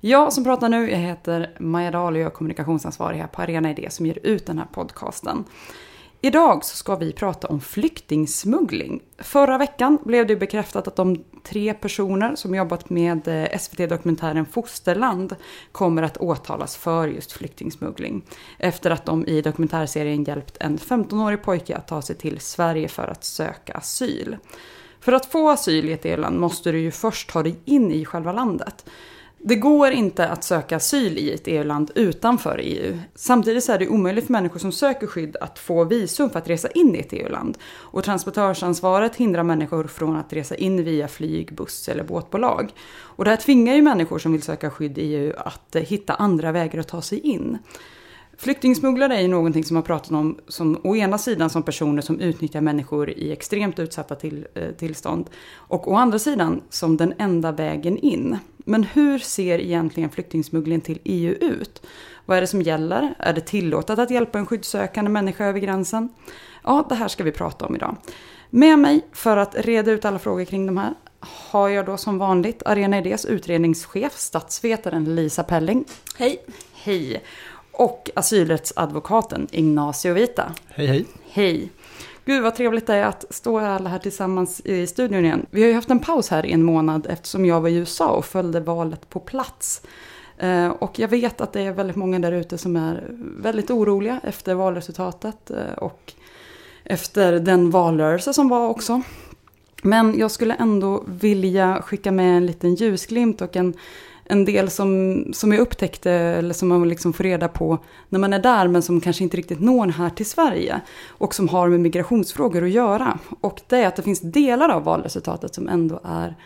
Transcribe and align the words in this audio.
Jag 0.00 0.32
som 0.32 0.44
pratar 0.44 0.68
nu, 0.68 0.90
jag 0.90 0.98
heter 0.98 1.50
Maja 1.58 1.90
Dahl 1.90 2.14
och 2.14 2.20
jag 2.20 2.26
är 2.26 2.30
kommunikationsansvarig 2.30 3.18
här 3.18 3.26
på 3.26 3.42
Arena 3.42 3.70
Idé 3.70 3.90
som 3.90 4.06
ger 4.06 4.18
ut 4.22 4.46
den 4.46 4.58
här 4.58 4.66
podcasten. 4.72 5.44
Idag 6.20 6.64
så 6.64 6.76
ska 6.76 6.96
vi 6.96 7.12
prata 7.12 7.48
om 7.48 7.60
flyktingsmuggling. 7.60 9.02
Förra 9.18 9.58
veckan 9.58 9.98
blev 10.04 10.26
det 10.26 10.36
bekräftat 10.36 10.88
att 10.88 10.96
de 10.96 11.24
tre 11.42 11.74
personer 11.74 12.36
som 12.36 12.54
jobbat 12.54 12.90
med 12.90 13.28
eh, 13.28 13.58
SVT-dokumentären 13.58 14.46
Fosterland 14.46 15.36
kommer 15.72 16.02
att 16.02 16.16
åtalas 16.16 16.76
för 16.76 17.08
just 17.08 17.32
flyktingsmuggling. 17.32 18.24
Efter 18.58 18.90
att 18.90 19.06
de 19.06 19.26
i 19.26 19.42
dokumentärserien 19.42 20.24
hjälpt 20.24 20.56
en 20.60 20.78
15-årig 20.78 21.42
pojke 21.42 21.76
att 21.76 21.88
ta 21.88 22.02
sig 22.02 22.16
till 22.16 22.40
Sverige 22.40 22.88
för 22.88 23.08
att 23.08 23.24
söka 23.24 23.72
asyl. 23.72 24.36
För 25.00 25.12
att 25.12 25.26
få 25.26 25.50
asyl 25.50 25.88
i 25.88 25.92
ett 25.92 26.04
EU-land 26.04 26.40
måste 26.40 26.72
du 26.72 26.80
ju 26.80 26.90
först 26.90 27.30
ta 27.30 27.42
dig 27.42 27.56
in 27.64 27.92
i 27.92 28.04
själva 28.04 28.32
landet. 28.32 28.84
Det 29.40 29.56
går 29.56 29.90
inte 29.90 30.28
att 30.28 30.44
söka 30.44 30.76
asyl 30.76 31.18
i 31.18 31.32
ett 31.32 31.42
EU-land 31.48 31.90
utanför 31.94 32.60
EU. 32.62 32.98
Samtidigt 33.14 33.64
så 33.64 33.72
är 33.72 33.78
det 33.78 33.88
omöjligt 33.88 34.26
för 34.26 34.32
människor 34.32 34.58
som 34.58 34.72
söker 34.72 35.06
skydd 35.06 35.36
att 35.36 35.58
få 35.58 35.84
visum 35.84 36.30
för 36.30 36.38
att 36.38 36.48
resa 36.48 36.68
in 36.70 36.94
i 36.94 36.98
ett 36.98 37.12
EU-land. 37.12 37.58
Och 37.74 38.04
transportörsansvaret 38.04 39.16
hindrar 39.16 39.42
människor 39.42 39.86
från 39.86 40.16
att 40.16 40.32
resa 40.32 40.54
in 40.54 40.84
via 40.84 41.08
flyg, 41.08 41.54
buss 41.54 41.88
eller 41.88 42.04
båtbolag. 42.04 42.72
Och 42.90 43.24
det 43.24 43.30
här 43.30 43.36
tvingar 43.36 43.74
ju 43.74 43.82
människor 43.82 44.18
som 44.18 44.32
vill 44.32 44.42
söka 44.42 44.70
skydd 44.70 44.98
i 44.98 45.02
EU 45.02 45.32
att 45.36 45.76
eh, 45.76 45.82
hitta 45.82 46.14
andra 46.14 46.52
vägar 46.52 46.80
att 46.80 46.88
ta 46.88 47.02
sig 47.02 47.18
in. 47.18 47.58
Flyktingsmugglare 48.40 49.16
är 49.16 49.20
ju 49.20 49.28
någonting 49.28 49.64
som 49.64 49.74
man 49.74 49.82
pratat 49.82 50.10
om 50.10 50.38
som 50.48 50.80
å 50.84 50.96
ena 50.96 51.18
sidan 51.18 51.50
som 51.50 51.62
personer 51.62 52.02
som 52.02 52.20
utnyttjar 52.20 52.60
människor 52.60 53.10
i 53.10 53.32
extremt 53.32 53.78
utsatta 53.78 54.14
till, 54.14 54.46
eh, 54.54 54.70
tillstånd 54.70 55.30
och 55.54 55.92
å 55.92 55.94
andra 55.94 56.18
sidan 56.18 56.62
som 56.70 56.96
den 56.96 57.14
enda 57.18 57.52
vägen 57.52 57.98
in. 57.98 58.38
Men 58.56 58.84
hur 58.84 59.18
ser 59.18 59.58
egentligen 59.58 60.10
flyktingsmugglingen 60.10 60.80
till 60.80 60.98
EU 61.04 61.32
ut? 61.32 61.82
Vad 62.26 62.36
är 62.36 62.40
det 62.40 62.46
som 62.46 62.62
gäller? 62.62 63.14
Är 63.18 63.32
det 63.32 63.40
tillåtet 63.40 63.98
att 63.98 64.10
hjälpa 64.10 64.38
en 64.38 64.46
skyddssökande 64.46 65.10
människa 65.10 65.44
över 65.44 65.60
gränsen? 65.60 66.08
Ja, 66.64 66.86
det 66.88 66.94
här 66.94 67.08
ska 67.08 67.24
vi 67.24 67.32
prata 67.32 67.66
om 67.66 67.76
idag. 67.76 67.96
Med 68.50 68.78
mig 68.78 69.06
för 69.12 69.36
att 69.36 69.54
reda 69.54 69.90
ut 69.90 70.04
alla 70.04 70.18
frågor 70.18 70.44
kring 70.44 70.66
de 70.66 70.76
här 70.76 70.94
har 71.20 71.68
jag 71.68 71.86
då 71.86 71.96
som 71.96 72.18
vanligt 72.18 72.62
Arena 72.64 72.98
Idés 72.98 73.24
utredningschef, 73.24 74.18
statsvetaren 74.18 75.14
Lisa 75.14 75.42
Pelling. 75.42 75.84
Hej! 76.18 76.44
Hej! 76.74 77.22
Och 77.78 78.10
asylrättsadvokaten 78.14 79.48
Ignacio 79.50 80.14
Vita. 80.14 80.52
Hej 80.68 80.86
hej! 80.86 81.06
Hej! 81.30 81.72
Gud 82.24 82.42
vad 82.42 82.54
trevligt 82.54 82.86
det 82.86 82.94
är 82.94 83.06
att 83.06 83.24
stå 83.30 83.58
alla 83.58 83.90
här 83.90 83.98
tillsammans 83.98 84.60
i 84.64 84.86
studion 84.86 85.24
igen. 85.24 85.46
Vi 85.50 85.62
har 85.62 85.68
ju 85.68 85.74
haft 85.74 85.90
en 85.90 85.98
paus 85.98 86.28
här 86.28 86.46
i 86.46 86.52
en 86.52 86.62
månad 86.62 87.06
eftersom 87.10 87.46
jag 87.46 87.60
var 87.60 87.68
i 87.68 87.74
USA 87.74 88.08
och 88.08 88.24
följde 88.24 88.60
valet 88.60 89.10
på 89.10 89.20
plats. 89.20 89.82
Eh, 90.38 90.68
och 90.68 90.98
jag 90.98 91.08
vet 91.08 91.40
att 91.40 91.52
det 91.52 91.60
är 91.60 91.72
väldigt 91.72 91.96
många 91.96 92.18
där 92.18 92.32
ute 92.32 92.58
som 92.58 92.76
är 92.76 93.06
väldigt 93.38 93.70
oroliga 93.70 94.20
efter 94.24 94.54
valresultatet 94.54 95.50
eh, 95.50 95.72
och 95.78 96.12
efter 96.84 97.32
den 97.32 97.70
valrörelse 97.70 98.32
som 98.32 98.48
var 98.48 98.68
också. 98.68 99.02
Men 99.82 100.18
jag 100.18 100.30
skulle 100.30 100.54
ändå 100.54 101.04
vilja 101.06 101.82
skicka 101.82 102.12
med 102.12 102.36
en 102.36 102.46
liten 102.46 102.74
ljusglimt 102.74 103.40
och 103.40 103.56
en 103.56 103.74
en 104.28 104.44
del 104.44 104.70
som, 104.70 105.24
som 105.32 105.52
jag 105.52 105.60
upptäckte, 105.60 106.10
eller 106.10 106.54
som 106.54 106.68
man 106.68 106.88
liksom 106.88 107.12
får 107.12 107.24
reda 107.24 107.48
på 107.48 107.78
när 108.08 108.18
man 108.18 108.32
är 108.32 108.38
där, 108.38 108.68
men 108.68 108.82
som 108.82 109.00
kanske 109.00 109.24
inte 109.24 109.36
riktigt 109.36 109.60
når 109.60 109.86
här 109.86 110.10
till 110.10 110.26
Sverige. 110.26 110.80
Och 111.08 111.34
som 111.34 111.48
har 111.48 111.68
med 111.68 111.80
migrationsfrågor 111.80 112.64
att 112.64 112.70
göra. 112.70 113.18
Och 113.40 113.60
det 113.66 113.76
är 113.76 113.86
att 113.86 113.96
det 113.96 114.02
finns 114.02 114.20
delar 114.20 114.68
av 114.68 114.84
valresultatet 114.84 115.54
som 115.54 115.68
ändå 115.68 116.00
är 116.04 116.36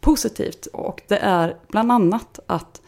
positivt. 0.00 0.66
Och 0.66 1.02
det 1.08 1.18
är 1.18 1.56
bland 1.68 1.92
annat 1.92 2.40
att 2.46 2.82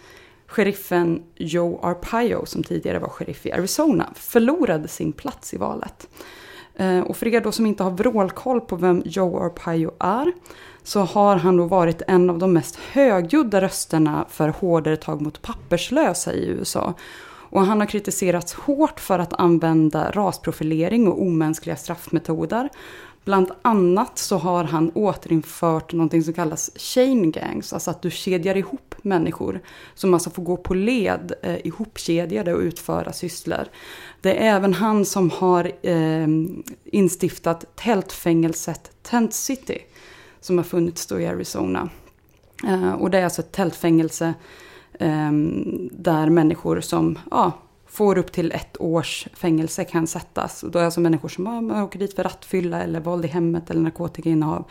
sheriffen 0.46 1.22
Joe 1.36 1.80
Arpaio, 1.82 2.46
som 2.46 2.62
tidigare 2.62 2.98
var 2.98 3.08
sheriff 3.08 3.46
i 3.46 3.52
Arizona, 3.52 4.12
förlorade 4.14 4.88
sin 4.88 5.12
plats 5.12 5.54
i 5.54 5.56
valet. 5.56 6.08
Eh, 6.76 7.00
och 7.00 7.16
för 7.16 7.26
er 7.26 7.40
då 7.40 7.52
som 7.52 7.66
inte 7.66 7.82
har 7.82 7.90
vrålkoll 7.90 8.60
på 8.60 8.76
vem 8.76 9.02
Joe 9.04 9.38
Arpaio 9.38 9.90
är, 9.98 10.32
så 10.82 11.00
har 11.00 11.36
han 11.36 11.56
då 11.56 11.64
varit 11.64 12.02
en 12.08 12.30
av 12.30 12.38
de 12.38 12.52
mest 12.52 12.76
högljudda 12.76 13.60
rösterna 13.60 14.24
för 14.28 14.48
hårdare 14.48 14.96
tag 14.96 15.22
mot 15.22 15.42
papperslösa 15.42 16.32
i 16.32 16.46
USA. 16.46 16.94
Och 17.54 17.66
han 17.66 17.80
har 17.80 17.86
kritiserats 17.86 18.54
hårt 18.54 19.00
för 19.00 19.18
att 19.18 19.32
använda 19.32 20.10
rasprofilering 20.10 21.08
och 21.08 21.22
omänskliga 21.22 21.76
straffmetoder. 21.76 22.68
Bland 23.24 23.50
annat 23.62 24.18
så 24.18 24.36
har 24.36 24.64
han 24.64 24.90
återinfört 24.94 25.92
någonting 25.92 26.22
som 26.22 26.34
kallas 26.34 26.70
chain 26.76 27.30
gangs, 27.30 27.72
alltså 27.72 27.90
att 27.90 28.02
du 28.02 28.10
kedjar 28.10 28.56
ihop 28.56 28.94
människor 29.02 29.60
som 29.94 30.14
alltså 30.14 30.30
får 30.30 30.42
gå 30.42 30.56
på 30.56 30.74
led 30.74 31.32
eh, 31.42 31.66
ihopkedjade 31.66 32.54
och 32.54 32.60
utföra 32.60 33.12
sysslor. 33.12 33.64
Det 34.20 34.46
är 34.46 34.56
även 34.56 34.74
han 34.74 35.04
som 35.04 35.30
har 35.30 35.72
eh, 35.82 36.28
instiftat 36.84 37.76
tältfängelset 37.76 38.90
Tent 39.02 39.34
City 39.34 39.78
som 40.40 40.56
har 40.56 40.64
funnits 40.64 41.06
då 41.06 41.20
i 41.20 41.26
Arizona. 41.26 41.88
Eh, 42.66 42.92
och 42.92 43.10
det 43.10 43.18
är 43.18 43.24
alltså 43.24 43.42
ett 43.42 43.52
tältfängelse 43.52 44.34
eh, 44.92 45.32
där 45.90 46.28
människor 46.28 46.80
som 46.80 47.18
ja, 47.30 47.52
får 47.94 48.18
upp 48.18 48.32
till 48.32 48.52
ett 48.52 48.80
års 48.80 49.28
fängelse 49.34 49.84
kan 49.84 50.06
sättas. 50.06 50.62
Och 50.62 50.70
då 50.70 50.78
är 50.78 50.84
alltså 50.84 51.00
människor 51.00 51.28
som 51.28 51.70
ah, 51.70 51.82
åker 51.82 51.98
dit 51.98 52.14
för 52.14 52.22
rattfylla 52.22 52.82
eller 52.82 53.00
våld 53.00 53.24
i 53.24 53.28
hemmet 53.28 53.70
eller 53.70 53.80
narkotikainnehav. 53.80 54.64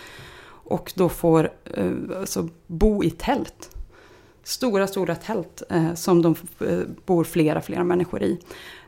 Och 0.45 0.93
då 0.95 1.09
får 1.09 1.49
eh, 1.63 1.91
alltså, 2.19 2.49
bo 2.67 3.03
i 3.03 3.09
tält. 3.09 3.75
Stora, 4.43 4.87
stora 4.87 5.15
tält 5.15 5.63
eh, 5.69 5.93
som 5.93 6.21
de 6.21 6.35
eh, 6.59 6.79
bor 7.05 7.23
flera, 7.23 7.61
flera 7.61 7.83
människor 7.83 8.23
i. 8.23 8.39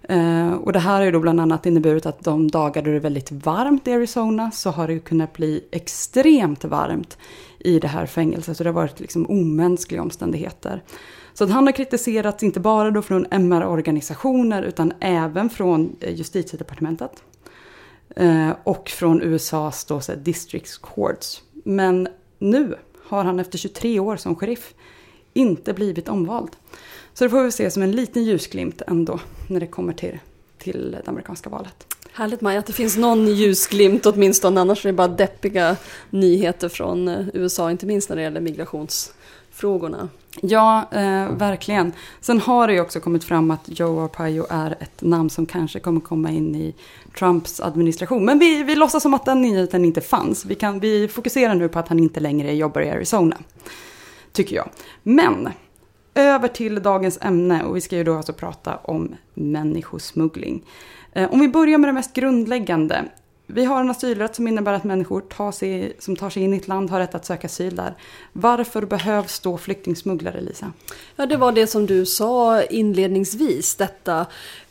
Eh, 0.03 0.53
och 0.53 0.74
det 0.74 0.79
här 0.79 0.97
har 0.97 1.06
ju 1.06 1.12
då 1.12 1.19
bland 1.19 1.41
annat 1.41 1.66
inneburit 1.66 2.06
att 2.06 2.24
de 2.24 2.51
dagar 2.51 2.81
då 2.81 2.91
det 2.91 2.97
är 2.97 3.00
väldigt 3.00 3.31
varmt 3.31 3.88
i 3.88 3.94
Arizona 3.94 4.51
så 4.51 4.69
har 4.69 4.88
det 4.88 4.94
ju 4.94 5.00
kunnat 5.00 5.34
bli 5.34 5.63
extremt 5.72 6.63
varmt 6.63 7.18
i 7.59 7.79
det 7.79 7.88
här 7.88 8.06
fängelset. 8.06 8.57
Så 8.57 8.63
det 8.63 8.69
har 8.69 8.75
varit 8.81 9.00
liksom 9.00 9.29
omänskliga 9.29 10.01
omständigheter. 10.01 10.84
Så 11.38 11.44
att 11.44 11.50
han 11.50 11.66
har 11.66 11.73
kritiserats 11.73 12.44
inte 12.44 12.59
bara 12.59 12.91
då 12.91 13.01
från 13.01 13.25
MR-organisationer 13.31 14.63
utan 14.63 14.94
även 15.00 15.50
från 15.50 15.96
eh, 16.00 16.16
justitiedepartementet. 16.16 17.12
Eh, 18.15 18.50
och 18.63 18.89
från 18.89 19.21
USAs 19.21 19.86
då, 19.86 20.01
så 20.01 20.15
district 20.15 20.81
courts. 20.81 21.44
Men 21.54 22.07
nu 22.39 22.75
har 23.04 23.24
han 23.24 23.39
efter 23.39 23.57
23 23.57 24.00
år 24.00 24.18
som 24.18 24.36
sheriff 24.36 24.74
inte 25.33 25.74
blivit 25.74 26.09
omvald. 26.09 26.50
Så 27.13 27.24
det 27.24 27.30
får 27.30 27.44
vi 27.44 27.51
se 27.51 27.71
som 27.71 27.83
en 27.83 27.92
liten 27.92 28.24
ljusglimt 28.24 28.81
ändå 28.88 29.19
när 29.50 29.59
det 29.59 29.68
kommer 29.68 29.94
till, 29.94 30.19
till 30.57 30.92
det 30.92 31.09
amerikanska 31.09 31.50
valet. 31.50 31.95
Härligt 32.12 32.42
Maja 32.42 32.59
att 32.59 32.65
det 32.65 32.74
finns 32.74 32.98
någon 32.98 33.27
ljusglimt 33.27 34.06
åtminstone, 34.06 34.62
annars 34.62 34.86
är 34.86 34.89
det 34.89 34.94
bara 34.94 35.07
deppiga 35.07 35.77
nyheter 36.09 36.69
från 36.69 37.07
eh, 37.07 37.25
USA, 37.33 37.71
inte 37.71 37.86
minst 37.86 38.09
när 38.09 38.15
det 38.15 38.21
gäller 38.21 38.42
migrationsfrågorna. 38.42 40.09
Ja, 40.41 40.89
eh, 40.91 41.29
verkligen. 41.29 41.93
Sen 42.21 42.39
har 42.39 42.67
det 42.67 42.73
ju 42.73 42.81
också 42.81 42.99
kommit 42.99 43.23
fram 43.23 43.51
att 43.51 43.61
Joe 43.65 44.03
Arpaio 44.03 44.45
är 44.49 44.77
ett 44.79 45.01
namn 45.01 45.29
som 45.29 45.45
kanske 45.45 45.79
kommer 45.79 46.01
komma 46.01 46.31
in 46.31 46.55
i 46.55 46.75
Trumps 47.19 47.59
administration. 47.59 48.25
Men 48.25 48.39
vi, 48.39 48.63
vi 48.63 48.75
låtsas 48.75 49.03
som 49.03 49.13
att 49.13 49.25
den 49.25 49.41
nyheten 49.41 49.85
inte 49.85 50.01
fanns. 50.01 50.45
Vi, 50.45 50.55
kan, 50.55 50.79
vi 50.79 51.07
fokuserar 51.07 51.55
nu 51.55 51.69
på 51.69 51.79
att 51.79 51.87
han 51.87 51.99
inte 51.99 52.19
längre 52.19 52.53
jobbar 52.53 52.81
i 52.81 52.89
Arizona. 52.89 53.37
Tycker 54.31 54.55
jag. 54.55 54.69
Men 55.03 55.49
över 56.15 56.47
till 56.47 56.83
dagens 56.83 57.19
ämne 57.21 57.63
och 57.63 57.75
vi 57.75 57.81
ska 57.81 57.95
ju 57.95 58.03
då 58.03 58.17
alltså 58.17 58.33
prata 58.33 58.77
om 58.77 59.15
människosmuggling. 59.33 60.63
Eh, 61.11 61.33
om 61.33 61.39
vi 61.39 61.47
börjar 61.47 61.77
med 61.77 61.89
det 61.89 61.93
mest 61.93 62.13
grundläggande 62.13 63.03
vi 63.47 63.65
har 63.65 63.80
en 63.80 63.89
asylrätt 63.89 64.36
som 64.36 64.47
innebär 64.47 64.74
att 64.74 64.83
människor 64.83 65.21
tar 65.21 65.51
sig, 65.51 65.95
som 66.00 66.15
tar 66.15 66.30
sig 66.30 66.44
in 66.44 66.53
i 66.53 66.57
ett 66.57 66.68
land 66.68 66.89
har 66.89 67.00
rätt 67.00 67.15
att 67.15 67.25
söka 67.25 67.47
asyl 67.47 67.75
där. 67.75 67.95
Varför 68.33 68.81
behövs 68.81 69.39
då 69.39 69.57
flyktingsmugglare, 69.57 70.42
Lisa? 70.42 70.71
Ja, 71.15 71.25
det 71.25 71.38
var 71.38 71.51
det 71.51 71.68
som 71.68 71.86
du 71.86 72.06
sa 72.06 72.63
inledningsvis, 72.63 73.75
detta 73.75 74.25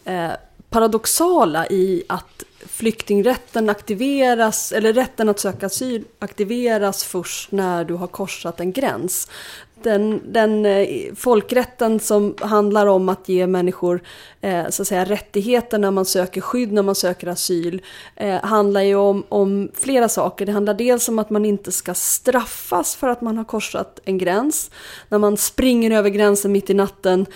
eh, 0.04 0.30
paradoxala 0.70 1.66
i 1.66 2.02
att 2.06 2.44
flyktingrätten 2.66 3.70
aktiveras, 3.70 4.72
eller 4.72 4.92
rätten 4.92 5.28
att 5.28 5.40
söka 5.40 5.66
asyl 5.66 6.04
aktiveras 6.18 7.04
först 7.04 7.52
när 7.52 7.84
du 7.84 7.94
har 7.94 8.06
korsat 8.06 8.60
en 8.60 8.72
gräns 8.72 9.28
den, 9.84 10.20
den 10.32 10.66
eh, 10.66 10.88
folkrätten 11.16 12.00
som 12.00 12.34
handlar 12.40 12.86
om 12.86 13.08
att 13.08 13.28
ge 13.28 13.46
människor 13.46 14.00
eh, 14.40 14.68
så 14.68 14.82
att 14.82 14.88
säga, 14.88 15.04
rättigheter 15.04 15.78
när 15.78 15.90
man 15.90 16.04
söker 16.04 16.40
skydd, 16.40 16.72
när 16.72 16.82
man 16.82 16.94
söker 16.94 17.26
asyl, 17.26 17.82
eh, 18.16 18.44
handlar 18.44 18.80
ju 18.80 18.94
om, 18.94 19.24
om 19.28 19.68
flera 19.74 20.08
saker. 20.08 20.46
Det 20.46 20.52
handlar 20.52 20.74
dels 20.74 21.08
om 21.08 21.18
att 21.18 21.30
man 21.30 21.44
inte 21.44 21.72
ska 21.72 21.94
straffas 21.94 22.96
för 22.96 23.08
att 23.08 23.20
man 23.20 23.36
har 23.36 23.44
korsat 23.44 24.00
en 24.04 24.18
gräns. 24.18 24.70
När 25.08 25.18
man 25.18 25.36
springer 25.36 25.90
över 25.90 26.10
gränsen 26.10 26.52
mitt 26.52 26.70
i 26.70 26.74
natten 26.74 27.26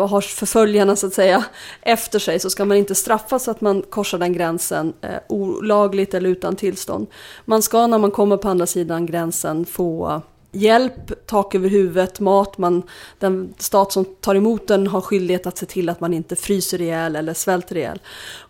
och 0.00 0.08
har 0.08 0.20
förföljarna 0.20 0.96
så 0.96 1.06
att 1.06 1.14
säga 1.14 1.44
efter 1.82 2.18
sig 2.18 2.38
så 2.38 2.50
ska 2.50 2.64
man 2.64 2.76
inte 2.76 2.94
straffas 2.94 3.44
för 3.44 3.52
att 3.52 3.60
man 3.60 3.82
korsar 3.82 4.18
den 4.18 4.32
gränsen 4.32 4.92
olagligt 5.28 6.14
eller 6.14 6.30
utan 6.30 6.56
tillstånd. 6.56 7.06
Man 7.44 7.62
ska 7.62 7.86
när 7.86 7.98
man 7.98 8.10
kommer 8.10 8.36
på 8.36 8.48
andra 8.48 8.66
sidan 8.66 9.06
gränsen 9.06 9.64
få 9.64 10.22
hjälp, 10.54 11.26
tak 11.26 11.54
över 11.54 11.68
huvudet, 11.68 12.20
mat. 12.20 12.58
Man, 12.58 12.82
den 13.18 13.54
stat 13.58 13.92
som 13.92 14.04
tar 14.04 14.34
emot 14.34 14.68
den 14.68 14.86
har 14.86 15.00
skyldighet 15.00 15.46
att 15.46 15.58
se 15.58 15.66
till 15.66 15.88
att 15.88 16.00
man 16.00 16.14
inte 16.14 16.36
fryser 16.36 16.82
ihjäl 16.82 17.16
eller 17.16 17.34
svälter 17.34 17.76
ihjäl. 17.76 18.00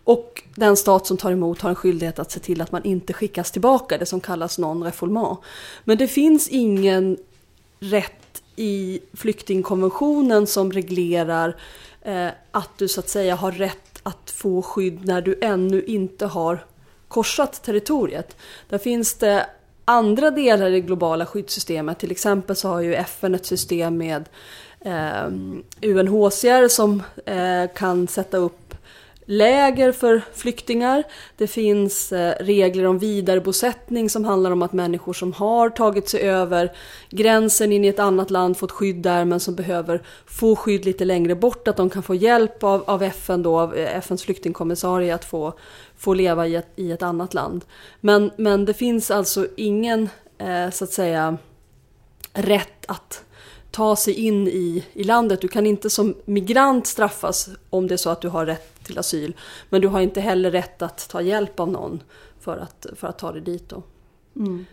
Och 0.04 0.42
den 0.54 0.76
stat 0.76 1.06
som 1.06 1.16
tar 1.16 1.32
emot 1.32 1.60
har 1.60 1.70
en 1.70 1.76
skyldighet 1.76 2.18
att 2.18 2.32
se 2.32 2.40
till 2.40 2.60
att 2.60 2.72
man 2.72 2.84
inte 2.84 3.12
skickas 3.12 3.50
tillbaka, 3.50 3.98
det 3.98 4.06
som 4.06 4.20
kallas 4.20 4.58
non-refoulement. 4.58 5.38
Men 5.84 5.98
det 5.98 6.08
finns 6.08 6.48
ingen 6.48 7.16
rätt 7.80 8.42
i 8.56 9.00
flyktingkonventionen 9.12 10.46
som 10.46 10.72
reglerar 10.72 11.56
eh, 12.02 12.28
att 12.50 12.78
du 12.78 12.88
så 12.88 13.00
att 13.00 13.08
säga 13.08 13.34
har 13.34 13.52
rätt 13.52 14.00
att 14.02 14.30
få 14.30 14.62
skydd 14.62 15.04
när 15.04 15.22
du 15.22 15.38
ännu 15.40 15.82
inte 15.82 16.26
har 16.26 16.64
korsat 17.08 17.62
territoriet. 17.62 18.36
Där 18.68 18.78
finns 18.78 19.14
det 19.14 19.46
andra 19.84 20.30
delar 20.30 20.66
i 20.66 20.72
det 20.72 20.80
globala 20.80 21.26
skyddssystemet. 21.26 21.98
Till 21.98 22.10
exempel 22.10 22.56
så 22.56 22.68
har 22.68 22.80
ju 22.80 22.94
FN 22.94 23.34
ett 23.34 23.46
system 23.46 23.96
med 23.96 24.28
eh, 24.80 25.26
UNHCR 25.82 26.68
som 26.68 27.02
eh, 27.26 27.70
kan 27.74 28.08
sätta 28.08 28.36
upp 28.36 28.64
läger 29.26 29.92
för 29.92 30.22
flyktingar. 30.34 31.04
Det 31.36 31.46
finns 31.46 32.12
eh, 32.12 32.34
regler 32.40 32.84
om 32.86 32.98
vidarebosättning 32.98 34.10
som 34.10 34.24
handlar 34.24 34.50
om 34.50 34.62
att 34.62 34.72
människor 34.72 35.12
som 35.12 35.32
har 35.32 35.70
tagit 35.70 36.08
sig 36.08 36.20
över 36.20 36.72
gränsen 37.10 37.72
in 37.72 37.84
i 37.84 37.88
ett 37.88 37.98
annat 37.98 38.30
land, 38.30 38.56
fått 38.56 38.72
skydd 38.72 38.96
där 38.96 39.24
men 39.24 39.40
som 39.40 39.54
behöver 39.54 40.02
få 40.26 40.56
skydd 40.56 40.84
lite 40.84 41.04
längre 41.04 41.34
bort, 41.34 41.68
att 41.68 41.76
de 41.76 41.90
kan 41.90 42.02
få 42.02 42.14
hjälp 42.14 42.64
av, 42.64 42.84
av 42.86 43.02
FN 43.02 43.42
då, 43.42 43.60
av 43.60 43.74
eh, 43.74 43.96
FNs 43.96 44.22
flyktingkommissarie 44.22 45.14
att 45.14 45.24
få, 45.24 45.54
få 45.96 46.14
leva 46.14 46.46
i 46.46 46.54
ett, 46.54 46.68
i 46.76 46.92
ett 46.92 47.02
annat 47.02 47.34
land. 47.34 47.64
Men, 48.00 48.30
men 48.36 48.64
det 48.64 48.74
finns 48.74 49.10
alltså 49.10 49.46
ingen, 49.56 50.08
eh, 50.38 50.70
så 50.70 50.84
att 50.84 50.92
säga, 50.92 51.36
rätt 52.32 52.86
att 52.86 53.24
ta 53.70 53.96
sig 53.96 54.14
in 54.14 54.48
i, 54.48 54.84
i 54.92 55.04
landet. 55.04 55.40
Du 55.40 55.48
kan 55.48 55.66
inte 55.66 55.90
som 55.90 56.14
migrant 56.24 56.86
straffas 56.86 57.48
om 57.70 57.86
det 57.86 57.94
är 57.94 57.96
så 57.96 58.10
att 58.10 58.20
du 58.20 58.28
har 58.28 58.46
rätt 58.46 58.84
till 58.84 58.98
asyl. 58.98 59.36
Men 59.68 59.80
du 59.80 59.88
har 59.88 60.00
inte 60.00 60.20
heller 60.20 60.50
rätt 60.50 60.82
att 60.82 61.08
ta 61.08 61.22
hjälp 61.22 61.60
av 61.60 61.68
någon 61.68 62.02
för 62.40 62.56
att, 62.56 62.86
för 62.96 63.08
att 63.08 63.18
ta 63.18 63.32
dig 63.32 63.40
dit. 63.40 63.68
Då. 63.68 63.82
Mm. 64.36 64.66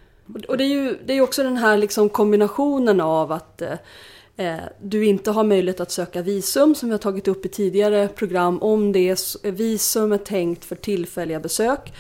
Och 0.48 0.58
det 0.58 0.64
är 0.64 0.68
ju 0.68 0.98
det 1.06 1.14
är 1.14 1.22
också 1.22 1.44
den 1.44 1.58
här 1.58 1.78
liksom 1.78 2.10
kombinationen 2.10 3.02
av 3.02 3.32
att 3.32 3.62
eh, 3.62 3.74
Eh, 4.38 4.56
du 4.82 5.06
inte 5.06 5.32
har 5.32 5.44
möjlighet 5.44 5.80
att 5.80 5.92
söka 5.92 6.22
visum 6.22 6.76
som 6.76 6.90
vi 6.90 6.94
har 6.94 7.00
tagit 7.00 7.28
upp 7.28 7.46
i 7.46 7.50
tidigare 7.50 8.08
program. 8.08 8.62
Om 8.62 8.92
det 8.92 9.00
är 9.00 9.52
visum 9.52 10.12
är 10.12 10.18
tänkt 10.18 10.66
för 10.66 10.76
tillfälliga 10.76 11.40
besök. 11.40 11.94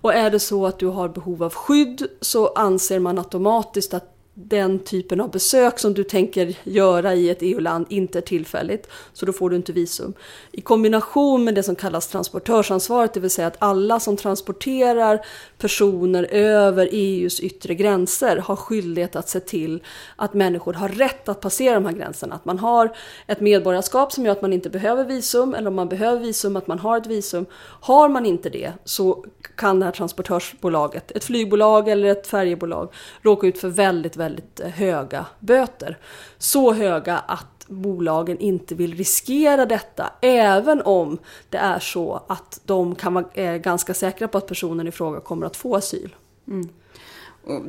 Och 0.00 0.14
är 0.14 0.30
det 0.30 0.40
så 0.40 0.66
att 0.66 0.78
du 0.78 0.86
har 0.86 1.08
behov 1.08 1.42
av 1.42 1.54
skydd 1.54 2.06
så 2.20 2.48
anser 2.48 2.98
man 2.98 3.18
automatiskt 3.18 3.94
att 3.94 4.13
den 4.34 4.78
typen 4.78 5.20
av 5.20 5.30
besök 5.30 5.78
som 5.78 5.94
du 5.94 6.04
tänker 6.04 6.58
göra 6.64 7.14
i 7.14 7.30
ett 7.30 7.38
EU-land 7.40 7.86
inte 7.88 8.18
är 8.18 8.22
tillfälligt, 8.22 8.88
så 9.12 9.26
då 9.26 9.32
får 9.32 9.50
du 9.50 9.56
inte 9.56 9.72
visum. 9.72 10.14
I 10.52 10.60
kombination 10.60 11.44
med 11.44 11.54
det 11.54 11.62
som 11.62 11.76
kallas 11.76 12.08
transportörsansvaret, 12.08 13.14
det 13.14 13.20
vill 13.20 13.30
säga 13.30 13.46
att 13.46 13.56
alla 13.58 14.00
som 14.00 14.16
transporterar 14.16 15.26
personer 15.58 16.24
över 16.30 16.88
EUs 16.92 17.40
yttre 17.40 17.74
gränser 17.74 18.36
har 18.36 18.56
skyldighet 18.56 19.16
att 19.16 19.28
se 19.28 19.40
till 19.40 19.82
att 20.16 20.34
människor 20.34 20.72
har 20.72 20.88
rätt 20.88 21.28
att 21.28 21.40
passera 21.40 21.74
de 21.74 21.84
här 21.84 21.92
gränserna. 21.92 22.34
Att 22.34 22.44
man 22.44 22.58
har 22.58 22.96
ett 23.26 23.40
medborgarskap 23.40 24.12
som 24.12 24.24
gör 24.24 24.32
att 24.32 24.42
man 24.42 24.52
inte 24.52 24.70
behöver 24.70 25.04
visum, 25.04 25.54
eller 25.54 25.68
om 25.68 25.74
man 25.74 25.88
behöver 25.88 26.20
visum, 26.20 26.56
att 26.56 26.66
man 26.66 26.78
har 26.78 26.96
ett 26.96 27.06
visum. 27.06 27.46
Har 27.80 28.08
man 28.08 28.26
inte 28.26 28.50
det 28.50 28.72
så 28.84 29.24
kan 29.56 29.78
det 29.78 29.84
här 29.84 29.92
transportörsbolaget, 29.92 31.10
ett 31.10 31.24
flygbolag 31.24 31.88
eller 31.88 32.08
ett 32.08 32.26
färjebolag, 32.26 32.92
råka 33.22 33.46
ut 33.46 33.58
för 33.58 33.68
väldigt, 33.68 34.16
väldigt 34.16 34.60
höga 34.60 35.26
böter. 35.40 35.98
Så 36.38 36.72
höga 36.72 37.18
att 37.18 37.54
bolagen 37.66 38.38
inte 38.38 38.74
vill 38.74 38.94
riskera 38.94 39.66
detta, 39.66 40.12
även 40.20 40.82
om 40.82 41.18
det 41.50 41.58
är 41.58 41.78
så 41.78 42.22
att 42.26 42.60
de 42.64 42.94
kan 42.94 43.14
vara 43.14 43.24
eh, 43.34 43.56
ganska 43.56 43.94
säkra 43.94 44.28
på 44.28 44.38
att 44.38 44.46
personen 44.46 44.88
i 44.88 44.90
fråga 44.90 45.20
kommer 45.20 45.46
att 45.46 45.56
få 45.56 45.76
asyl. 45.76 46.14
Mm. 46.48 46.68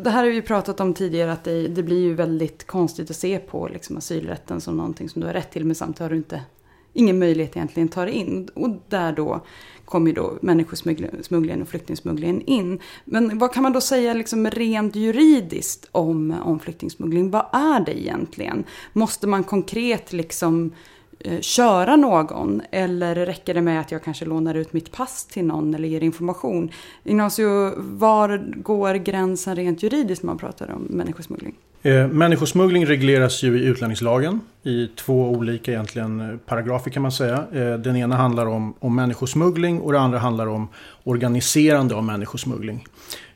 Det 0.03 0.09
här 0.09 0.23
har 0.23 0.31
vi 0.31 0.41
pratat 0.41 0.79
om 0.79 0.93
tidigare, 0.93 1.31
att 1.31 1.43
det, 1.43 1.67
det, 1.67 1.83
blir 1.83 1.99
ju 1.99 2.13
väldigt 2.13 2.67
konstigt 2.67 3.09
att 3.09 3.15
se 3.15 3.39
på 3.39 3.67
liksom, 3.67 3.97
asylrätten 3.97 4.61
som 4.61 4.77
någonting 4.77 5.09
som 5.09 5.21
du 5.21 5.27
har 5.27 5.33
rätt 5.33 5.51
till, 5.51 5.65
men 5.65 5.75
samtidigt 5.75 5.99
har 5.99 6.09
du 6.09 6.15
inte, 6.15 6.41
ingen 6.95 7.19
möjlighet 7.19 7.55
egentligen 7.55 7.89
tar 7.89 8.07
in. 8.07 8.49
Och 8.53 8.69
där 8.89 9.11
då 9.11 9.45
kommer 9.85 10.07
ju 10.07 10.13
då 10.13 10.37
människosmugglingen 10.41 11.61
och 11.61 11.67
flyktingsmugglingen 11.67 12.41
in. 12.41 12.79
Men 13.05 13.37
vad 13.37 13.53
kan 13.53 13.63
man 13.63 13.73
då 13.73 13.81
säga 13.81 14.13
liksom 14.13 14.49
rent 14.49 14.95
juridiskt 14.95 15.87
om, 15.91 16.35
om 16.43 16.59
flyktingsmuggling? 16.59 17.31
Vad 17.31 17.45
är 17.53 17.79
det 17.79 18.01
egentligen? 18.01 18.63
Måste 18.93 19.27
man 19.27 19.43
konkret 19.43 20.13
liksom 20.13 20.65
eh, 20.65 20.71
Eh, 21.25 21.39
köra 21.41 21.95
någon? 21.95 22.61
Eller 22.71 23.15
räcker 23.15 23.53
det 23.53 23.61
med 23.61 23.81
att 23.81 23.91
jag 23.91 24.03
kanske 24.03 24.25
lånar 24.25 24.55
ut 24.55 24.73
mitt 24.73 24.91
pass 24.91 25.25
till 25.25 25.45
någon 25.45 25.75
eller 25.75 25.87
ger 25.87 26.01
information? 26.01 26.71
Ignacio, 27.03 27.73
var 27.77 28.37
går 28.55 28.93
gränsen 28.93 29.55
rent 29.55 29.83
juridiskt 29.83 30.23
när 30.23 30.27
man 30.27 30.37
pratar 30.37 30.71
om 30.71 30.81
människosmuggling? 30.89 31.55
Eh, 31.81 32.07
människosmuggling 32.07 32.85
regleras 32.85 33.43
ju 33.43 33.59
i 33.59 33.65
utlänningslagen 33.65 34.41
i 34.63 34.87
två 34.87 35.29
olika 35.29 35.71
egentligen 35.71 36.19
eh, 36.19 36.37
paragrafer 36.37 36.91
kan 36.91 37.01
man 37.01 37.11
säga. 37.11 37.43
Eh, 37.53 37.73
den 37.73 37.95
ena 37.95 38.15
handlar 38.15 38.45
om, 38.45 38.73
om 38.79 38.95
människosmuggling 38.95 39.81
och 39.81 39.91
det 39.91 39.99
andra 39.99 40.19
handlar 40.19 40.47
om 40.47 40.67
organiserande 41.03 41.95
av 41.95 42.03
människosmuggling. 42.03 42.85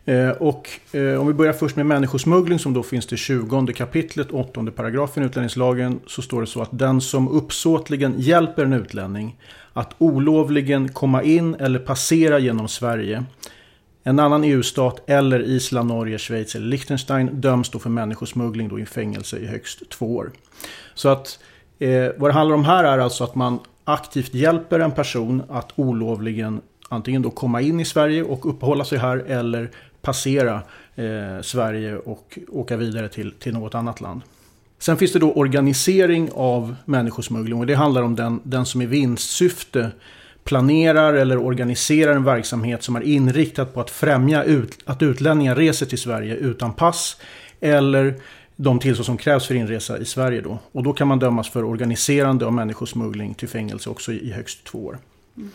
Eh, 0.09 0.29
och 0.29 0.69
eh, 0.91 1.21
om 1.21 1.27
vi 1.27 1.33
börjar 1.33 1.53
först 1.53 1.75
med 1.75 1.85
människosmuggling 1.85 2.59
som 2.59 2.73
då 2.73 2.83
finns 2.83 3.07
det 3.07 3.17
20 3.17 3.73
kapitlet, 3.73 4.31
8 4.31 4.65
paragrafen 4.75 5.23
i 5.23 5.25
utlänningslagen 5.25 5.99
så 6.07 6.21
står 6.21 6.41
det 6.41 6.47
så 6.47 6.61
att 6.61 6.69
den 6.71 7.01
som 7.01 7.27
uppsåtligen 7.27 8.13
hjälper 8.17 8.63
en 8.65 8.73
utlänning 8.73 9.37
att 9.73 9.95
olovligen 9.97 10.89
komma 10.89 11.23
in 11.23 11.55
eller 11.55 11.79
passera 11.79 12.39
genom 12.39 12.67
Sverige 12.67 13.23
en 14.03 14.19
annan 14.19 14.43
EU-stat 14.43 15.03
eller 15.09 15.39
Island, 15.39 15.89
Norge, 15.89 16.17
Schweiz 16.17 16.55
eller 16.55 16.67
Liechtenstein 16.67 17.29
döms 17.41 17.69
då 17.69 17.79
för 17.79 17.89
människosmuggling 17.89 18.69
då 18.69 18.79
i 18.79 18.85
fängelse 18.85 19.37
i 19.37 19.47
högst 19.47 19.89
två 19.89 20.15
år. 20.15 20.31
Så 20.93 21.09
att 21.09 21.39
eh, 21.79 22.07
vad 22.17 22.29
det 22.29 22.33
handlar 22.33 22.55
om 22.55 22.65
här 22.65 22.83
är 22.83 22.97
alltså 22.97 23.23
att 23.23 23.35
man 23.35 23.59
aktivt 23.83 24.33
hjälper 24.33 24.79
en 24.79 24.91
person 24.91 25.43
att 25.49 25.71
olovligen 25.75 26.61
antingen 26.89 27.21
då 27.21 27.29
komma 27.29 27.61
in 27.61 27.79
i 27.79 27.85
Sverige 27.85 28.23
och 28.23 28.49
uppehålla 28.49 28.85
sig 28.85 28.97
här 28.97 29.17
eller 29.17 29.71
passera 30.01 30.61
eh, 30.95 31.41
Sverige 31.41 31.95
och 31.97 32.39
åka 32.49 32.77
vidare 32.77 33.09
till, 33.09 33.31
till 33.31 33.53
något 33.53 33.75
annat 33.75 34.01
land. 34.01 34.21
Sen 34.79 34.97
finns 34.97 35.13
det 35.13 35.19
då 35.19 35.33
organisering 35.33 36.29
av 36.33 36.75
människosmuggling 36.85 37.59
och 37.59 37.65
det 37.65 37.73
handlar 37.73 38.01
om 38.01 38.15
den, 38.15 38.39
den 38.43 38.65
som 38.65 38.81
i 38.81 38.85
vinstsyfte 38.85 39.91
planerar 40.43 41.13
eller 41.13 41.37
organiserar 41.37 42.15
en 42.15 42.23
verksamhet 42.23 42.83
som 42.83 42.95
är 42.95 43.01
inriktad 43.01 43.65
på 43.65 43.81
att 43.81 43.89
främja 43.89 44.43
ut, 44.43 44.77
att 44.85 45.01
utlänningar 45.01 45.55
reser 45.55 45.85
till 45.85 45.97
Sverige 45.97 46.35
utan 46.35 46.73
pass 46.73 47.17
eller 47.59 48.15
de 48.55 48.79
tillstånd 48.79 49.05
som 49.05 49.17
krävs 49.17 49.47
för 49.47 49.55
inresa 49.55 49.97
i 49.97 50.05
Sverige. 50.05 50.41
Då. 50.41 50.59
Och 50.71 50.83
då 50.83 50.93
kan 50.93 51.07
man 51.07 51.19
dömas 51.19 51.49
för 51.49 51.63
organiserande 51.63 52.45
av 52.45 52.53
människosmuggling 52.53 53.33
till 53.33 53.47
fängelse 53.47 53.89
också 53.89 54.11
i 54.11 54.31
högst 54.31 54.63
två 54.63 54.85
år. 54.85 54.97
Mm. 55.37 55.49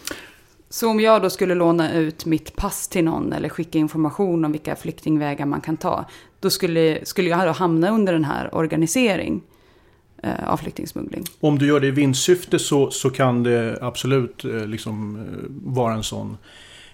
Så 0.75 0.89
om 0.89 1.01
jag 1.01 1.23
då 1.23 1.31
skulle 1.31 1.55
låna 1.55 1.93
ut 1.93 2.27
mitt 2.27 2.57
pass 2.57 2.89
till 2.89 3.05
någon 3.05 3.33
eller 3.33 3.49
skicka 3.49 3.79
information 3.79 4.45
om 4.45 4.53
vilka 4.53 4.77
flyktingvägar 4.77 5.47
man 5.47 5.61
kan 5.61 5.77
ta, 5.77 6.05
då 6.41 6.51
skulle, 6.51 7.05
skulle 7.05 7.31
jag 7.31 7.47
då 7.47 7.53
hamna 7.53 7.91
under 7.91 8.13
den 8.13 8.25
här 8.25 8.55
organisering? 8.55 9.43
Eh, 10.23 10.49
av 10.49 10.57
flyktingsmuggling. 10.57 11.25
Om 11.41 11.59
du 11.59 11.67
gör 11.67 11.81
det 11.81 11.87
i 11.87 11.91
vinstsyfte 11.91 12.59
så, 12.59 12.91
så 12.91 13.11
kan 13.11 13.43
det 13.43 13.79
absolut 13.81 14.45
eh, 14.45 14.67
liksom, 14.67 15.17
eh, 15.17 15.73
vara 15.75 15.95
en 15.95 16.03
sån 16.03 16.37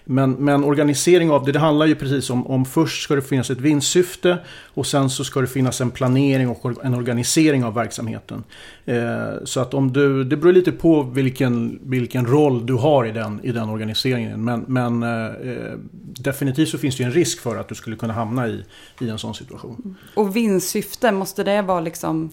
men, 0.05 0.31
men 0.31 0.63
organisering 0.63 1.31
av 1.31 1.45
det, 1.45 1.51
det 1.51 1.59
handlar 1.59 1.85
ju 1.85 1.95
precis 1.95 2.29
om, 2.29 2.47
om 2.47 2.65
först 2.65 3.03
ska 3.03 3.15
det 3.15 3.21
finnas 3.21 3.49
ett 3.49 3.61
vinstsyfte 3.61 4.37
och 4.73 4.87
sen 4.87 5.09
så 5.09 5.23
ska 5.23 5.41
det 5.41 5.47
finnas 5.47 5.81
en 5.81 5.91
planering 5.91 6.49
och 6.49 6.85
en 6.85 6.93
organisering 6.93 7.63
av 7.63 7.73
verksamheten. 7.73 8.43
Eh, 8.85 9.33
så 9.43 9.59
att 9.59 9.73
om 9.73 9.93
du, 9.93 10.23
det 10.23 10.37
beror 10.37 10.53
lite 10.53 10.71
på 10.71 11.03
vilken, 11.03 11.79
vilken 11.83 12.25
roll 12.25 12.65
du 12.65 12.73
har 12.73 13.05
i 13.05 13.11
den, 13.11 13.39
i 13.43 13.51
den 13.51 13.69
organiseringen. 13.69 14.43
Men, 14.43 14.65
men 14.67 15.03
eh, 15.03 15.25
eh, 15.25 15.77
definitivt 16.01 16.69
så 16.69 16.77
finns 16.77 16.97
det 16.97 17.03
ju 17.03 17.07
en 17.07 17.13
risk 17.13 17.39
för 17.39 17.57
att 17.57 17.67
du 17.67 17.75
skulle 17.75 17.95
kunna 17.95 18.13
hamna 18.13 18.47
i, 18.47 18.63
i 18.99 19.09
en 19.09 19.19
sån 19.19 19.35
situation. 19.35 19.95
Och 20.13 20.35
vinstsyfte, 20.35 21.11
måste 21.11 21.43
det 21.43 21.61
vara 21.61 21.79
liksom 21.79 22.29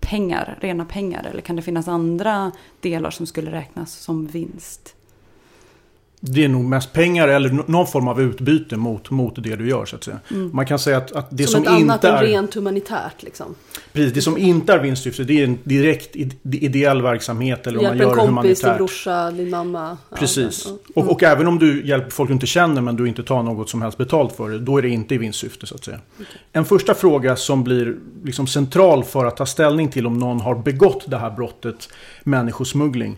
pengar, 0.00 0.58
rena 0.60 0.84
pengar? 0.84 1.26
Eller 1.30 1.40
kan 1.40 1.56
det 1.56 1.62
finnas 1.62 1.88
andra 1.88 2.52
delar 2.80 3.10
som 3.10 3.26
skulle 3.26 3.52
räknas 3.52 3.92
som 3.92 4.26
vinst? 4.26 4.96
Det 6.20 6.44
är 6.44 6.48
nog 6.48 6.64
mest 6.64 6.92
pengar 6.92 7.28
eller 7.28 7.50
någon 7.66 7.86
form 7.86 8.08
av 8.08 8.20
utbyte 8.20 8.76
mot, 8.76 9.10
mot 9.10 9.34
det 9.44 9.56
du 9.56 9.68
gör 9.68 9.84
så 9.84 9.96
att 9.96 10.04
säga. 10.04 10.18
Mm. 10.30 10.50
Man 10.52 10.66
kan 10.66 10.78
säga 10.78 10.96
att, 10.96 11.12
att 11.12 11.26
det 11.30 11.46
som, 11.46 11.64
som, 11.64 11.74
ett 11.74 11.80
inte 11.80 11.92
annat 11.92 12.04
är... 12.04 12.12
än 12.12 12.30
rent 12.30 12.54
humanitärt 12.54 13.22
liksom. 13.22 13.54
Precis, 13.92 14.12
det 14.12 14.22
som 14.22 14.38
inte 14.38 14.72
är 14.72 14.78
vinstsyfte 14.78 15.24
det 15.24 15.40
är 15.40 15.44
en 15.44 15.58
direkt 15.64 16.16
ide- 16.16 16.36
ideell 16.42 17.02
verksamhet 17.02 17.66
eller 17.66 17.78
om 17.78 17.84
man 17.84 17.96
Hjälp 17.96 18.02
en 18.02 18.08
gör 18.08 18.16
kompis, 18.16 18.60
din 18.60 18.68
humanitärt. 18.68 18.76
brorsa, 18.76 19.30
din 19.30 19.50
mamma. 19.50 19.98
Precis. 20.18 20.66
ja. 20.66 20.72
Och, 20.94 21.10
och 21.10 21.22
även 21.22 21.46
om 21.46 21.58
du 21.58 21.86
hjälper 21.86 22.10
folk 22.10 22.30
du 22.30 22.34
inte 22.34 22.46
känner 22.46 22.82
men 22.82 22.96
du 22.96 23.08
inte 23.08 23.22
tar 23.22 23.42
något 23.42 23.70
som 23.70 23.82
helst 23.82 23.98
betalt 23.98 24.32
för 24.36 24.50
det, 24.50 24.58
då 24.58 24.78
är 24.78 24.82
det 24.82 24.88
inte 24.88 25.14
i 25.14 25.18
vinstsyfte 25.18 25.66
så 25.66 25.74
att 25.74 25.84
säga. 25.84 25.98
En 26.52 26.64
första 26.64 26.94
fråga 26.94 27.36
som 27.36 27.64
blir 27.64 27.96
liksom 28.24 28.46
central 28.46 29.04
för 29.04 29.24
att 29.24 29.36
ta 29.36 29.46
ställning 29.46 29.88
till 29.88 30.06
om 30.06 30.18
någon 30.18 30.40
har 30.40 30.54
begått 30.54 31.04
det 31.10 31.16
här 31.16 31.30
brottet, 31.30 31.88
människosmuggling, 32.24 33.16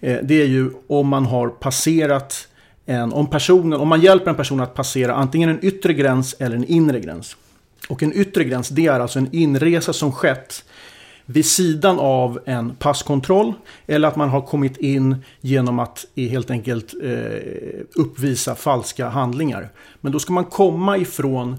Eh, 0.00 0.18
det 0.22 0.42
är 0.42 0.46
ju 0.46 0.70
om 0.86 1.08
man 1.08 1.26
har 1.26 1.48
passerat 1.48 2.48
en, 2.86 3.12
om, 3.12 3.26
personen, 3.26 3.80
om 3.80 3.88
man 3.88 4.00
hjälper 4.00 4.30
en 4.30 4.36
person 4.36 4.60
att 4.60 4.74
passera 4.74 5.14
antingen 5.14 5.48
en 5.48 5.64
yttre 5.64 5.94
gräns 5.94 6.34
eller 6.38 6.56
en 6.56 6.64
inre 6.64 7.00
gräns. 7.00 7.36
Och 7.88 8.02
en 8.02 8.12
yttre 8.12 8.44
gräns 8.44 8.68
det 8.68 8.86
är 8.86 9.00
alltså 9.00 9.18
en 9.18 9.28
inresa 9.32 9.92
som 9.92 10.12
skett 10.12 10.64
vid 11.26 11.46
sidan 11.46 11.98
av 11.98 12.40
en 12.44 12.74
passkontroll 12.74 13.52
eller 13.86 14.08
att 14.08 14.16
man 14.16 14.28
har 14.28 14.40
kommit 14.40 14.76
in 14.76 15.16
genom 15.40 15.78
att 15.78 16.06
helt 16.16 16.50
enkelt 16.50 16.94
eh, 17.02 17.80
uppvisa 17.94 18.54
falska 18.54 19.08
handlingar. 19.08 19.68
Men 20.00 20.12
då 20.12 20.18
ska 20.18 20.32
man 20.32 20.44
komma 20.44 20.98
ifrån 20.98 21.58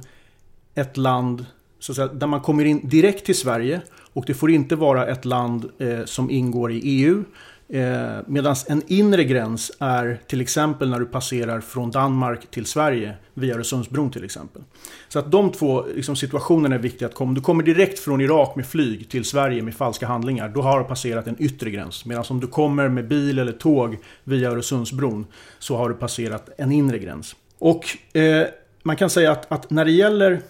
ett 0.75 0.97
land 0.97 1.45
så 1.79 1.91
att 1.91 1.95
säga, 1.95 2.07
där 2.07 2.27
man 2.27 2.41
kommer 2.41 2.65
in 2.65 2.89
direkt 2.89 3.25
till 3.25 3.37
Sverige 3.37 3.81
och 4.13 4.23
det 4.27 4.33
får 4.33 4.51
inte 4.51 4.75
vara 4.75 5.07
ett 5.07 5.25
land 5.25 5.69
eh, 5.77 6.05
som 6.05 6.29
ingår 6.29 6.71
i 6.71 6.79
EU. 6.83 7.23
Eh, 7.73 8.17
Medan 8.27 8.55
en 8.67 8.81
inre 8.87 9.23
gräns 9.23 9.71
är 9.79 10.19
till 10.27 10.41
exempel 10.41 10.89
när 10.89 10.99
du 10.99 11.05
passerar 11.05 11.61
från 11.61 11.91
Danmark 11.91 12.51
till 12.51 12.65
Sverige 12.65 13.13
via 13.33 13.55
Öresundsbron 13.55 14.11
till 14.11 14.23
exempel. 14.23 14.61
Så 15.07 15.19
att 15.19 15.31
de 15.31 15.51
två 15.51 15.85
liksom, 15.95 16.15
situationerna 16.15 16.75
är 16.75 16.79
viktiga 16.79 17.07
att 17.07 17.13
komma. 17.13 17.29
Om 17.29 17.35
du 17.35 17.41
kommer 17.41 17.63
direkt 17.63 17.99
från 17.99 18.21
Irak 18.21 18.55
med 18.55 18.65
flyg 18.65 19.09
till 19.09 19.25
Sverige 19.25 19.61
med 19.61 19.75
falska 19.75 20.07
handlingar, 20.07 20.49
då 20.49 20.61
har 20.61 20.79
du 20.79 20.85
passerat 20.85 21.27
en 21.27 21.35
yttre 21.39 21.69
gräns. 21.69 22.05
Medan 22.05 22.23
om 22.29 22.39
du 22.39 22.47
kommer 22.47 22.89
med 22.89 23.07
bil 23.07 23.39
eller 23.39 23.51
tåg 23.51 23.97
via 24.23 24.51
Öresundsbron 24.51 25.25
så 25.59 25.77
har 25.77 25.89
du 25.89 25.95
passerat 25.95 26.49
en 26.57 26.71
inre 26.71 26.99
gräns. 26.99 27.35
Och 27.57 28.17
eh, 28.17 28.47
man 28.83 28.95
kan 28.95 29.09
säga 29.09 29.31
att, 29.31 29.51
att 29.51 29.69
när 29.69 29.85
det 29.85 29.91
gäller 29.91 30.41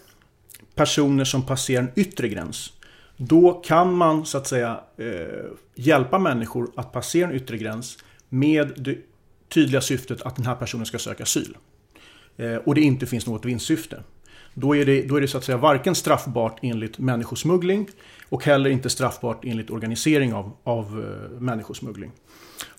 personer 0.76 1.24
som 1.24 1.42
passerar 1.42 1.82
en 1.84 1.92
yttre 1.96 2.28
gräns 2.28 2.74
då 3.24 3.54
kan 3.54 3.94
man 3.94 4.26
så 4.26 4.38
att 4.38 4.48
säga 4.48 4.80
eh, 4.98 5.06
hjälpa 5.76 6.20
människor 6.20 6.72
att 6.76 6.92
passera 6.92 7.30
en 7.30 7.36
yttre 7.36 7.58
gräns 7.58 7.98
med 8.30 8.72
det 8.78 8.98
tydliga 9.50 9.82
syftet 9.82 10.22
att 10.22 10.36
den 10.36 10.46
här 10.46 10.56
personen 10.56 10.86
ska 10.86 11.00
söka 11.00 11.24
asyl. 11.24 11.58
Eh, 12.38 12.56
och 12.56 12.76
det 12.76 12.82
inte 12.82 13.06
finns 13.06 13.28
något 13.28 13.46
vinstsyfte. 13.46 14.04
Då 14.54 14.76
är, 14.76 14.86
det, 14.86 15.02
då 15.02 15.16
är 15.16 15.22
det 15.22 15.28
så 15.28 15.38
att 15.38 15.44
säga 15.44 15.58
varken 15.58 15.96
straffbart 15.96 16.60
enligt 16.62 17.00
människosmuggling 17.00 17.88
och 18.30 18.44
heller 18.44 18.70
inte 18.70 18.90
straffbart 18.90 19.46
enligt 19.46 19.70
organisering 19.70 20.34
av, 20.34 20.52
av 20.64 20.86
eh, 20.86 21.42
människosmuggling. 21.42 22.12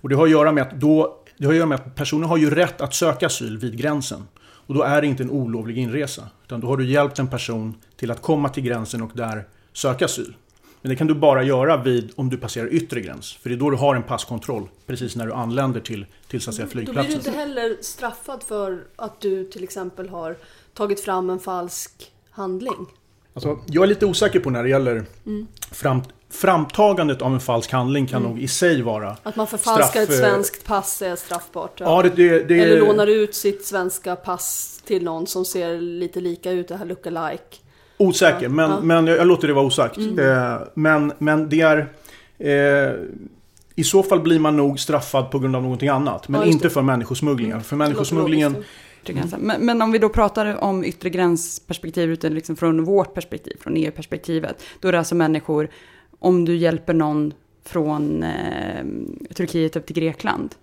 Och 0.01 0.09
det 0.09 0.15
har 0.15 0.25
att 0.25 0.31
göra 0.31 0.53
med 0.53 0.63
att, 0.63 0.81
då, 0.81 1.25
det 1.39 1.45
har 1.45 1.53
att, 1.53 1.57
göra 1.57 1.69
med 1.69 1.81
att 1.81 1.95
personen 1.95 2.29
har 2.29 2.37
ju 2.37 2.51
rätt 2.51 2.81
att 2.81 2.95
söka 2.95 3.27
asyl 3.27 3.59
vid 3.59 3.79
gränsen. 3.79 4.25
Och 4.41 4.75
då 4.75 4.83
är 4.83 5.01
det 5.01 5.07
inte 5.07 5.23
en 5.23 5.31
olovlig 5.31 5.79
inresa. 5.79 6.29
Utan 6.45 6.61
då 6.61 6.67
har 6.67 6.77
du 6.77 6.87
hjälpt 6.87 7.19
en 7.19 7.29
person 7.29 7.75
till 7.97 8.11
att 8.11 8.23
komma 8.23 8.49
till 8.49 8.63
gränsen 8.63 9.03
och 9.03 9.11
där 9.15 9.45
söka 9.73 10.05
asyl. 10.05 10.35
Men 10.83 10.91
det 10.91 10.97
kan 10.97 11.07
du 11.07 11.15
bara 11.15 11.43
göra 11.43 11.77
vid, 11.77 12.13
om 12.17 12.31
du 12.31 12.37
passerar 12.37 12.69
yttre 12.75 13.01
gräns. 13.01 13.33
För 13.33 13.49
det 13.49 13.55
är 13.55 13.59
då 13.59 13.71
du 13.71 13.77
har 13.77 13.95
en 13.95 14.03
passkontroll 14.03 14.69
precis 14.87 15.17
när 15.17 15.27
du 15.27 15.33
anländer 15.33 15.81
till, 15.81 16.07
till 16.29 16.41
så 16.41 16.51
att 16.51 16.57
säga, 16.57 16.67
Då 16.67 16.73
blir 16.73 16.83
du 16.87 16.93
flygplatsen. 16.93 17.15
inte 17.19 17.31
heller 17.31 17.77
straffad 17.81 18.43
för 18.43 18.85
att 18.97 19.21
du 19.21 19.45
till 19.45 19.65
exempel 19.65 20.09
har 20.09 20.37
tagit 20.75 21.01
fram 21.01 21.31
en 21.31 21.39
falsk 21.39 22.13
handling. 22.31 22.87
Alltså, 23.35 23.59
jag 23.67 23.83
är 23.85 23.87
lite 23.89 24.07
osäker 24.07 24.41
på 24.41 24.51
när 24.51 24.63
det 24.63 24.69
gäller 24.69 25.05
Mm. 25.27 25.47
fram, 25.73 26.03
framtagandet 26.31 27.23
av 27.23 27.33
en 27.35 27.41
falsk 27.41 27.73
handling 27.73 28.07
kan 28.07 28.23
nog 28.23 28.41
i 28.43 28.49
sig 28.49 28.83
vara 28.83 29.17
Att 29.23 29.37
man 29.37 29.47
förfalskar 29.47 29.87
Straff, 29.87 30.03
ett 30.03 30.11
eh, 30.11 30.17
svenskt 30.31 30.65
pass 30.65 31.03
är 31.03 31.17
straffbart. 31.17 31.81
Ja, 31.81 32.03
det, 32.03 32.09
det, 32.09 32.39
det 32.45 32.61
Eller 32.61 32.81
lånar 32.81 33.07
ut 33.07 33.35
sitt 33.35 33.67
svenska 33.67 34.17
pass 34.17 34.81
till 34.85 35.05
någon 35.05 35.27
som 35.27 35.45
ser 35.45 35.81
lite 35.81 36.21
lika 36.21 36.51
ut, 36.51 36.69
det 36.69 36.77
här 36.77 36.85
lookalike. 36.85 37.57
Osäker, 38.03 38.43
Ja, 38.43 38.49
men, 38.49 38.71
ja. 38.71 38.77
Mm. 38.77 38.87
men 38.87 39.07
jag, 39.07 39.19
jag 39.19 39.27
låter 39.27 39.49
det 39.49 39.55
vara 39.55 39.67
osagt. 39.67 39.99
Eh, 39.99 40.57
men, 40.75 41.13
men 41.19 41.49
det 41.49 41.61
är... 41.61 41.89
Eh, 42.39 42.95
I 43.75 43.85
så 43.85 44.03
fall 44.03 44.21
blir 44.21 44.39
man 44.39 44.57
nog 44.57 44.81
straffad 44.81 45.31
på 45.31 45.39
grund 45.39 45.57
av 45.57 45.63
någonting 45.63 45.89
annat. 45.89 46.29
Men 46.29 46.41
Ja, 46.41 46.47
inte 46.47 46.65
det. 46.65 46.71
för 46.71 46.83
människosmuglingar. 46.83 47.61
För 47.61 47.77
människosmugglingen... 47.77 48.57
gränsen. 49.05 49.41
Men, 49.41 49.67
men 49.67 49.83
om 49.83 49.93
vi 49.93 49.99
då 49.99 50.09
pratar 50.09 50.65
om 50.65 50.85
yttre 50.85 51.11
gränsperspektiv 51.11 52.11
utan 52.11 52.35
liksom 52.35 52.57
från 52.57 52.85
vårt 52.85 53.15
perspektiv, 53.15 53.57
från 53.61 53.77
EU-perspektivet, 53.77 54.63
då 54.81 54.89
är 54.89 54.93
det 54.93 54.99
alltså 54.99 55.15
människor, 55.15 55.69
om 56.19 56.45
du 56.45 56.57
hjälper 56.57 56.95
någon 56.95 57.33
från 57.65 58.23
eh, 58.23 58.85
Turkiet 59.35 59.77
upp 59.77 59.87
till 59.87 59.97
Grekland. 59.97 60.55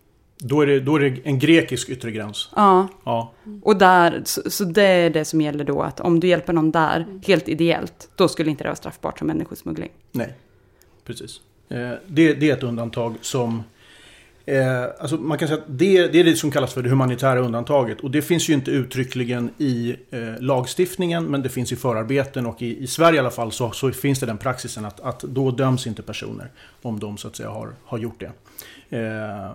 Då 0.42 0.62
är, 0.62 0.68
det, 0.68 0.80
då 0.80 0.96
är 0.96 1.00
det 1.00 1.20
en 1.24 1.40
grekisk 1.40 1.90
yttre 1.90 2.12
gräns. 2.12 2.50
Ja, 2.56 2.88
Ja, 3.04 3.34
och 3.62 3.78
där, 3.78 4.22
så, 4.26 4.42
så 4.50 4.64
det 4.64 4.84
är 4.84 5.10
det 5.10 5.26
som 5.26 5.42
gäller 5.42 5.64
då, 5.64 5.82
att 5.82 6.00
om 6.00 6.20
du 6.20 6.28
hjälper 6.28 6.54
någon 6.54 6.72
där, 6.72 7.00
Mm. 7.02 7.22
helt 7.28 7.50
ideellt, 7.50 8.10
då 8.16 8.28
skulle 8.28 8.50
inte 8.50 8.64
det 8.64 8.68
vara 8.68 8.76
straffbart 8.76 9.18
som 9.20 9.28
människosmuggling. 9.28 9.90
nej. 10.12 10.34
Precis. 11.06 11.42
Eh, 11.70 11.92
det, 12.08 12.34
det 12.34 12.50
är 12.50 12.54
ett 12.54 12.64
undantag 12.64 13.16
som... 13.22 13.64
Eh, 14.46 14.84
alltså 15.00 15.18
man 15.18 15.38
kan 15.38 15.48
säga 15.48 15.58
att 15.60 15.66
det, 15.68 16.08
det 16.08 16.20
är 16.20 16.24
det 16.24 16.36
som 16.36 16.52
kallas 16.52 16.74
för 16.74 16.82
det 16.84 16.90
humanitära 16.90 17.40
undantaget. 17.40 18.00
Och 18.00 18.12
det 18.12 18.22
finns 18.22 18.50
ju 18.50 18.54
inte 18.54 18.72
uttryckligen 18.72 19.50
i 19.58 19.96
eh, 20.12 20.20
lagstiftningen 20.40 21.26
men 21.26 21.42
det 21.42 21.50
finns 21.50 21.72
i 21.72 21.76
förarbeten 21.76 22.46
och 22.46 22.62
i, 22.62 22.84
i 22.84 22.88
Sverige 22.88 23.16
i 23.16 23.20
alla 23.20 23.32
fall 23.32 23.52
så, 23.52 23.72
så 23.72 23.92
finns 23.92 24.20
det 24.20 24.26
den 24.26 24.38
praxisen 24.38 24.86
att, 24.86 25.00
att 25.00 25.20
då 25.20 25.52
döms 25.52 25.88
inte 25.88 26.02
personer 26.02 26.52
om 26.82 27.00
de 27.00 27.18
så 27.18 27.28
att 27.28 27.36
säga 27.36 27.50
har, 27.50 27.74
har 27.86 27.98
gjort 27.98 28.20
det. 28.20 28.32
Eh, 28.98 29.52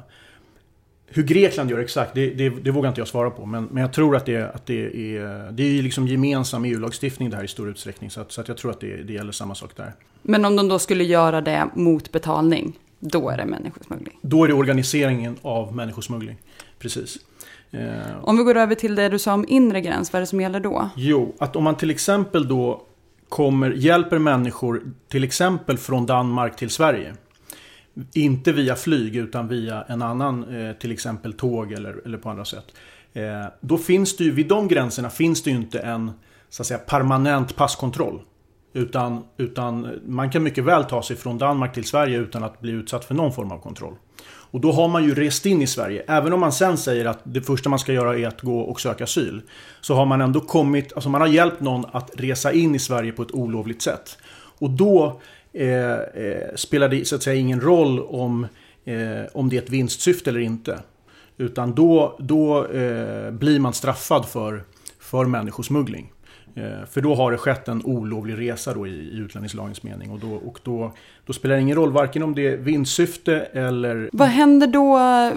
hur 1.07 1.23
Grekland 1.23 1.71
gör 1.71 1.79
exakt, 1.79 2.15
det, 2.15 2.31
det, 2.31 2.49
det 2.49 2.71
vågar 2.71 2.89
inte 2.89 3.01
jag 3.01 3.09
svara 3.09 3.31
på. 3.31 3.47
Men, 3.47 3.65
men 3.65 3.81
jag 3.81 3.93
tror 3.93 4.17
att 4.17 4.27
det, 4.27 4.55
att 4.55 4.67
det 4.67 5.17
är, 5.17 5.53
det 5.53 5.63
är 5.79 5.83
liksom 5.83 6.09
gemensam 6.09 6.65
EU-lagstiftning 6.65 7.31
det 7.31 7.37
här 7.37 7.45
i 7.45 7.49
stor 7.49 7.69
utsträckning. 7.71 8.11
Så, 8.11 8.21
att, 8.21 8.33
så 8.33 8.41
att 8.41 8.49
jag 8.49 8.57
tror 8.57 8.71
att 8.71 8.81
det, 8.81 8.97
det 9.03 9.13
gäller 9.13 9.33
samma 9.33 9.55
sak 9.55 9.77
där. 9.77 9.93
Men 10.23 10.45
om 10.45 10.57
de 10.57 10.69
då 10.69 10.79
skulle 10.79 11.05
göra 11.05 11.41
det 11.41 11.69
mot 11.75 12.13
betalning, 12.13 12.79
då 13.01 13.29
är 13.31 13.37
det 13.37 13.47
människosmuggling. 13.47 14.19
Då 14.23 14.45
är 14.45 14.49
det 14.49 14.55
organiseringen 14.55 15.37
av 15.43 15.75
människosmuggling. 15.77 16.37
Precis. 16.79 17.17
Eh, 17.71 17.81
Om 18.23 18.37
vi 18.37 18.43
går 18.43 18.57
över 18.57 18.75
till 18.75 18.95
det 18.95 19.09
du 19.09 19.19
sa 19.19 19.35
om 19.35 19.45
inre 19.49 19.81
gräns, 19.81 20.13
vad 20.13 20.19
är 20.19 20.21
det 20.21 20.27
som 20.27 20.41
gäller 20.41 20.61
då? 20.61 20.89
jo, 20.97 21.35
att 21.39 21.57
om 21.57 21.65
man 21.65 21.75
till 21.75 21.91
exempel 21.91 22.49
då 22.49 22.83
kommer, 23.29 23.71
hjälper 23.71 24.19
människor 24.19 24.83
till 25.09 25.25
exempel 25.25 25.79
från 25.79 26.07
Danmark 26.07 26.57
till 26.57 26.71
Sverige. 26.71 27.15
Inte 28.15 28.53
via 28.53 28.77
flyg 28.77 29.17
utan 29.17 29.49
via 29.49 29.83
en 29.83 30.03
annan, 30.03 30.57
eh, 30.57 30.73
till 30.73 30.93
exempel 30.93 31.33
tåg 31.33 31.73
eller, 31.73 32.01
eller 32.05 32.19
på 32.19 32.31
andra 32.31 32.45
sätt. 32.45 32.65
Eh, 33.13 33.47
då 33.61 33.79
finns 33.79 34.17
det 34.17 34.25
ju, 34.25 34.31
vid 34.31 34.49
de 34.49 34.69
gränserna 34.69 35.11
finns 35.11 35.43
det 35.43 35.51
ju 35.51 35.57
inte 35.57 35.79
en 35.79 36.13
så 36.49 36.63
att 36.63 36.67
säga, 36.67 36.79
permanent 36.79 37.57
passkontroll. 37.57 38.21
Utan, 38.73 39.25
utan 39.37 39.89
man 40.07 40.31
kan 40.31 40.43
mycket 40.43 40.65
väl 40.65 40.85
ta 40.85 41.03
sig 41.03 41.17
från 41.17 41.39
Danmark 41.39 41.75
till 41.75 41.85
Sverige 41.85 42.19
utan 42.19 42.45
att 42.45 42.61
bli 42.61 42.73
utsatt 42.73 43.05
för 43.05 43.15
någon 43.15 43.33
form 43.33 43.53
av 43.53 43.59
kontroll. 43.59 43.95
Och 44.27 44.61
då 44.61 44.73
har 44.73 44.89
man 44.89 45.05
ju 45.05 45.15
rest 45.15 45.47
in 45.47 45.63
i 45.63 45.67
Sverige. 45.67 46.05
Även 46.09 46.33
om 46.33 46.41
man 46.41 46.53
sen 46.53 46.77
säger 46.77 47.05
att 47.05 47.21
det 47.25 47.43
första 47.43 47.69
man 47.69 47.79
ska 47.79 47.93
göra 47.93 48.19
är 48.19 48.27
att 48.27 48.41
gå 48.41 48.61
och 48.61 48.81
söka 48.81 49.05
asyl. 49.05 49.43
Så 49.81 49.95
har 49.95 50.07
man 50.07 50.21
ändå 50.21 50.41
kommit, 50.41 50.93
alltså 50.93 51.11
man 51.11 51.21
har 51.21 51.29
hjälpt 51.29 51.61
någon 51.61 51.85
att 51.93 52.11
resa 52.15 52.53
in 52.53 52.75
i 52.75 52.79
Sverige 52.79 53.13
på 53.13 53.23
ett 53.23 53.33
olovligt 53.33 53.83
sätt. 53.83 54.19
Och 54.59 54.71
då 54.71 55.21
eh, 55.55 55.93
eh, 55.93 56.55
spelar 56.55 56.89
det 56.89 57.09
så 57.09 57.17
att 57.17 57.23
säga 57.23 57.37
ingen 57.37 57.61
roll 57.61 58.01
om, 58.01 58.47
eh, 58.85 59.23
om 59.33 59.49
det 59.49 59.57
är 59.57 59.63
ett 59.63 59.71
vinstsyfte 59.71 60.31
eller 60.31 60.41
inte. 60.41 60.79
Utan 61.37 61.75
då, 61.75 62.17
då 62.19 62.67
eh, 62.67 63.31
blir 63.31 63.59
man 63.59 63.73
straffad 63.73 64.27
för, 64.27 64.65
för 65.01 65.25
människosmuggling. 65.25 66.11
För 66.91 67.01
då 67.01 67.15
har 67.15 67.33
det 67.33 67.39
skett 67.39 67.69
en 67.69 67.83
olovlig 67.85 68.39
resa 68.39 68.75
då 68.75 68.87
i, 68.87 68.91
i 68.91 69.17
utlänningslagens 69.17 69.83
mening. 69.83 70.11
Och, 70.11 70.19
då, 70.19 70.35
och 70.35 70.59
då, 70.63 70.93
då 71.27 71.33
spelar 71.33 71.55
det 71.55 71.61
ingen 71.61 71.77
roll 71.77 71.93
varken 71.93 72.23
om 72.23 72.35
det 72.35 72.47
är 72.47 72.57
vinstsyfte 72.57 73.41
eller... 73.41 74.11
Vad 74.13 74.29
händer 74.29 74.67
då, 74.67 74.89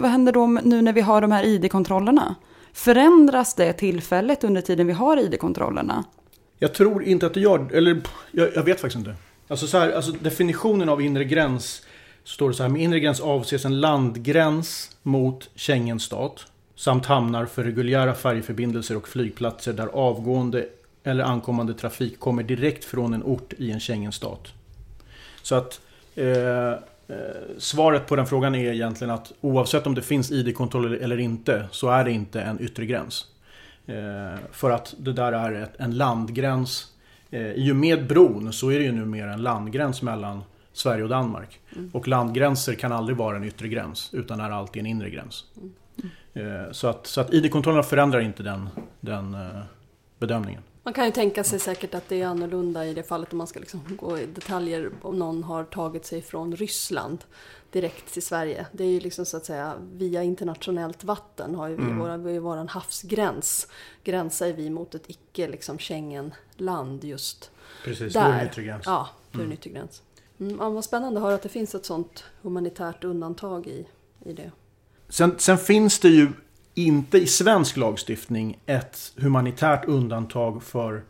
vad 0.01 0.11
händer 0.11 0.31
då 0.31 0.47
nu 0.47 0.81
när 0.81 0.93
vi 0.93 1.01
har 1.01 1.21
de 1.21 1.31
här 1.31 1.43
ID-kontrollerna? 1.43 2.35
Förändras 2.73 3.55
det 3.55 3.73
tillfället 3.73 4.43
under 4.43 4.61
tiden 4.61 4.87
vi 4.87 4.93
har 4.93 5.17
ID-kontrollerna? 5.17 6.03
Jag 6.59 6.73
tror 6.73 7.03
inte 7.03 7.25
att 7.25 7.33
det 7.33 7.39
gör 7.39 7.73
eller 7.73 8.01
jag, 8.31 8.49
jag 8.55 8.63
vet 8.63 8.79
faktiskt 8.79 9.07
inte. 9.07 9.15
Alltså, 9.47 9.67
så 9.67 9.77
här, 9.77 9.91
alltså 9.91 10.11
definitionen 10.11 10.89
av 10.89 11.01
inre 11.01 11.23
gräns 11.23 11.85
står 12.23 12.49
det 12.49 12.55
så 12.55 12.63
här, 12.63 12.69
med 12.69 12.81
inre 12.81 12.99
gräns 12.99 13.19
avses 13.19 13.65
en 13.65 13.79
landgräns 13.79 14.97
mot 15.03 15.49
Schengenstat 15.55 16.45
samt 16.75 17.05
hamnar 17.05 17.45
för 17.45 17.63
reguljära 17.63 18.13
färjeförbindelser 18.13 18.97
och 18.97 19.07
flygplatser 19.07 19.73
där 19.73 19.87
avgående 19.87 20.65
eller 21.03 21.23
ankommande 21.23 21.73
trafik 21.73 22.19
kommer 22.19 22.43
direkt 22.43 22.85
från 22.85 23.13
en 23.13 23.23
ort 23.23 23.53
i 23.57 23.71
en 23.71 23.79
Schengenstat. 23.79 24.47
Så 25.41 25.55
att 25.55 25.81
eh, 26.15 26.71
eh, 26.71 26.77
svaret 27.57 28.07
på 28.07 28.15
den 28.15 28.25
frågan 28.25 28.55
är 28.55 28.73
egentligen 28.73 29.11
att 29.11 29.33
oavsett 29.41 29.87
om 29.87 29.95
det 29.95 30.01
finns 30.01 30.31
ID-kontroller 30.31 30.97
eller 30.97 31.17
inte 31.17 31.65
så 31.71 31.89
är 31.89 32.03
det 32.03 32.11
inte 32.11 32.41
en 32.41 32.61
yttre 32.61 32.85
gräns. 32.85 33.25
Eh, 33.85 34.39
för 34.51 34.71
att 34.71 34.95
det 34.97 35.13
där 35.13 35.31
är 35.31 35.63
ett, 35.63 35.73
en 35.77 35.97
landgräns. 35.97 36.93
Eh, 37.29 37.51
I 37.51 37.71
och 37.71 37.75
med 37.75 38.07
bron 38.07 38.53
så 38.53 38.69
är 38.69 38.79
det 38.79 38.85
ju 38.85 38.91
numera 38.91 39.33
en 39.33 39.41
landgräns 39.41 40.01
mellan 40.01 40.43
Sverige 40.73 41.03
och 41.03 41.09
Danmark. 41.09 41.59
Mm. 41.75 41.89
Och 41.93 42.07
landgränser 42.07 42.73
kan 42.73 42.91
aldrig 42.91 43.17
vara 43.17 43.37
en 43.37 43.43
yttre 43.43 43.67
gräns 43.67 44.09
utan 44.13 44.39
är 44.39 44.49
alltid 44.49 44.79
en 44.79 44.85
inre 44.85 45.09
gräns. 45.09 45.45
Mm. 45.57 45.71
Eh, 46.33 46.71
så 46.71 46.87
att, 46.87 47.07
så 47.07 47.21
att 47.21 47.33
ID-kontrollerna 47.33 47.83
förändrar 47.83 48.19
inte 48.19 48.43
den, 48.43 48.69
den 48.99 49.33
eh, 49.33 49.61
bedömningen. 50.19 50.61
Man 50.87 50.93
kan 50.93 51.05
ju 51.05 51.11
tänka 51.11 51.43
sig 51.43 51.59
säkert 51.59 51.93
att 51.93 52.09
det 52.09 52.21
är 52.21 52.27
annorlunda 52.27 52.85
i 52.85 52.93
det 52.93 53.03
fallet 53.03 53.31
om 53.31 53.37
man 53.37 53.47
ska 53.47 53.59
liksom 53.59 53.81
gå 53.89 54.19
i 54.19 54.25
detaljer 54.25 54.91
om 55.01 55.19
någon 55.19 55.43
har 55.43 55.63
tagit 55.63 56.05
sig 56.05 56.21
från 56.21 56.55
Ryssland 56.55 57.23
direkt 57.71 58.13
till 58.13 58.21
Sverige. 58.21 58.65
Det 58.71 58.83
är 58.83 58.87
ju 58.87 58.99
liksom 58.99 59.25
så 59.25 59.37
att 59.37 59.45
säga 59.45 59.75
via 59.93 60.23
internationellt 60.23 61.03
vatten 61.03 61.55
har 61.55 61.67
ju 61.67 61.75
vi 61.75 61.81
mm. 61.81 61.99
våra, 61.99 62.17
vi 62.17 62.39
våran 62.39 62.67
havsgräns. 62.67 63.67
Gränsar 64.03 64.53
vi 64.53 64.69
mot 64.69 64.95
ett 64.95 65.09
icke 65.09 65.47
liksom 65.47 65.77
Schengen-land 65.77 67.03
just 67.03 67.51
Precis, 67.83 68.13
där. 68.13 68.29
det 68.29 68.39
en 68.39 68.47
yttre 68.47 68.63
gräns. 68.63 68.83
Ja, 68.85 69.09
då 69.31 69.39
är 69.39 69.43
det 69.43 69.49
en 69.49 69.53
yttre 69.53 69.69
gräns. 69.69 70.01
Mm, 70.39 70.57
ja, 70.59 70.69
vad 70.69 70.83
spännande 70.83 71.19
att 71.19 71.23
höra 71.23 71.35
att 71.35 71.43
det 71.43 71.49
finns 71.49 71.75
ett 71.75 71.85
sånt 71.85 72.23
humanitärt 72.41 73.03
undantag 73.03 73.67
i, 73.67 73.87
i 74.25 74.33
det. 74.33 74.51
Sen, 75.09 75.35
sen 75.37 75.57
finns 75.57 75.99
det 75.99 76.09
ju 76.09 76.27
inte 76.77 77.17
i 77.17 77.27
svensk 77.27 77.77
lagstiftning 77.77 78.57
ett 78.65 79.13
humanitärt 79.15 79.85
undantag 79.85 80.63
för 80.63 81.03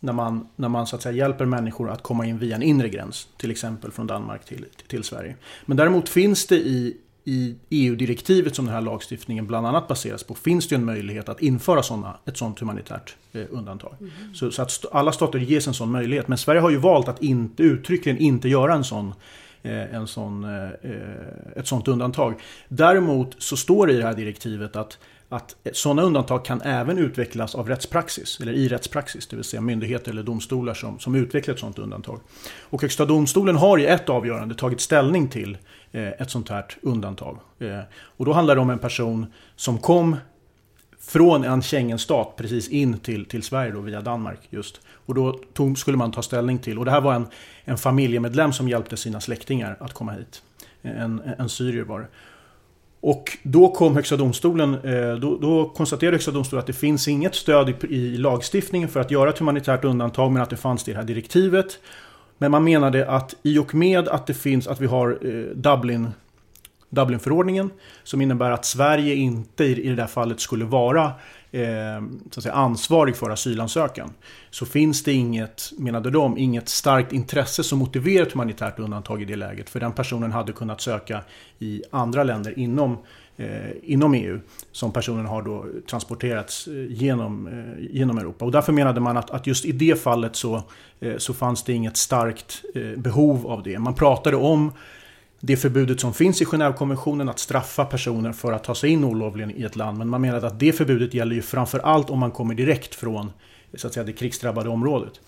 när 0.00 0.12
man, 0.12 0.48
när 0.56 0.68
man 0.68 0.86
så 0.86 0.96
att 0.96 1.02
säga 1.02 1.16
hjälper 1.16 1.44
människor 1.44 1.90
att 1.90 2.02
komma 2.02 2.26
in 2.26 2.38
via 2.38 2.56
en 2.56 2.62
inre 2.62 2.88
gräns. 2.88 3.28
Till 3.36 3.50
exempel 3.50 3.90
från 3.90 4.06
Danmark 4.06 4.44
till, 4.44 4.66
till 4.86 5.04
Sverige. 5.04 5.36
Men 5.66 5.76
däremot 5.76 6.08
finns 6.08 6.46
det 6.46 6.56
i, 6.56 6.96
i 7.24 7.54
EU-direktivet 7.70 8.56
som 8.56 8.64
den 8.64 8.74
här 8.74 8.80
lagstiftningen 8.80 9.46
bland 9.46 9.66
annat 9.66 9.88
baseras 9.88 10.24
på. 10.24 10.34
Finns 10.34 10.68
det 10.68 10.74
en 10.74 10.84
möjlighet 10.84 11.28
att 11.28 11.42
införa 11.42 11.82
såna, 11.82 12.16
ett 12.24 12.36
sådant 12.36 12.60
humanitärt 12.60 13.16
eh, 13.32 13.44
undantag. 13.50 13.94
Mm. 14.00 14.34
Så, 14.34 14.50
så, 14.50 14.62
att 14.62 14.84
alla 14.92 15.12
stater 15.12 15.38
ges 15.38 15.66
en 15.66 15.74
sån 15.74 15.90
möjlighet. 15.90 16.28
Men 16.28 16.38
Sverige 16.38 16.60
har 16.60 16.70
ju 16.70 16.76
valt 16.76 17.08
att 17.08 17.22
inte 17.22 17.62
uttryckligen 17.62 18.18
inte 18.18 18.48
göra 18.48 18.74
en 18.74 18.84
sån 18.84 19.14
Eh, 19.64 19.94
en 19.94 20.06
sån, 20.06 20.44
eh, 20.44 20.90
eh, 20.90 21.56
ett 21.56 21.66
sånt 21.66 21.88
undantag. 21.88 22.34
Däremot 22.68 23.36
så 23.38 23.56
står 23.56 23.86
det 23.86 23.92
i 23.92 23.96
det 23.96 24.02
här 24.02 24.14
direktivet 24.14 24.76
att 24.76 24.98
att 25.28 25.56
sådana 25.72 26.02
undantag 26.02 26.44
kan 26.44 26.62
även 26.62 26.98
utvecklas 26.98 27.54
av 27.54 27.68
rättspraxis, 27.68 28.40
eller 28.40 28.52
i 28.52 28.68
rättspraxis, 28.68 29.26
det 29.26 29.36
vill 29.36 29.44
säga 29.44 29.60
myndigheter 29.60 30.10
eller 30.10 30.22
domstolar 30.22 30.74
som, 30.74 30.98
som 30.98 31.14
utvecklar 31.14 31.54
ett 31.54 31.60
sådant 31.60 31.78
undantag. 31.78 32.20
Och 32.60 32.82
Högsta 32.82 33.04
domstolen 33.04 33.56
har 33.56 33.78
i 33.78 33.86
ett 33.86 34.08
avgörande 34.08 34.54
tagit 34.54 34.80
ställning 34.80 35.28
till 35.28 35.58
eh, 35.92 36.08
ett 36.08 36.30
sånt 36.30 36.48
här 36.48 36.64
undantag. 36.82 37.38
Eh, 37.58 37.80
och 38.16 38.24
då 38.24 38.32
handlar 38.32 38.54
det 38.54 38.60
om 38.60 38.70
en 38.70 38.78
person 38.78 39.26
som 39.56 39.78
kom 39.78 40.16
från 41.06 41.44
en 41.44 41.62
Schengenstat 41.62 42.36
precis 42.36 42.68
in 42.68 42.98
till, 42.98 43.24
till 43.24 43.42
Sverige 43.42 43.72
då, 43.72 43.80
via 43.80 44.00
Danmark 44.00 44.40
just. 44.50 44.80
Och 45.06 45.14
då 45.14 45.38
tog, 45.52 45.78
skulle 45.78 45.96
man 45.96 46.12
ta 46.12 46.22
ställning 46.22 46.58
till, 46.58 46.78
och 46.78 46.84
det 46.84 46.90
här 46.90 47.00
var 47.00 47.14
en, 47.14 47.26
en 47.64 47.78
familjemedlem 47.78 48.52
som 48.52 48.68
hjälpte 48.68 48.96
sina 48.96 49.20
släktingar 49.20 49.76
att 49.80 49.92
komma 49.92 50.12
hit. 50.12 50.42
En, 50.82 51.22
en 51.38 51.48
syrier 51.48 51.84
var 51.84 52.00
det. 52.00 52.06
Och 53.00 53.38
då 53.42 53.68
kom 53.68 53.94
Högsta 53.94 54.16
domstolen, 54.16 54.74
eh, 54.74 55.14
då, 55.14 55.38
då 55.38 55.68
konstaterade 55.68 56.14
Högsta 56.14 56.30
domstolen 56.30 56.60
att 56.60 56.66
det 56.66 56.72
finns 56.72 57.08
inget 57.08 57.34
stöd 57.34 57.68
i, 57.68 57.94
i, 57.94 58.16
lagstiftningen 58.16 58.88
för 58.88 59.00
att 59.00 59.10
göra 59.10 59.30
ett 59.30 59.38
humanitärt 59.38 59.84
undantag 59.84 60.32
men 60.32 60.42
att 60.42 60.50
det 60.50 60.56
fanns 60.56 60.84
det 60.84 60.90
i 60.90 60.94
det 60.94 61.00
här 61.00 61.06
direktivet. 61.06 61.78
Men 62.38 62.50
man 62.50 62.64
menade 62.64 63.10
att 63.10 63.34
i 63.42 63.58
och 63.58 63.74
med 63.74 64.08
att 64.08 64.26
det 64.26 64.34
finns, 64.34 64.66
att 64.66 64.80
vi 64.80 64.86
har 64.86 65.18
eh, 65.22 65.56
Dublin 65.56 66.08
Dublinförordningen 66.94 67.70
som 68.02 68.20
innebär 68.20 68.50
att 68.50 68.64
Sverige 68.64 69.14
inte 69.14 69.64
i 69.64 69.88
det 69.88 69.94
där 69.94 70.06
fallet 70.06 70.40
skulle 70.40 70.64
vara 70.64 71.12
eh, 71.50 71.62
så 72.30 72.40
att 72.40 72.42
säga, 72.42 72.54
ansvarig 72.54 73.16
för 73.16 73.30
asylansökan. 73.30 74.10
Så 74.50 74.66
finns 74.66 75.02
det 75.02 75.12
inget, 75.12 75.72
menade 75.78 76.10
de, 76.10 76.38
inget 76.38 76.68
starkt 76.68 77.12
intresse 77.12 77.64
som 77.64 77.78
motiverar 77.78 78.26
ett 78.26 78.32
humanitärt 78.32 78.78
undantag 78.78 79.22
i 79.22 79.24
det 79.24 79.36
läget. 79.36 79.70
För 79.70 79.80
den 79.80 79.92
personen 79.92 80.32
hade 80.32 80.52
kunnat 80.52 80.80
söka 80.80 81.20
i 81.58 81.82
andra 81.90 82.24
länder 82.24 82.58
inom 82.58 82.98
eh, 83.36 83.70
inom 83.82 84.14
EU 84.14 84.40
som 84.72 84.92
personen 84.92 85.26
har 85.26 85.42
då 85.42 85.66
transporterats 85.90 86.66
eh, 86.66 86.74
genom, 86.88 87.46
eh, 87.46 87.96
genom 87.96 88.18
Europa. 88.18 88.44
Och 88.44 88.52
därför 88.52 88.72
menade 88.72 89.00
man 89.00 89.16
att, 89.16 89.30
att 89.30 89.46
just 89.46 89.64
i 89.64 89.72
det 89.72 90.00
fallet 90.02 90.36
så, 90.36 90.62
eh, 91.00 91.16
så 91.18 91.34
fanns 91.34 91.62
det 91.62 91.72
inget 91.72 91.96
starkt 91.96 92.64
eh, 92.74 93.00
behov 93.00 93.46
av 93.46 93.62
det. 93.62 93.78
Man 93.78 93.94
pratade 93.94 94.36
om 94.36 94.72
det 95.46 95.56
förbudet 95.56 96.00
som 96.00 96.14
finns 96.14 96.42
i 96.42 96.44
Genèvekonventionen 96.44 97.30
att 97.30 97.38
straffa 97.38 97.84
personer 97.84 98.32
för 98.32 98.52
att 98.52 98.64
ta 98.64 98.74
sig 98.74 98.90
in 98.90 99.04
olovligen 99.04 99.50
i 99.50 99.62
ett 99.62 99.76
land. 99.76 99.98
Men 99.98 100.08
man 100.08 100.20
menade 100.20 100.46
att 100.46 100.60
det 100.60 100.72
förbudet 100.72 101.14
gäller 101.14 101.34
ju 101.34 101.42
framför 101.42 101.78
allt 101.78 102.10
om 102.10 102.18
man 102.18 102.30
kommer 102.30 102.54
direkt 102.54 102.94
från 102.94 103.30
så 103.76 103.86
att 103.86 103.94
säga, 103.94 104.04
det 104.04 104.12
krigsdrabbade 104.12 104.68
området. 104.68 105.20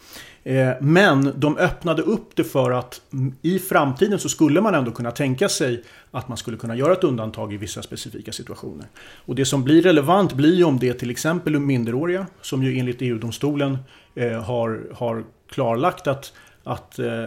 Eh, 0.44 0.70
men 0.80 1.32
de 1.36 1.56
öppnade 1.56 2.02
upp 2.02 2.36
det 2.36 2.44
för 2.44 2.70
att 2.70 3.00
i 3.42 3.58
framtiden 3.58 4.18
så 4.18 4.28
skulle 4.28 4.60
man 4.60 4.74
ändå 4.74 4.90
kunna 4.90 5.10
tänka 5.10 5.48
sig 5.48 5.82
att 6.10 6.28
man 6.28 6.36
skulle 6.36 6.56
kunna 6.56 6.76
göra 6.76 6.92
ett 6.92 7.04
undantag 7.04 7.54
i 7.54 7.56
vissa 7.56 7.82
specifika 7.82 8.32
situationer. 8.32 8.86
Och 9.14 9.34
det 9.34 9.44
som 9.44 9.64
blir 9.64 9.82
relevant 9.82 10.32
blir 10.32 10.54
ju 10.54 10.64
om 10.64 10.78
det 10.78 10.94
till 10.94 11.10
exempel 11.10 11.58
minderåriga 11.58 12.26
som 12.40 12.62
ju 12.62 12.78
enligt 12.78 13.02
EU-domstolen 13.02 13.78
eh, 14.14 14.42
har, 14.42 14.86
har 14.94 15.24
klarlagt 15.50 16.06
att 16.06 16.32
att 16.66 16.98
eh, 16.98 17.24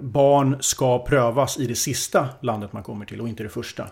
barn 0.00 0.56
ska 0.60 1.04
prövas 1.04 1.58
i 1.58 1.66
det 1.66 1.74
sista 1.74 2.28
landet 2.40 2.72
man 2.72 2.82
kommer 2.82 3.06
till 3.06 3.20
och 3.20 3.28
inte 3.28 3.42
det 3.42 3.48
första. 3.48 3.86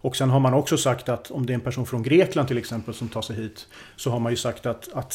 Och 0.00 0.16
sen 0.16 0.30
har 0.30 0.40
man 0.40 0.54
också 0.54 0.76
sagt 0.76 1.08
att 1.08 1.30
om 1.30 1.46
det 1.46 1.52
är 1.52 1.54
en 1.54 1.60
person 1.60 1.86
från 1.86 2.02
Grekland 2.02 2.48
till 2.48 2.58
exempel 2.58 2.94
som 2.94 3.08
tar 3.08 3.22
sig 3.22 3.36
hit 3.36 3.66
så 3.96 4.10
har 4.10 4.18
man 4.18 4.32
ju 4.32 4.36
sagt 4.36 4.66
att, 4.66 4.88
att 4.92 5.14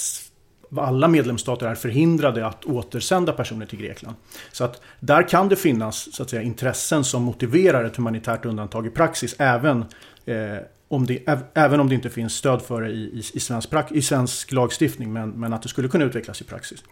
alla 0.77 1.07
medlemsstater 1.07 1.67
är 1.67 1.75
förhindrade 1.75 2.47
att 2.47 2.65
återsända 2.65 3.33
personer 3.33 3.65
till 3.65 3.79
Grekland. 3.79 4.15
Så 4.51 4.63
att 4.63 4.81
där 4.99 5.27
kan 5.27 5.49
det 5.49 5.55
finnas 5.55 6.15
så 6.15 6.23
att 6.23 6.29
säga, 6.29 6.41
intressen 6.41 7.03
som 7.03 7.23
motiverar 7.23 7.83
ett 7.83 7.95
humanitärt 7.95 8.45
undantag 8.45 8.87
i 8.87 8.89
praxis 8.89 9.35
även, 9.39 9.85
eh, 10.25 10.57
om, 10.87 11.05
det, 11.05 11.29
även 11.53 11.79
om 11.79 11.89
det 11.89 11.95
inte 11.95 12.09
finns 12.09 12.33
stöd 12.33 12.61
för 12.61 12.81
det 12.81 12.89
i, 12.89 13.03
i, 13.03 13.23
i, 13.33 13.39
svensk, 13.39 13.69
i 13.91 14.01
svensk 14.01 14.51
lagstiftning 14.51 15.13
men, 15.13 15.29
men 15.29 15.53
att 15.53 15.61
det 15.61 15.69
skulle 15.69 15.87
kunna 15.87 16.05
utvecklas 16.05 16.41
i 16.41 16.43
praxis. 16.43 16.83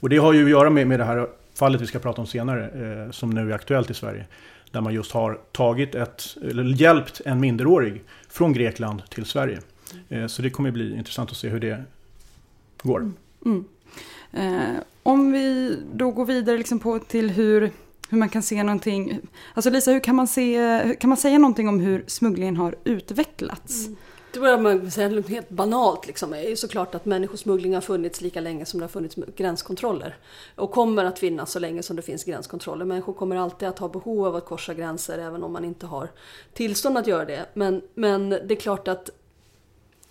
Och 0.00 0.08
det 0.08 0.16
har 0.16 0.32
ju 0.32 0.44
att 0.44 0.50
göra 0.50 0.70
med, 0.70 0.86
med 0.86 1.00
det 1.00 1.04
här 1.04 1.26
fallet 1.60 1.80
vi 1.80 1.86
ska 1.86 1.98
prata 1.98 2.20
om 2.20 2.26
senare, 2.26 2.64
eh, 2.64 3.10
som 3.10 3.30
nu 3.30 3.50
är 3.50 3.54
aktuellt 3.54 3.90
i 3.90 3.94
Sverige. 3.94 4.26
Där 4.70 4.80
man 4.80 4.94
just 4.94 5.12
har 5.12 5.40
tagit 5.52 5.94
ett, 5.94 6.36
eller 6.42 6.64
hjälpt 6.64 7.20
en 7.24 7.40
minderårig 7.40 8.02
från 8.28 8.52
Grekland 8.52 9.02
till 9.10 9.24
Sverige. 9.24 9.60
Eh, 10.08 10.26
så 10.26 10.42
det 10.42 10.50
kommer 10.50 10.70
bli 10.70 10.96
intressant 10.96 11.30
att 11.30 11.36
se 11.36 11.48
hur 11.48 11.60
det 11.60 11.84
går. 12.82 13.00
Mm. 13.00 13.14
mm. 13.44 13.64
Eh, 14.32 14.80
om 15.02 15.32
vi 15.32 15.76
då 15.92 16.10
går 16.10 16.26
vidare 16.26 16.58
liksom 16.58 16.78
på 16.78 16.98
till 16.98 17.30
hur, 17.30 17.70
hur 18.10 18.18
man 18.18 18.28
kan 18.28 18.42
se 18.42 18.62
någonting. 18.62 19.20
Alltså 19.54 19.70
Lisa, 19.70 19.90
hur 19.90 20.00
kan 20.00 20.14
man, 20.14 20.26
se, 20.26 20.96
kan 21.00 21.08
man 21.08 21.16
säga 21.16 21.38
någonting 21.38 21.68
om 21.68 21.80
hur 21.80 22.04
smugglingen 22.06 22.56
har 22.56 22.74
utvecklats? 22.84 23.86
Mm. 23.86 23.96
Det 24.32 24.40
börjar 24.40 24.58
man 24.58 24.90
säga 24.90 25.22
helt 25.28 25.48
banalt 25.48 26.06
liksom, 26.06 26.32
är 26.32 26.48
ju 26.48 26.56
såklart 26.56 26.94
att 26.94 27.04
människosmuggling 27.04 27.74
har 27.74 27.80
funnits 27.80 28.20
lika 28.20 28.40
länge 28.40 28.64
som 28.64 28.80
det 28.80 28.84
har 28.84 28.90
funnits 28.90 29.16
gränskontroller. 29.36 30.16
Och 30.54 30.70
kommer 30.70 31.04
att 31.04 31.18
finnas 31.18 31.52
så 31.52 31.58
länge 31.58 31.82
som 31.82 31.96
det 31.96 32.02
finns 32.02 32.24
gränskontroller. 32.24 32.84
Människor 32.84 33.12
kommer 33.12 33.36
alltid 33.36 33.68
att 33.68 33.78
ha 33.78 33.88
behov 33.88 34.26
av 34.26 34.36
att 34.36 34.44
korsa 34.44 34.74
gränser 34.74 35.18
även 35.18 35.42
om 35.42 35.52
man 35.52 35.64
inte 35.64 35.86
har 35.86 36.08
tillstånd 36.52 36.98
att 36.98 37.06
göra 37.06 37.24
det. 37.24 37.46
Men, 37.54 37.82
men 37.94 38.30
det 38.30 38.54
är 38.54 38.60
klart 38.60 38.88
att 38.88 39.10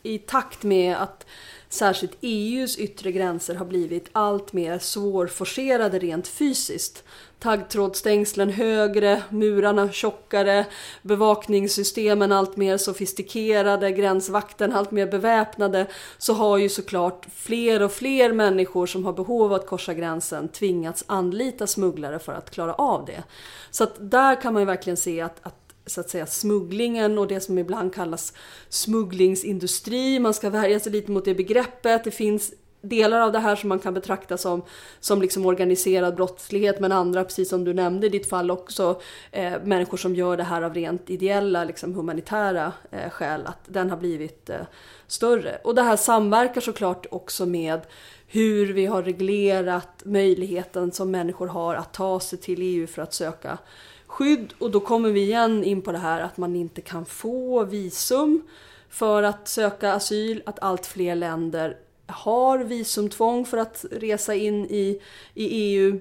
i 0.03 0.17
takt 0.17 0.63
med 0.63 0.95
att 0.95 1.25
särskilt 1.69 2.17
EUs 2.21 2.77
yttre 2.77 3.12
gränser 3.12 3.55
har 3.55 3.65
blivit 3.65 4.09
allt 4.12 4.53
mer 4.53 4.79
svårforcerade 4.79 5.99
rent 5.99 6.27
fysiskt 6.27 7.03
taggtrådstängslen 7.39 8.49
högre, 8.49 9.23
murarna 9.29 9.91
tjockare, 9.91 10.65
bevakningssystemen 11.01 12.31
allt 12.31 12.57
mer 12.57 12.77
sofistikerade, 12.77 13.91
gränsvakten 13.91 14.73
allt 14.73 14.91
mer 14.91 15.07
beväpnade 15.07 15.88
så 16.17 16.33
har 16.33 16.57
ju 16.57 16.69
såklart 16.69 17.27
fler 17.35 17.81
och 17.81 17.91
fler 17.91 18.33
människor 18.33 18.85
som 18.85 19.05
har 19.05 19.13
behov 19.13 19.43
av 19.43 19.53
att 19.53 19.67
korsa 19.67 19.93
gränsen 19.93 20.47
tvingats 20.47 21.03
anlita 21.07 21.67
smugglare 21.67 22.19
för 22.19 22.33
att 22.33 22.51
klara 22.51 22.73
av 22.73 23.05
det. 23.05 23.23
Så 23.71 23.83
att 23.83 23.95
där 23.99 24.41
kan 24.41 24.53
man 24.53 24.62
ju 24.62 24.65
verkligen 24.65 24.97
se 24.97 25.21
att, 25.21 25.39
att 25.41 25.59
så 25.89 26.02
att 26.02 26.10
säga 26.10 26.25
smugglingen 26.25 27.17
och 27.17 27.28
det 27.28 27.39
som 27.39 27.58
ibland 27.58 27.93
kallas 27.93 28.34
smugglingsindustri. 28.69 30.19
Man 30.19 30.34
ska 30.34 30.49
värja 30.49 30.80
sig 30.80 30.91
lite 30.91 31.12
mot 31.12 31.25
det 31.25 31.36
begreppet. 31.36 32.04
Det 32.04 32.12
finns 32.12 32.54
delar 32.82 33.21
av 33.21 33.32
det 33.32 33.39
här 33.39 33.56
som 33.56 33.69
man 33.69 33.80
kan 33.80 33.93
betrakta 33.93 34.38
som, 34.38 34.62
som 34.99 35.21
liksom 35.21 35.45
organiserad 35.45 36.15
brottslighet 36.15 36.80
men 36.80 36.91
andra, 36.91 37.23
precis 37.23 37.49
som 37.49 37.63
du 37.63 37.73
nämnde 37.73 38.08
i 38.08 38.10
ditt 38.10 38.30
fall 38.30 38.52
också, 38.52 39.02
eh, 39.32 39.54
människor 39.63 39.97
som 39.97 40.15
gör 40.15 40.38
det 40.38 40.43
här 40.43 40.62
av 40.62 40.73
rent 40.73 41.10
ideella, 41.10 41.63
liksom 41.63 41.93
humanitära 41.93 42.73
eh, 42.91 43.10
skäl, 43.10 43.45
att 43.45 43.60
den 43.65 43.89
har 43.89 43.97
blivit 43.97 44.49
eh, 44.49 44.62
större. 45.08 45.58
Och 45.63 45.75
det 45.75 45.82
här 45.82 45.97
samverkar 45.97 46.62
såklart 46.62 47.06
också 47.12 47.45
med 47.45 47.82
hur 48.28 48.73
vi 48.73 48.86
har 48.86 49.04
reglerat 49.04 50.02
möjligheten 50.06 50.91
som 50.91 51.12
människor 51.12 51.47
har 51.47 51.75
att 51.75 51.93
ta 51.93 52.19
sig 52.19 52.39
till 52.39 52.62
EU 52.62 52.88
för 52.88 53.02
att 53.02 53.13
söka 53.13 53.58
skydd. 54.10 54.54
Och 54.60 54.72
då 54.72 54.80
kommer 54.80 55.10
vi 55.10 55.22
igen 55.22 55.63
in 55.63 55.82
på 55.82 55.91
det 55.91 55.98
här 55.98 56.22
att 56.22 56.38
man 56.38 56.56
inte 56.56 56.82
kan 56.82 57.06
få 57.06 57.63
visum 57.63 58.41
för 58.89 59.24
att 59.24 59.48
söka 59.48 59.93
asyl, 59.93 60.41
att 60.45 60.60
allt 60.60 60.86
fler 60.86 61.15
länder 61.15 61.78
har 62.08 62.58
visumtvång 62.58 63.45
för 63.45 63.58
att 63.58 63.86
resa 63.91 64.36
in 64.36 64.65
i, 64.65 65.02
i 65.34 65.45
EU 65.45 66.00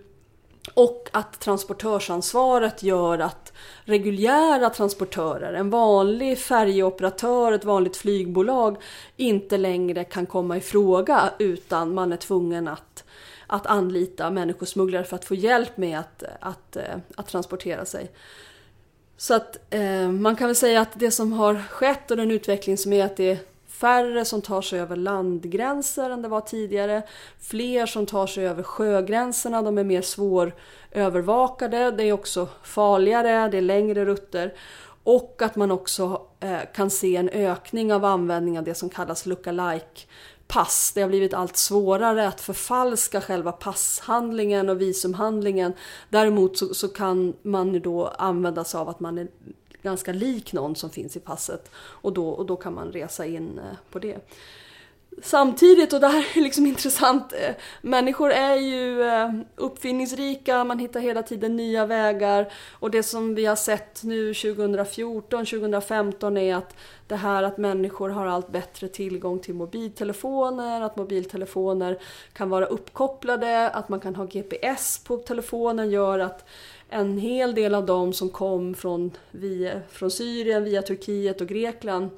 och 0.74 1.08
att 1.12 1.40
transportörsansvaret 1.40 2.82
gör 2.82 3.18
att 3.18 3.52
reguljära 3.84 4.70
transportörer, 4.70 5.54
en 5.54 5.70
vanlig 5.70 6.38
färjeoperatör, 6.38 7.52
ett 7.52 7.64
vanligt 7.64 7.96
flygbolag 7.96 8.76
inte 9.16 9.56
längre 9.56 10.04
kan 10.04 10.26
komma 10.26 10.56
i 10.56 10.60
fråga 10.60 11.30
utan 11.38 11.94
man 11.94 12.12
är 12.12 12.16
tvungen 12.16 12.68
att, 12.68 13.04
att 13.48 13.66
anlita 13.66 14.30
människosmugglare 14.30 15.04
för 15.04 15.16
att 15.16 15.24
få 15.24 15.34
hjälp 15.34 15.76
med 15.76 15.98
att, 15.98 16.22
att, 16.40 16.76
eh, 16.76 16.96
att 17.16 17.26
transportera 17.26 17.84
sig. 17.84 18.10
Så 19.16 19.34
att 19.34 19.58
eh, 19.70 20.10
man 20.10 20.36
kan 20.36 20.46
väl 20.46 20.56
säga 20.56 20.80
att 20.80 20.92
det 20.94 21.10
som 21.10 21.32
har 21.32 21.62
skett 21.70 22.10
och 22.10 22.16
den 22.16 22.30
utveckling 22.30 22.78
som 22.78 22.92
är 22.92 23.04
att 23.04 23.16
det 23.16 23.30
är 23.30 23.38
färre 23.68 24.24
som 24.24 24.42
tar 24.42 24.62
sig 24.62 24.80
över 24.80 24.96
landgränser 24.96 26.10
än 26.10 26.22
det 26.22 26.28
var 26.28 26.40
tidigare. 26.40 27.02
Fler 27.40 27.86
som 27.86 28.06
tar 28.06 28.26
sig 28.26 28.48
över 28.48 28.62
sjögränserna, 28.62 29.62
de 29.62 29.78
är 29.78 29.84
mer 29.84 30.02
svårövervakade. 30.02 31.90
Det 31.90 32.04
är 32.04 32.12
också 32.12 32.48
farligare, 32.62 33.48
det 33.48 33.58
är 33.58 33.62
längre 33.62 34.04
rutter. 34.04 34.54
Och 35.02 35.42
att 35.42 35.56
man 35.56 35.70
också 35.70 36.22
eh, 36.40 36.58
kan 36.74 36.90
se 36.90 37.16
en 37.16 37.28
ökning 37.28 37.92
av 37.92 38.04
användning 38.04 38.58
av 38.58 38.64
det 38.64 38.74
som 38.74 38.88
kallas 38.88 39.26
look-alike 39.26 40.06
pass. 40.48 40.92
Det 40.94 41.00
har 41.00 41.08
blivit 41.08 41.34
allt 41.34 41.56
svårare 41.56 42.28
att 42.28 42.40
förfalska 42.40 43.20
själva 43.20 43.52
passhandlingen 43.52 44.68
och 44.68 44.80
visumhandlingen. 44.80 45.72
Däremot 46.08 46.58
så, 46.58 46.74
så 46.74 46.88
kan 46.88 47.34
man 47.42 47.80
då 47.80 48.06
använda 48.06 48.64
sig 48.64 48.80
av 48.80 48.88
att 48.88 49.00
man 49.00 49.18
är 49.18 49.28
ganska 49.82 50.12
lik 50.12 50.52
någon 50.52 50.76
som 50.76 50.90
finns 50.90 51.16
i 51.16 51.20
passet. 51.20 51.70
Och 51.76 52.12
då, 52.12 52.28
och 52.28 52.46
då 52.46 52.56
kan 52.56 52.74
man 52.74 52.92
resa 52.92 53.26
in 53.26 53.58
eh, 53.58 53.76
på 53.90 53.98
det. 53.98 54.18
Samtidigt, 55.22 55.92
och 55.92 56.00
det 56.00 56.06
här 56.06 56.26
är 56.36 56.40
liksom 56.40 56.66
intressant, 56.72 57.32
eh, 57.32 57.54
människor 57.82 58.30
är 58.30 58.56
ju 58.56 59.02
eh, 59.02 59.32
uppfinningsrika, 59.56 60.64
man 60.64 60.78
hittar 60.78 61.00
hela 61.00 61.22
tiden 61.22 61.56
nya 61.56 61.86
vägar. 61.86 62.52
Och 62.72 62.90
det 62.90 63.02
som 63.02 63.34
vi 63.34 63.46
har 63.46 63.56
sett 63.56 64.02
nu 64.02 64.34
2014, 64.34 65.46
2015 65.46 66.36
är 66.36 66.54
att 66.54 66.74
det 67.06 67.16
här 67.16 67.42
att 67.42 67.58
människor 67.58 68.08
har 68.08 68.26
allt 68.26 68.48
bättre 68.48 68.88
tillgång 68.88 69.38
till 69.38 69.54
mobiltelefoner, 69.54 70.80
att 70.80 70.96
mobiltelefoner 70.96 71.98
kan 72.32 72.50
vara 72.50 72.66
uppkopplade, 72.66 73.70
att 73.70 73.88
man 73.88 74.00
kan 74.00 74.14
ha 74.14 74.24
GPS 74.24 75.04
på 75.04 75.16
telefonen 75.16 75.90
gör 75.90 76.18
att 76.18 76.48
en 76.88 77.18
hel 77.18 77.54
del 77.54 77.74
av 77.74 77.86
dem 77.86 78.12
som 78.12 78.28
kom 78.28 78.74
från, 78.74 79.10
via, 79.30 79.80
från 79.90 80.10
Syrien 80.10 80.64
via 80.64 80.82
Turkiet 80.82 81.40
och 81.40 81.46
Grekland 81.46 82.10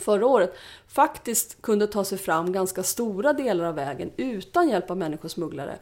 förra 0.00 0.26
året 0.26 0.54
faktiskt 0.88 1.62
kunde 1.62 1.86
ta 1.86 2.04
sig 2.04 2.18
fram 2.18 2.52
ganska 2.52 2.82
stora 2.82 3.32
delar 3.32 3.64
av 3.64 3.74
vägen 3.74 4.10
utan 4.16 4.68
hjälp 4.68 4.90
av 4.90 4.96
människosmugglare. 4.96 5.78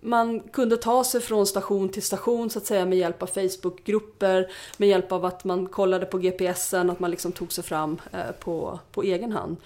Man 0.00 0.40
kunde 0.40 0.76
ta 0.76 1.04
sig 1.04 1.20
från 1.20 1.46
station 1.46 1.88
till 1.88 2.02
station 2.02 2.50
så 2.50 2.58
att 2.58 2.66
säga 2.66 2.84
med 2.84 2.98
hjälp 2.98 3.22
av 3.22 3.26
Facebookgrupper, 3.26 4.50
med 4.76 4.88
hjälp 4.88 5.12
av 5.12 5.24
att 5.24 5.44
man 5.44 5.66
kollade 5.66 6.06
på 6.06 6.18
GPSen, 6.18 6.90
att 6.90 7.00
man 7.00 7.10
liksom 7.10 7.32
tog 7.32 7.52
sig 7.52 7.64
fram 7.64 8.00
eh, 8.12 8.32
på, 8.40 8.78
på 8.92 9.02
egen 9.02 9.32
hand. 9.32 9.56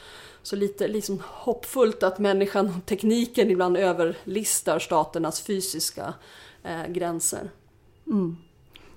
Så 0.43 0.57
lite 0.57 0.89
liksom 0.89 1.23
hoppfullt 1.27 2.03
att 2.03 2.19
människan 2.19 2.67
och 2.67 2.87
tekniken 2.87 3.51
ibland 3.51 3.77
överlistar 3.77 4.79
staternas 4.79 5.41
fysiska 5.41 6.15
eh, 6.63 6.87
gränser. 6.89 7.51
Mm. 8.07 8.37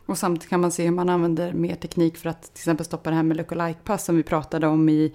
Och 0.06 0.18
samtidigt 0.18 0.50
kan 0.50 0.62
man 0.62 0.72
se 0.72 0.84
hur 0.84 0.92
man 0.92 1.10
använder 1.10 1.54
mer 1.54 1.76
teknik 1.76 2.18
för 2.18 2.30
att 2.30 2.42
till 2.42 2.62
exempel 2.62 2.86
stoppa 2.86 3.10
det 3.10 3.16
här 3.16 3.24
med 3.24 3.38
look-alike-pass 3.38 4.06
som 4.06 4.16
vi 4.16 4.24
pratade 4.24 4.68
om 4.68 4.90
i, 4.90 5.14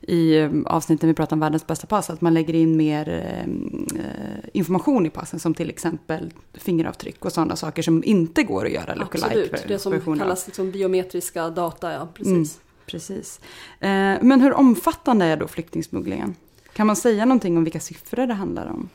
i 0.00 0.38
eh, 0.38 0.50
avsnitten 0.66 1.08
vi 1.08 1.14
pratade 1.14 1.34
om 1.34 1.40
världens 1.40 1.66
bästa 1.66 1.86
pass. 1.86 2.10
Att 2.10 2.20
man 2.20 2.34
lägger 2.34 2.54
in 2.54 2.76
mer 2.76 3.08
eh, 3.08 4.50
information 4.52 5.06
i 5.06 5.10
passen 5.10 5.40
som 5.40 5.54
till 5.54 5.70
exempel 5.70 6.32
fingeravtryck 6.54 7.24
och 7.24 7.32
sådana 7.32 7.56
saker 7.56 7.82
som 7.82 8.04
inte 8.04 8.42
går 8.42 8.66
att 8.66 8.72
göra 8.72 8.94
look-alike. 8.94 9.40
Absolut, 9.52 9.68
det 9.68 9.78
som 9.78 10.18
kallas 10.18 10.46
liksom 10.46 10.70
biometriska 10.70 11.50
data, 11.50 11.92
ja 11.92 12.08
precis. 12.14 12.32
Mm, 12.32 12.46
precis. 12.86 13.40
Eh, 13.80 13.88
men 14.22 14.40
hur 14.40 14.52
omfattande 14.52 15.24
är 15.24 15.36
då 15.36 15.48
flyktingsmugglingen? 15.48 16.34
Kan 16.72 16.86
man 16.86 16.96
säga 16.96 17.24
någonting 17.24 17.56
om 17.56 17.64
vilka 17.64 17.80
siffror 17.80 18.26
det 18.26 18.34
handlar 18.34 18.66
om? 18.66 18.88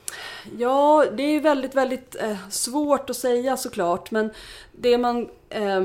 Ja, 0.57 1.05
det 1.17 1.23
är 1.23 1.39
väldigt, 1.39 1.75
väldigt 1.75 2.15
eh, 2.15 2.49
svårt 2.49 3.09
att 3.09 3.15
säga 3.15 3.57
såklart. 3.57 4.11
Men 4.11 4.29
det 4.71 4.97
man 4.97 5.29
eh, 5.49 5.81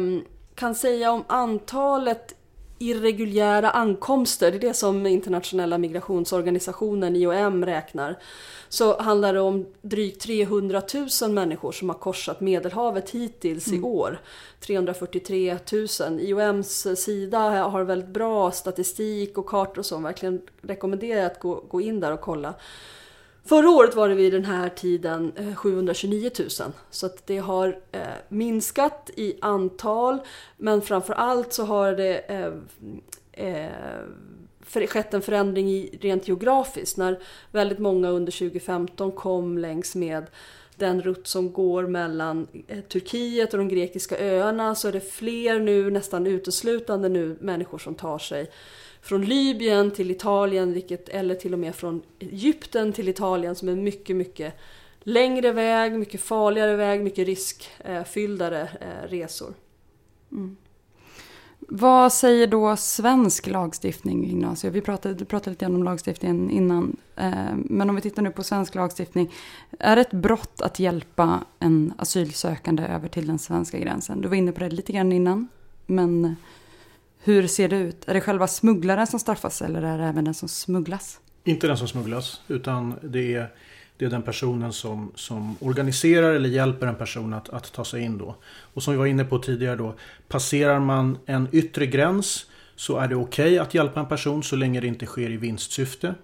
kan 0.54 0.74
säga 0.74 1.12
om 1.12 1.24
antalet 1.26 2.34
irreguljära 2.82 3.70
ankomster, 3.70 4.50
det 4.50 4.56
är 4.56 4.60
det 4.60 4.74
som 4.74 5.06
internationella 5.06 5.78
migrationsorganisationen 5.78 7.16
IOM 7.16 7.66
räknar, 7.66 8.18
så 8.68 9.00
handlar 9.00 9.34
det 9.34 9.40
om 9.40 9.66
drygt 9.82 10.22
300 10.22 10.82
000 11.22 11.30
människor 11.30 11.72
som 11.72 11.88
har 11.88 11.96
korsat 11.96 12.40
Medelhavet 12.40 13.10
hittills 13.10 13.66
mm. 13.66 13.80
i 13.80 13.82
år. 13.82 14.20
343 14.60 15.58
000. 16.00 16.20
IOMs 16.20 16.86
sida 16.96 17.38
har 17.40 17.84
väldigt 17.84 18.08
bra 18.08 18.50
statistik 18.50 19.38
och 19.38 19.46
kartor 19.46 19.78
och 19.78 19.86
så, 19.86 19.98
verkligen 19.98 20.42
rekommenderar 20.62 21.26
att 21.26 21.40
gå, 21.40 21.64
gå 21.68 21.80
in 21.80 22.00
där 22.00 22.12
och 22.12 22.20
kolla. 22.20 22.54
Förra 23.50 23.70
året 23.70 23.94
var 23.94 24.08
det 24.08 24.14
vid 24.14 24.32
den 24.32 24.44
här 24.44 24.68
tiden 24.68 25.32
eh, 25.36 25.54
729 25.54 26.30
000. 26.38 26.48
Så 26.90 27.06
att 27.06 27.26
det 27.26 27.38
har 27.38 27.78
eh, 27.92 28.00
minskat 28.28 29.10
i 29.16 29.34
antal. 29.40 30.18
Men 30.56 30.82
framför 30.82 31.14
allt 31.14 31.52
så 31.52 31.64
har 31.64 31.92
det 31.92 32.18
eh, 32.18 32.52
eh, 33.46 34.86
skett 34.86 35.14
en 35.14 35.22
förändring 35.22 35.70
i, 35.70 35.98
rent 36.00 36.28
geografiskt. 36.28 36.96
När 36.96 37.18
väldigt 37.50 37.78
många 37.78 38.08
under 38.08 38.32
2015 38.32 39.12
kom 39.12 39.58
längs 39.58 39.94
med 39.94 40.26
den 40.76 41.02
rutt 41.02 41.26
som 41.26 41.52
går 41.52 41.86
mellan 41.86 42.46
eh, 42.68 42.80
Turkiet 42.80 43.52
och 43.52 43.58
de 43.58 43.68
grekiska 43.68 44.18
öarna 44.18 44.74
så 44.74 44.88
är 44.88 44.92
det 44.92 45.12
fler 45.12 45.60
nu, 45.60 45.90
nästan 45.90 46.26
uteslutande 46.26 47.08
nu, 47.08 47.36
människor 47.40 47.78
som 47.78 47.94
tar 47.94 48.18
sig 48.18 48.50
från 49.02 49.24
Libyen 49.24 49.90
till 49.90 50.10
Italien, 50.10 50.72
vilket, 50.72 51.08
eller 51.08 51.34
till 51.34 51.52
och 51.52 51.58
med 51.58 51.74
från 51.74 52.02
Egypten 52.18 52.92
till 52.92 53.08
Italien 53.08 53.54
som 53.54 53.68
är 53.68 53.74
mycket, 53.74 54.16
mycket 54.16 54.54
längre 55.02 55.52
väg, 55.52 55.92
mycket 55.92 56.20
farligare 56.20 56.76
väg, 56.76 57.00
mycket 57.00 57.26
riskfylldare 57.26 58.60
eh, 58.80 59.08
resor. 59.08 59.54
Mm. 60.32 60.56
Vad 61.72 62.12
säger 62.12 62.46
då 62.46 62.76
svensk 62.76 63.46
lagstiftning, 63.46 64.26
Ignacio? 64.26 64.70
Vi 64.70 64.80
pratade, 64.80 65.14
du 65.14 65.24
pratade 65.24 65.50
lite 65.50 65.66
om 65.66 65.84
lagstiftningen 65.84 66.50
innan. 66.50 66.96
Eh, 67.16 67.54
men 67.54 67.90
om 67.90 67.96
vi 67.96 68.02
tittar 68.02 68.22
nu 68.22 68.30
på 68.30 68.42
svensk 68.42 68.74
lagstiftning. 68.74 69.32
Är 69.78 69.96
det 69.96 70.02
ett 70.02 70.12
brott 70.12 70.60
att 70.60 70.78
hjälpa 70.78 71.40
en 71.58 71.92
asylsökande 71.98 72.82
över 72.82 73.08
till 73.08 73.26
den 73.26 73.38
svenska 73.38 73.78
gränsen? 73.78 74.20
Du 74.20 74.28
var 74.28 74.36
inne 74.36 74.52
på 74.52 74.60
det 74.60 74.70
lite 74.70 74.92
grann 74.92 75.12
innan. 75.12 75.48
Men 75.86 76.36
hur 77.22 77.46
ser 77.46 77.68
det 77.68 77.76
ut? 77.76 78.08
Är 78.08 78.14
det 78.14 78.20
själva 78.20 78.46
smugglaren 78.46 79.06
som 79.06 79.20
straffas 79.20 79.62
eller 79.62 79.82
är 79.82 79.98
det 79.98 80.04
även 80.04 80.24
den 80.24 80.34
som 80.34 80.48
smugglas? 80.48 81.20
Inte 81.44 81.66
den 81.66 81.76
som 81.76 81.88
smugglas, 81.88 82.40
utan 82.48 82.94
det 83.02 83.34
är, 83.34 83.48
det 83.96 84.04
är 84.04 84.10
den 84.10 84.22
personen 84.22 84.72
som, 84.72 85.12
som 85.14 85.56
organiserar 85.60 86.32
eller 86.32 86.48
hjälper 86.48 86.86
en 86.86 86.94
person 86.94 87.34
att, 87.34 87.48
att 87.48 87.72
ta 87.72 87.84
sig 87.84 88.02
in 88.02 88.18
då. 88.18 88.36
Och 88.46 88.82
som 88.82 88.92
vi 88.92 88.98
var 88.98 89.06
inne 89.06 89.24
på 89.24 89.38
tidigare 89.38 89.76
då, 89.76 89.94
passerar 90.28 90.80
man 90.80 91.18
en 91.26 91.48
yttre 91.52 91.86
gräns 91.86 92.46
så 92.76 92.96
är 92.96 93.08
det 93.08 93.16
okej 93.16 93.46
okay 93.46 93.58
att 93.58 93.74
hjälpa 93.74 94.00
en 94.00 94.06
person 94.06 94.42
så 94.42 94.56
länge 94.56 94.80
det 94.80 94.86
inte 94.86 95.06
sker 95.06 95.30
i 95.30 95.36
vinstsyfte. 95.36 96.14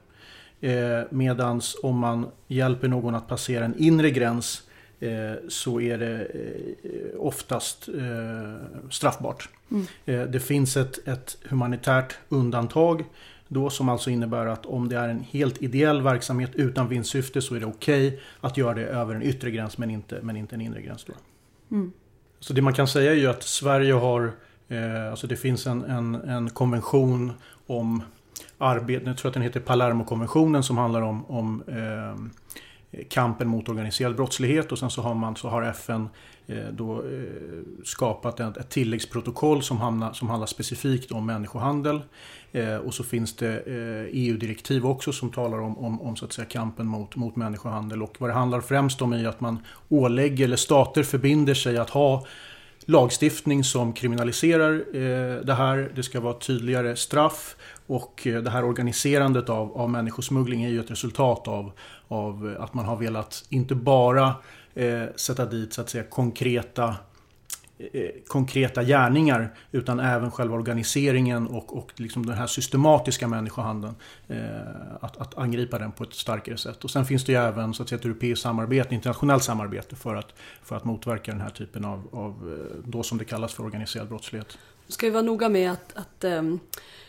Eh, 0.60 1.00
medans 1.10 1.76
om 1.82 1.98
man 1.98 2.26
hjälper 2.46 2.88
någon 2.88 3.14
att 3.14 3.28
passera 3.28 3.64
en 3.64 3.78
inre 3.78 4.10
gräns 4.10 4.62
så 5.48 5.80
är 5.80 5.98
det 5.98 6.24
eh, 6.24 7.20
oftast 7.20 7.88
eh, 7.88 8.90
straffbart. 8.90 9.48
Mm. 9.70 10.32
Det 10.32 10.40
finns 10.40 10.76
ett, 10.76 11.08
ett 11.08 11.38
humanitärt 11.48 12.18
undantag 12.28 13.04
då 13.48 13.70
som 13.70 13.88
alltså 13.88 14.10
innebär 14.10 14.46
att 14.46 14.66
om 14.66 14.88
det 14.88 14.96
är 14.96 15.08
en 15.08 15.20
helt 15.20 15.62
ideell 15.62 16.02
verksamhet 16.02 16.50
utan 16.54 16.88
vinstsyfte 16.88 17.42
så 17.42 17.54
är 17.54 17.60
det 17.60 17.66
okej 17.66 18.08
okay 18.08 18.20
att 18.40 18.56
göra 18.56 18.74
det 18.74 18.86
över 18.86 19.14
en 19.14 19.22
yttre 19.22 19.50
gräns 19.50 19.78
men 19.78 19.90
inte, 19.90 20.18
men 20.22 20.36
inte 20.36 20.54
en 20.54 20.60
inre 20.60 20.82
gräns. 20.82 21.04
Då. 21.04 21.12
Mm. 21.70 21.92
Så 22.40 22.52
det 22.52 22.62
man 22.62 22.72
kan 22.72 22.88
säga 22.88 23.12
är 23.12 23.16
ju 23.16 23.26
att 23.26 23.42
Sverige 23.42 23.92
har 23.92 24.32
Eh, 24.68 25.10
alltså 25.10 25.26
det 25.26 25.36
finns 25.36 25.66
en, 25.66 25.84
en, 25.84 26.14
en 26.14 26.50
konvention 26.50 27.32
om 27.66 28.02
arbete, 28.58 29.04
jag 29.06 29.18
tror 29.18 29.28
att 29.28 29.34
den 29.34 29.42
heter 29.42 29.60
Palermo-konventionen 29.60 30.62
som 30.62 30.78
handlar 30.78 31.02
om, 31.02 31.24
om 31.26 31.62
eh, 31.68 32.24
kampen 33.08 33.48
mot 33.48 33.68
organiserad 33.68 34.16
brottslighet 34.16 34.72
och 34.72 34.78
sen 34.78 34.90
så 34.90 35.02
har, 35.02 35.14
man, 35.14 35.36
så 35.36 35.48
har 35.48 35.62
FN 35.62 36.08
eh, 36.46 36.56
då, 36.72 36.94
eh, 36.94 37.02
skapat 37.84 38.40
ett, 38.40 38.70
tilläggsprotokoll 38.70 39.62
som, 39.62 39.76
hamnar, 39.76 40.12
som 40.12 40.28
handlar 40.28 40.46
specifikt 40.46 41.12
om 41.12 41.26
människohandel. 41.26 42.00
Eh, 42.52 42.76
och 42.76 42.94
så 42.94 43.04
finns 43.04 43.36
det 43.36 43.62
e 43.66 44.08
EU-direktiv 44.12 44.86
också 44.86 45.12
som 45.12 45.30
talar 45.30 45.60
om, 45.60 45.78
om, 45.78 46.02
om, 46.02 46.16
så 46.16 46.24
att 46.24 46.32
säga, 46.32 46.44
kampen 46.44 46.86
mot, 46.86 47.16
mot 47.16 47.36
människohandel. 47.36 48.02
Och 48.02 48.16
vad 48.18 48.30
det 48.30 48.34
handlar 48.34 48.60
främst 48.60 49.02
om 49.02 49.12
är 49.12 49.28
att 49.28 49.40
man 49.40 49.58
ålägger, 49.88 50.44
eller 50.44 50.56
stater 50.56 51.02
förbinder 51.02 51.54
sig 51.54 51.76
att 51.76 51.90
ha 51.90 52.26
lagstiftning 52.86 53.64
som 53.64 53.92
kriminaliserar 53.92 54.72
eh, 54.96 55.40
det 55.44 55.54
här. 55.54 55.92
Det 55.94 56.02
ska 56.02 56.20
vara 56.20 56.34
tydligare 56.34 56.96
straff 56.96 57.56
och 57.86 58.26
eh, 58.26 58.42
det 58.42 58.50
här 58.50 58.64
organiserandet 58.64 59.48
av, 59.48 59.76
av 59.76 59.90
människosmuggling 59.90 60.64
är 60.64 60.68
ju 60.68 60.80
ett 60.80 60.90
resultat 60.90 61.48
av, 61.48 61.72
av 62.08 62.56
att 62.60 62.74
man 62.74 62.84
har 62.84 62.96
velat 62.96 63.44
inte 63.48 63.74
bara 63.74 64.34
eh, 64.74 65.02
sätta 65.16 65.46
dit 65.46 65.72
så 65.72 65.80
att 65.80 65.90
säga 65.90 66.04
konkreta 66.04 66.94
Eh, 67.78 68.00
eh, 68.00 68.10
konkreta 68.26 68.82
gärningar 68.82 69.54
utan 69.72 70.00
även 70.00 70.30
själva 70.30 70.54
organiseringen 70.54 71.46
och, 71.46 71.76
och 71.76 71.92
liksom 71.96 72.26
den 72.26 72.34
här 72.34 72.46
systematiska 72.46 73.28
människohandeln. 73.28 73.94
Eh, 74.28 74.36
att, 75.00 75.16
att, 75.16 75.38
angripa 75.38 75.78
den 75.78 75.92
på 75.92 76.04
ett 76.04 76.14
starkare 76.14 76.56
sätt. 76.56 76.84
Och 76.84 76.90
sen 76.90 77.04
finns 77.04 77.24
det 77.24 77.32
ju 77.32 77.38
även 77.38 77.74
så 77.74 77.82
att 77.82 77.88
säga, 77.88 77.98
ett 77.98 78.04
europeiskt 78.04 78.42
samarbete, 78.42 78.94
internationellt 78.94 79.44
samarbete 79.44 79.96
för 79.96 80.14
att, 80.14 80.34
för 80.62 80.76
att 80.76 80.84
motverka 80.84 81.32
den 81.32 81.40
här 81.40 81.50
typen 81.50 81.84
av, 81.84 82.08
av 82.12 82.30
eh, 82.30 82.76
då 82.84 83.02
som 83.02 83.18
det 83.18 83.24
kallas 83.24 83.54
för 83.54 83.64
organiserad 83.64 84.08
brottslighet. 84.08 84.58
Ska 84.88 85.06
vi 85.06 85.10
vara 85.10 85.22
noga 85.22 85.48
med 85.48 85.72
att, 85.72 85.96
att 85.96 86.24
um 86.24 86.60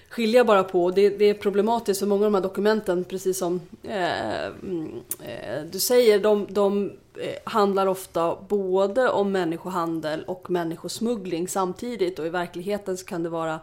skilja 0.10 0.44
bara 0.44 0.64
på. 0.64 0.92
Det, 0.92 1.10
det, 1.10 1.26
är 1.26 1.34
problematiskt 1.34 2.00
för 2.00 2.08
många 2.08 2.26
av 2.26 2.32
de 2.32 2.36
här 2.36 2.44
dokumenten, 2.44 3.04
precis 3.04 3.38
som 3.38 3.62
eh, 3.84 4.46
mm, 4.46 4.92
eh 5.22 5.64
du 5.72 5.80
säger, 5.80 6.20
de, 6.20 6.48
de 6.50 6.92
eh, 7.20 7.36
handlar 7.44 7.88
ofta 7.88 8.38
både 8.48 9.10
om 9.10 9.32
människohandel 9.32 10.24
och 10.24 10.50
människosmuggling 10.50 11.48
samtidigt 11.48 12.20
och 12.20 12.26
i 12.26 12.30
verkligheten 12.30 12.98
så 12.98 13.06
kan 13.06 13.24
det 13.24 13.30
vara 13.30 13.60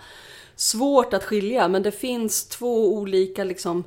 svårt 0.56 1.14
att 1.14 1.24
skilja 1.24 1.68
men 1.68 1.82
det 1.82 1.92
finns 1.92 2.48
två 2.48 2.94
olika 2.94 3.44
liksom 3.44 3.84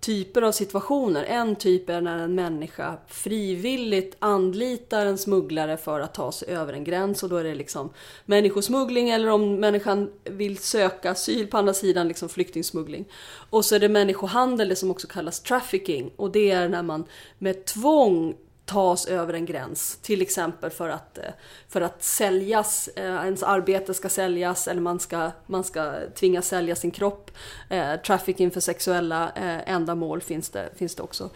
typer 0.00 0.42
av 0.42 0.52
situationer. 0.52 1.24
En 1.24 1.56
typ 1.56 1.90
är 1.90 2.00
när 2.00 2.18
en 2.18 2.34
människa 2.34 2.96
frivilligt 3.08 4.16
anlitar 4.18 5.06
en 5.06 5.18
smugglare 5.18 5.76
för 5.76 6.00
att 6.00 6.14
ta 6.14 6.32
sig 6.32 6.48
över 6.48 6.72
en 6.72 6.84
gräns 6.84 7.22
och 7.22 7.28
då 7.28 7.36
är 7.36 7.44
det 7.44 7.54
liksom 7.54 7.90
människosmuggling 8.26 9.10
eller 9.10 9.28
om 9.28 9.54
människan 9.54 10.10
vill 10.24 10.58
söka 10.58 11.10
asyl 11.10 11.46
på 11.46 11.58
andra 11.58 11.74
sidan 11.74 12.08
liksom 12.08 12.28
flyktingsmuggling. 12.28 13.04
Och 13.50 13.64
så 13.64 13.74
är 13.74 13.78
det 13.78 13.88
människohandel, 13.88 14.68
det 14.68 14.76
som 14.76 14.90
också 14.90 15.06
kallas 15.06 15.40
trafficking 15.40 16.10
och 16.16 16.30
det 16.30 16.50
är 16.50 16.68
när 16.68 16.82
man 16.82 17.04
med 17.38 17.64
tvång 17.64 18.34
tas 18.70 19.06
över 19.06 19.34
en 19.34 19.46
gräns. 19.46 19.98
Till 20.02 20.22
exempel 20.22 20.70
för 20.70 20.88
att, 20.88 21.18
eh, 21.18 21.24
för 21.68 21.80
att 21.80 22.02
säljas, 22.02 22.88
eh, 22.96 23.04
ens 23.04 23.42
arbete 23.42 23.94
ska 23.94 24.08
säljas 24.08 24.68
eller 24.68 24.80
man 24.80 25.00
ska, 25.00 25.30
man 25.46 25.64
ska 25.64 25.92
tvingas 26.14 26.48
sälja 26.48 26.76
sin 26.76 26.90
kropp. 26.90 27.30
Eh, 27.70 27.96
trafficking 27.96 28.50
för 28.50 28.60
sexuella 28.60 29.30
ändamål 29.30 30.20
finns 30.20 30.48
det, 30.50 30.70
finns 30.76 30.94
det 30.94 31.02
också. 31.02 31.30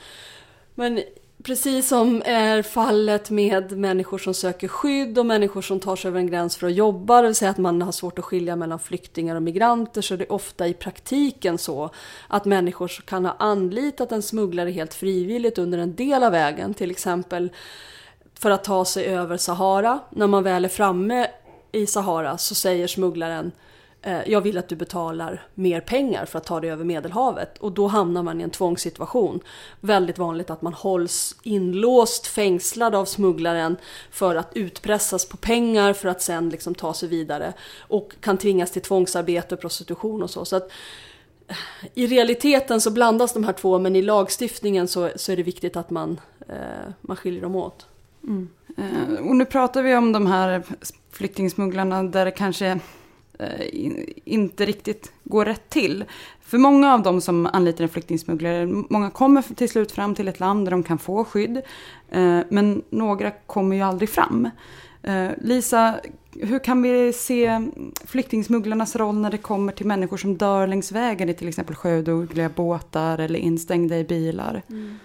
Men 0.75 1.01
Precis 1.45 1.89
som 1.89 2.23
är 2.25 2.63
fallet 2.63 3.31
med 3.31 3.79
människor 3.79 4.19
som 4.19 4.35
söker 4.35 4.69
skydd 4.69 5.19
och 5.19 5.27
människor 5.27 5.63
som 5.63 5.81
tar 5.81 5.97
sig 5.97 6.09
över 6.09 6.19
en 6.19 6.27
gräns 6.27 6.57
för 6.57 6.67
att 6.67 6.75
jobba, 6.75 7.21
det 7.21 7.29
vill 7.29 7.35
säga 7.35 7.51
att 7.51 7.59
man 7.59 7.83
har 7.83 7.93
svårt 7.93 8.19
att 8.19 8.25
skilja 8.25 8.57
mellan 8.57 8.79
flyktingar 8.79 9.37
och 9.37 9.43
migranter, 9.43 10.03
så 10.03 10.15
är 10.15 10.19
det 10.19 10.27
ofta 10.27 10.67
i 10.67 10.75
praktiken 10.75 11.59
så 11.59 11.91
att 12.29 12.45
människor 12.45 12.89
kan 12.89 13.25
ha 13.25 13.37
anlitat 13.39 14.13
en 14.13 14.23
smugglare 14.23 14.71
helt 14.71 14.95
frivilligt 14.95 15.59
under 15.59 15.79
en 15.79 15.95
del 15.95 16.23
av 16.23 16.33
vägen, 16.33 16.75
till 16.75 16.91
exempel 16.91 17.51
för 18.35 18.51
att 18.51 18.65
ta 18.65 18.85
sig 18.85 19.05
över 19.05 19.37
Sahara. 19.37 19.99
När 20.11 20.27
man 20.27 20.43
väl 20.43 20.65
är 20.65 20.69
framme 20.69 21.27
i 21.73 21.87
Sahara 21.87 22.39
så 22.39 22.55
säger 22.55 22.87
smugglaren 22.87 23.53
Eh, 24.07 24.29
jag 24.29 24.41
vill 24.41 24.59
att 24.59 24.69
du 24.69 24.77
betalar 24.77 25.47
mer 25.55 25.81
pengar 25.81 26.27
för 26.27 26.39
att 26.39 26.45
ta 26.45 26.61
dig 26.61 26.71
över 26.71 26.85
Medelhavet. 26.85 27.59
Och 27.59 27.73
då 27.73 27.87
hamnar 27.87 28.23
man 28.23 28.41
i 28.41 28.45
en 28.45 28.51
tvångssituation. 28.51 29.41
Väldigt 29.81 30.19
vanligt 30.19 30.51
att 30.51 30.63
man 30.63 30.73
hålls 30.73 31.37
inlåst, 31.43 32.27
fängslad 32.27 32.95
av 32.95 33.05
smugglaren 33.05 33.77
för 34.11 34.37
att 34.37 34.57
utpressas 34.57 35.29
på 35.29 35.37
pengar 35.37 35.93
för 35.93 36.09
att 36.09 36.23
sen 36.23 36.49
liksom 36.49 36.75
ta 36.75 36.95
sig 36.95 37.09
vidare. 37.09 37.53
Och 37.79 38.15
kan 38.21 38.39
tvingas 38.39 38.71
till 38.71 38.83
tvångsarbete, 38.83 39.57
prostitution 39.57 40.23
och 40.23 40.31
så. 40.31 40.45
så 40.45 40.57
att, 40.57 40.71
eh, 41.49 41.57
i 41.95 42.07
realiteten 42.07 42.81
så 42.81 42.91
blandas 42.91 43.33
de 43.33 43.45
här 43.45 43.53
två 43.53 43.79
men 43.79 43.97
i 43.97 44.03
lagstiftningen 44.03 44.89
så, 44.89 45.11
så 45.17 45.33
är 45.33 45.37
det 45.37 45.43
viktigt 45.43 45.77
att 45.77 45.91
man, 45.91 46.21
eh, 46.49 46.93
man 47.01 47.17
skiljer 47.17 47.43
dem 47.43 47.57
åt. 47.57 47.87
Mm. 48.25 48.49
Eh, 48.77 49.27
och 49.29 49.37
nu 49.37 49.45
pratar 49.45 49.83
vi 49.83 49.95
om 49.95 50.13
de 50.13 50.27
här 50.27 50.63
flyktingsmugglarna 51.11 52.03
där 52.03 52.25
det 52.25 52.31
kanske 52.31 52.81
Eh, 53.45 53.67
inte 54.25 54.67
riktigt 54.67 55.13
går 55.25 55.45
rätt 55.45 55.69
till. 55.69 56.05
För 56.41 56.59
många 56.59 56.95
av 56.95 57.03
dem 57.03 57.21
som 57.21 57.47
anlitar 57.47 57.85
en 57.85 57.91
flyktingsmugglare, 57.91 58.67
många 58.67 59.11
kommer 59.11 59.43
till 59.43 59.69
slut 59.69 59.93
fram 59.93 60.15
till 60.15 60.29
ett 60.29 60.41
land 60.41 60.67
där 60.67 60.71
de 60.71 60.83
kan 60.83 60.99
få 60.99 61.25
skydd. 61.25 61.57
Eh, 62.11 62.41
men 62.49 62.83
några 62.91 63.31
kommer 63.31 63.77
ju 63.77 63.83
aldrig 63.83 64.09
fram. 64.09 64.51
Eh, 65.03 65.31
Lisa, 65.41 65.95
hur 66.33 66.59
kan 66.59 66.83
vi 66.83 67.13
se 67.13 67.63
flyktingsmugglarnas 68.05 68.97
roll 68.97 69.15
när 69.15 69.31
det 69.31 69.39
kommer 69.39 69.73
till 69.73 69.87
människor 69.87 70.17
som 70.17 70.37
dör 70.37 70.67
längs 70.67 70.93
vägen 70.93 71.29
i 71.29 71.35
till 71.35 71.49
exempel 71.49 71.77
sjödugliga 71.77 72.49
båtar 72.49 73.19
eller 73.19 73.39
instängda 73.39 73.99
i 73.99 74.05
bilar? 74.05 74.63
Mm. 74.69 74.99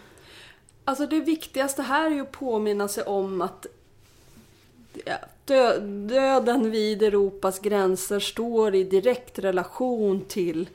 Alltså 0.86 1.06
det 1.06 1.20
viktigaste 1.20 1.82
här 1.82 2.06
är 2.06 2.16
ju 2.16 2.22
att 2.22 2.32
påminna 2.32 2.88
sig 2.88 3.04
om 3.04 3.42
att 3.42 3.66
döden 6.08 6.72
vid 6.72 7.04
Europas 7.04 7.60
gränser 7.60 8.20
står 8.20 8.76
i 8.76 8.84
direkt 8.84 9.40
relation 9.40 10.26
till 10.28 10.70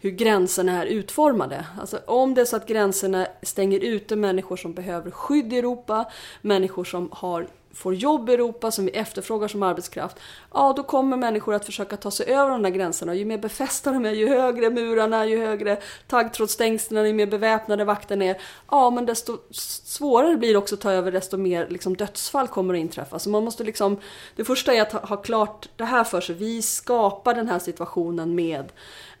hur 0.00 0.10
gränserna 0.10 0.82
är 0.82 0.86
utformade. 0.86 1.66
Alltså 1.80 2.00
om 2.06 2.34
det 2.34 2.40
är 2.40 2.44
så 2.44 2.56
att 2.56 2.66
gränserna 2.66 3.26
stänger 3.42 3.80
ute 3.80 4.16
människor 4.16 4.56
som 4.56 4.72
behöver 4.72 5.10
skydd 5.10 5.52
i 5.52 5.58
Europa, 5.58 6.04
människor 6.42 6.84
som 6.84 7.08
har 7.12 7.46
får 7.78 7.94
jobb 7.94 8.30
i 8.30 8.32
Europa 8.32 8.70
som 8.70 8.84
vi 8.84 8.90
efterfrågar 8.90 9.48
som 9.48 9.62
arbetskraft, 9.62 10.16
ja 10.54 10.72
då 10.76 10.82
kommer 10.82 11.16
människor 11.16 11.54
att 11.54 11.64
försöka 11.64 11.96
ta 11.96 12.10
sig 12.10 12.26
över 12.26 12.50
de 12.50 12.62
där 12.62 12.70
gränserna. 12.70 13.14
Ju 13.14 13.24
mer 13.24 13.38
befästa 13.38 13.92
de 13.92 14.06
är, 14.06 14.12
ju 14.12 14.28
högre 14.28 14.70
murarna, 14.70 15.26
ju 15.26 15.38
högre 15.38 15.78
taggtrådsstängslen, 16.06 17.06
ju 17.06 17.12
mer 17.12 17.26
beväpnade 17.26 17.84
vakten 17.84 18.22
är, 18.22 18.36
ja 18.70 18.90
men 18.90 19.06
desto 19.06 19.38
svårare 19.84 20.36
blir 20.36 20.52
det 20.52 20.58
också 20.58 20.74
att 20.74 20.80
ta 20.80 20.92
över, 20.92 21.12
desto 21.12 21.36
mer 21.36 21.66
liksom, 21.70 21.96
dödsfall 21.96 22.48
kommer 22.48 22.74
att 22.74 22.80
inträffa. 22.80 23.18
Så 23.18 23.30
man 23.30 23.44
måste 23.44 23.64
liksom, 23.64 23.96
det 24.36 24.44
första 24.44 24.74
är 24.74 24.82
att 24.82 24.92
ha, 24.92 25.00
ha 25.00 25.16
klart 25.16 25.68
det 25.76 25.84
här 25.84 26.04
för 26.04 26.20
sig. 26.20 26.34
Vi 26.34 26.62
skapar 26.62 27.34
den 27.34 27.48
här 27.48 27.58
situationen 27.58 28.34
med 28.34 28.72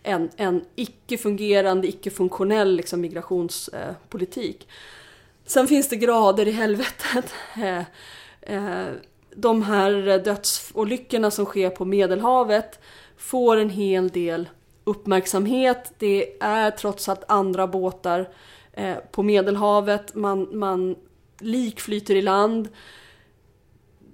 en, 0.08 0.30
en 0.36 0.64
icke-fungerande, 0.74 1.88
icke-funktionell 1.88 2.76
liksom, 2.76 3.00
migrationspolitik. 3.00 4.68
Sen 5.46 5.68
finns 5.68 5.88
det 5.88 5.96
grader 5.96 6.48
i 6.48 6.52
helvetet. 6.52 7.34
Eh, 7.56 7.82
eh, 8.40 8.86
de 9.34 9.62
här 9.62 10.18
dödsolyckorna 10.24 11.30
som 11.30 11.44
sker 11.44 11.70
på 11.70 11.84
Medelhavet 11.84 12.80
får 13.16 13.56
en 13.56 13.70
hel 13.70 14.08
del 14.08 14.48
uppmärksamhet. 14.84 15.92
Det 15.98 16.32
är 16.40 16.70
trots 16.70 17.08
allt 17.08 17.24
andra 17.28 17.66
båtar 17.66 18.28
eh, 18.72 18.96
på 19.10 19.22
Medelhavet. 19.22 20.14
Man, 20.14 20.48
man 20.52 20.96
lik 21.40 21.80
flyter 21.80 22.14
i 22.14 22.22
land. 22.22 22.68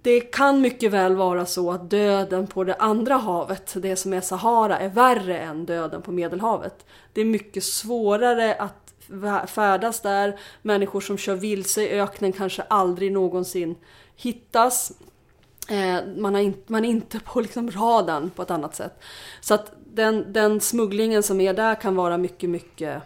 Det 0.05 0.21
kan 0.21 0.61
mycket 0.61 0.93
väl 0.93 1.17
vara 1.17 1.47
så 1.47 1.73
att 1.73 1.91
döden 1.91 2.47
på 2.47 2.65
det 2.65 2.75
andra 2.75 3.15
havet, 3.15 3.75
det 3.77 3.97
som 3.97 4.13
är 4.13 4.21
Sahara, 4.21 4.79
är 4.79 4.89
värre 4.89 5.39
än 5.39 5.67
döden 5.67 6.03
på 6.03 6.13
Medelhavet. 6.13 6.87
Det 7.13 7.21
är 7.21 7.25
mycket 7.25 7.65
svårare 7.65 8.55
att 8.55 8.95
färdas 9.51 10.01
där. 10.01 10.39
Människor 10.63 11.01
som 11.01 11.19
kör 11.19 11.35
vilse 11.35 11.83
i 11.83 12.01
öknen 12.01 12.33
kanske 12.33 12.63
aldrig 12.63 13.13
någonsin 13.13 13.77
hittas. 14.17 14.93
Eh, 15.69 16.07
man, 16.17 16.35
har 16.35 16.43
in, 16.43 16.55
man 16.67 16.85
är 16.85 16.89
inte 16.89 17.21
på 17.21 17.41
liksom 17.41 17.71
radarn 17.71 18.31
på 18.31 18.43
ett 18.43 18.51
annat 18.51 18.77
sätt. 18.77 19.03
Så 19.41 19.55
att 19.55 19.73
den, 19.93 20.33
den 20.33 20.61
smugglingen 20.61 21.23
som 21.23 21.41
är 21.41 21.55
där 21.55 21.75
kan 21.75 21.97
vara 21.97 22.19
mycket, 22.19 22.51
mycket 22.51 23.03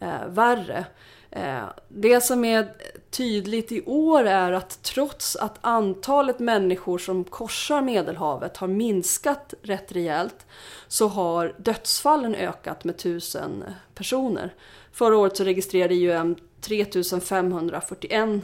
eh, 0.00 0.26
värre. 0.28 0.84
Eh, 1.32 1.64
det 1.88 2.20
som 2.20 2.44
är 2.44 2.72
tydligt 3.10 3.72
i 3.72 3.82
år 3.82 4.24
är 4.24 4.52
att 4.52 4.82
trots 4.82 5.36
att 5.36 5.58
antalet 5.60 6.38
människor 6.38 6.98
som 6.98 7.24
korsar 7.24 7.82
Medelhavet 7.82 8.56
har 8.56 8.68
minskat 8.68 9.54
rätt 9.62 9.92
rejält 9.92 10.46
så 10.88 11.08
har 11.08 11.54
dödsfallen 11.58 12.34
ökat 12.34 12.84
med 12.84 12.94
1000 12.94 13.64
personer. 13.94 14.54
Förra 14.92 15.16
året 15.16 15.36
så 15.36 15.44
registrerade 15.44 15.94
IOM 15.94 16.36
3541 16.60 18.40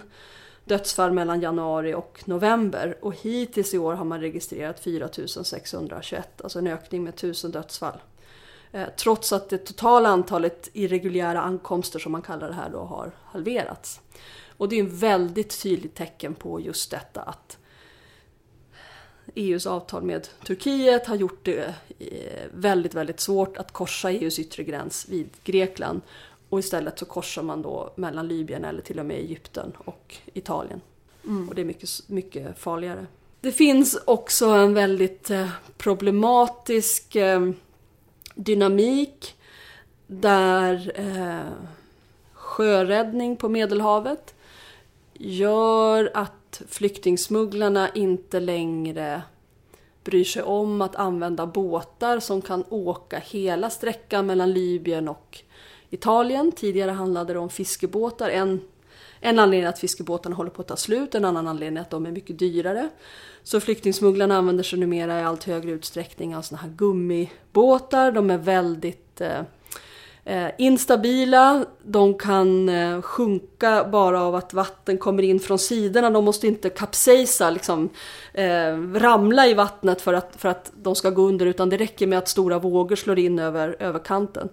dödsfall 0.65 1.13
mellan 1.13 1.41
januari 1.41 1.95
och 1.95 2.23
november. 2.25 2.99
Och 3.01 3.15
hittills 3.15 3.75
i 3.75 3.79
år 3.79 3.95
har 3.95 4.05
man 4.05 4.21
registrerat 4.21 4.81
4621, 4.81 6.41
alltså 6.41 6.59
en 6.59 6.67
ökning 6.67 7.05
med 7.05 7.15
1000 7.15 7.51
dödsfall. 7.51 7.99
Eh, 8.73 8.89
trots 8.97 9.33
att 9.33 9.49
det 9.49 9.59
totala 9.59 10.09
antalet 10.09 10.71
irreguljära 10.73 11.41
ankomster 11.41 11.99
som 11.99 12.13
man 12.13 12.23
kallar 12.23 12.49
det 12.49 12.55
här 12.55 12.71
då 12.71 12.79
har 12.79 13.11
halverats. 13.25 14.01
Och 14.57 14.69
det 14.69 14.77
är 14.77 14.81
en 14.81 14.97
väldigt 14.97 15.63
tydligt 15.63 15.95
tecken 15.95 16.35
på 16.35 16.61
just 16.61 16.91
detta 16.91 17.23
att 17.23 17.59
EUs 19.35 19.67
avtal 19.67 20.03
med 20.03 20.29
Turkiet 20.47 21.07
har 21.07 21.17
gjort 21.17 21.45
det 21.45 21.75
eh, 21.99 22.47
väldigt, 22.55 22.95
väldigt 22.95 23.21
svårt 23.21 23.57
att 23.57 23.73
korsa 23.73 24.11
EUs 24.11 24.39
yttre 24.39 24.65
gräns 24.65 25.09
vid 25.09 25.29
Grekland. 25.45 26.01
Och 26.49 26.59
istället 26.59 26.99
så 26.99 27.05
korsar 27.05 27.43
man 27.43 27.63
då 27.63 27.93
mellan 27.97 28.29
Libyen 28.29 28.65
eller 28.65 28.83
till 28.83 28.99
och 28.99 29.07
med 29.07 29.17
Egypten 29.17 29.73
och 29.85 30.17
Italien. 30.35 30.81
Mm. 31.25 31.49
Och 31.49 31.55
det 31.55 31.61
är 31.61 31.65
mycket, 31.65 31.91
mycket 32.07 32.59
farligare. 32.59 33.07
Det 33.41 33.53
finns 33.53 33.99
också 34.05 34.47
en 34.47 34.75
väldigt 34.75 35.31
eh, 35.31 35.49
problematisk 35.77 37.17
dynamik 38.39 39.35
där 40.07 40.93
eh, 40.95 41.53
sjöräddning 42.33 43.37
på 43.37 43.49
Medelhavet 43.49 44.35
gör 45.15 46.11
att 46.15 46.63
flyktingsmugglarna 46.69 47.89
inte 47.89 48.41
längre 48.41 49.23
bryr 50.05 50.25
sig 50.25 50.43
om 50.43 50.83
att 50.83 50.97
använda 50.97 51.47
båtar 51.47 52.21
som 52.21 52.43
kan 52.43 52.65
åka 52.69 53.19
hela 53.19 53.71
sträckan 53.71 54.27
mellan 54.27 54.53
Libyen 54.53 55.09
och 55.09 55.39
Italien. 55.91 56.53
Tidigare 56.53 56.91
handlade 56.91 57.33
det 57.33 57.39
om 57.39 57.51
fiskebåtar. 57.51 58.31
En, 58.31 58.61
en 59.21 59.39
anledning 59.39 59.65
är 59.65 59.69
att 59.69 59.79
fiskebåtarna 59.79 60.37
håller 60.37 60.51
på 60.51 60.63
att 60.63 60.69
ta 60.69 60.77
slut, 60.77 61.15
en 61.15 61.25
annan 61.25 61.49
anledning 61.49 61.77
är 61.77 61.83
att 61.83 61.91
de 61.91 62.07
är 62.07 62.11
mycket 62.11 62.39
dyrare. 62.39 62.89
Så 63.43 63.61
flyktingsmugglarna 63.61 64.37
använder 64.37 64.65
sig 64.65 64.79
numera 64.79 65.21
i 65.21 65.23
allt 65.23 65.45
högre 65.45 65.71
utsträckning 65.71 66.37
av 66.37 66.43
såna 66.43 66.61
här 66.61 66.69
gummibåtar. 66.69 68.13
De 68.13 68.31
är 68.31 68.39
väldigt 68.39 69.21
eh, 69.21 69.41
eh, 70.25 70.51
instabila, 70.59 71.65
de 71.83 72.15
kan 72.15 72.69
eh, 72.69 73.03
sjunka 73.03 73.85
bara 73.93 74.23
av 74.23 74.35
att 74.35 74.55
vatten 74.55 74.99
kommer 74.99 75.23
in 75.23 75.41
från 75.41 75.59
sidorna. 75.59 76.11
De 76.11 76.25
måste 76.25 76.47
inte 76.47 76.71
kapsejsa, 76.71 77.51
liksom, 77.51 77.89
eh, 78.35 78.77
ramla 78.95 79.47
i 79.47 79.55
vattnet 79.55 80.01
för 80.01 80.15
att, 80.15 80.37
för 80.37 80.49
att 80.49 80.73
de 80.77 80.95
ska 80.95 81.11
gå 81.11 81.23
under 81.23 81.47
utan 81.47 81.71
det 81.71 81.77
räcker 81.77 82.07
med 82.07 82.19
att 82.19 82.29
stora 82.29 82.59
vågor 82.59 82.97
slår 82.97 83.19
in 83.19 83.39
över, 83.39 83.77
över 83.79 83.99
kanten. 83.99 84.49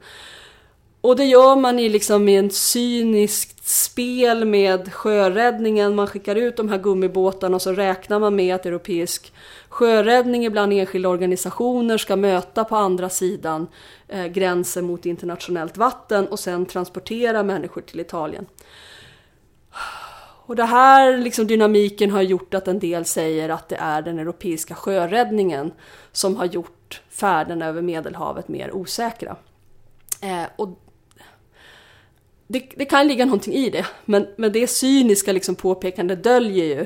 Och 1.05 1.15
det 1.15 1.25
gör 1.25 1.55
man 1.55 1.79
i 1.79 1.89
liksom 1.89 2.29
i 2.29 2.35
en 2.35 2.49
cyniskt 2.49 3.67
spel 3.67 4.45
med 4.45 4.93
sjöräddningen. 4.93 5.95
Man 5.95 6.07
skickar 6.07 6.35
ut 6.35 6.57
de 6.57 6.69
här 6.69 6.77
gummibåtarna 6.77 7.55
och 7.55 7.61
så 7.61 7.71
räknar 7.71 8.19
man 8.19 8.35
med 8.35 8.55
att 8.55 8.65
europeisk 8.65 9.33
sjöräddning 9.69 10.45
ibland 10.45 10.73
enskilda 10.73 11.09
organisationer 11.09 11.97
ska 11.97 12.15
möta 12.15 12.63
på 12.63 12.75
andra 12.75 13.09
sidan 13.09 13.67
eh, 14.07 14.25
gränsen 14.25 14.85
mot 14.85 15.05
internationellt 15.05 15.77
vatten 15.77 16.27
och 16.27 16.39
sen 16.39 16.65
transportera 16.65 17.43
människor 17.43 17.81
till 17.81 17.99
Italien. 17.99 18.45
Och 20.45 20.55
det 20.55 20.65
här 20.65 21.17
liksom 21.17 21.47
dynamiken 21.47 22.11
har 22.11 22.21
gjort 22.21 22.53
att 22.53 22.67
en 22.67 22.79
del 22.79 23.05
säger 23.05 23.49
att 23.49 23.69
det 23.69 23.77
är 23.79 24.01
den 24.01 24.19
europeiska 24.19 24.75
sjöräddningen 24.75 25.71
som 26.11 26.35
har 26.35 26.45
gjort 26.45 27.01
färden 27.09 27.61
över 27.61 27.81
Medelhavet 27.81 28.47
mer 28.47 28.71
osäkra. 28.75 29.35
Eh, 30.21 30.45
och 30.55 30.81
det, 32.47 32.71
det, 32.75 32.85
kan 32.85 33.07
ligga 33.07 33.25
någonting 33.25 33.53
i 33.53 33.69
det, 33.69 33.85
men, 34.05 34.27
men 34.37 34.51
det 34.51 34.67
cyniska 34.67 35.31
liksom 35.31 35.55
påpekande 35.55 36.15
döljer 36.15 36.65
ju 36.65 36.85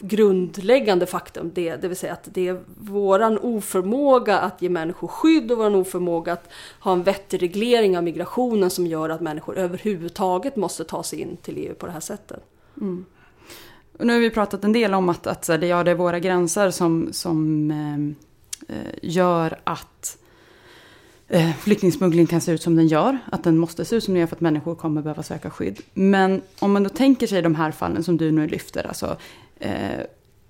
grundläggande 0.00 1.06
faktum, 1.06 1.50
det, 1.54 1.76
det 1.76 1.88
vill 1.88 1.96
säga 1.96 2.12
att 2.12 2.28
det 2.32 2.48
är 2.48 2.60
våran 2.76 3.38
oförmåga 3.38 4.38
att 4.38 4.62
ge 4.62 4.68
människor 4.68 5.08
skydd 5.08 5.52
och 5.52 5.58
våran 5.58 5.74
oförmåga 5.74 6.32
att 6.32 6.48
ha 6.80 6.92
en 6.92 7.02
vettig 7.02 7.42
reglering 7.42 7.96
av 7.96 8.04
migrationen 8.04 8.70
som 8.70 8.86
gör 8.86 9.08
att 9.08 9.20
människor 9.20 9.58
överhuvudtaget 9.58 10.56
måste 10.56 10.84
ta 10.84 11.02
sig 11.02 11.20
in 11.20 11.36
till 11.36 11.56
EU 11.58 11.74
på 11.74 11.86
det 11.86 11.92
här 11.92 12.00
sättet. 12.00 12.44
Mm. 12.80 13.04
Och 13.98 14.06
nu 14.06 14.12
har 14.12 14.20
vi 14.20 14.30
pratat 14.30 14.64
en 14.64 14.72
del 14.72 14.94
om 14.94 15.08
att, 15.08 15.26
att 15.26 15.48
ja, 15.48 15.84
det 15.84 15.90
är 15.90 15.94
våra 15.94 16.18
gränser 16.18 16.70
som, 16.70 17.08
som 17.12 17.70
eh, 17.70 18.76
eh 18.76 18.94
gör 19.02 19.60
att 19.64 20.18
eh, 21.30 21.56
flyktingsmuggling 21.56 22.26
kan 22.26 22.40
se 22.40 22.52
ut 22.52 22.62
som 22.62 22.76
den 22.76 22.86
gör. 22.86 23.18
Att 23.32 23.44
den 23.44 23.58
måste 23.58 23.84
se 23.84 23.96
ut 23.96 24.04
som 24.04 24.14
den 24.14 24.20
gör 24.20 24.26
för 24.26 24.36
att 24.36 24.40
människor 24.40 24.74
kommer 24.74 25.02
behöva 25.02 25.22
söka 25.22 25.50
skydd. 25.50 25.80
Men 25.94 26.42
om 26.58 26.72
man 26.72 26.82
då 26.82 26.88
tänker 26.88 27.26
sig 27.26 27.42
de 27.42 27.54
här 27.54 27.70
fallen 27.70 28.04
som 28.04 28.16
du 28.16 28.32
nu 28.32 28.46
lyfter, 28.46 28.86
alltså 28.86 29.16
eh, 29.58 30.00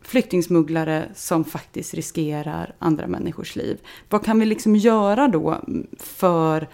flyktingsmugglare 0.02 1.08
som 1.14 1.44
faktiskt 1.44 1.94
riskerar 1.94 2.74
andra 2.78 3.06
människors 3.06 3.56
liv. 3.56 3.78
Vad 4.08 4.24
kan 4.24 4.40
vi 4.40 4.46
liksom 4.46 4.76
göra 4.76 5.28
då 5.28 5.50
mm, 5.50 5.86
för 5.98 6.68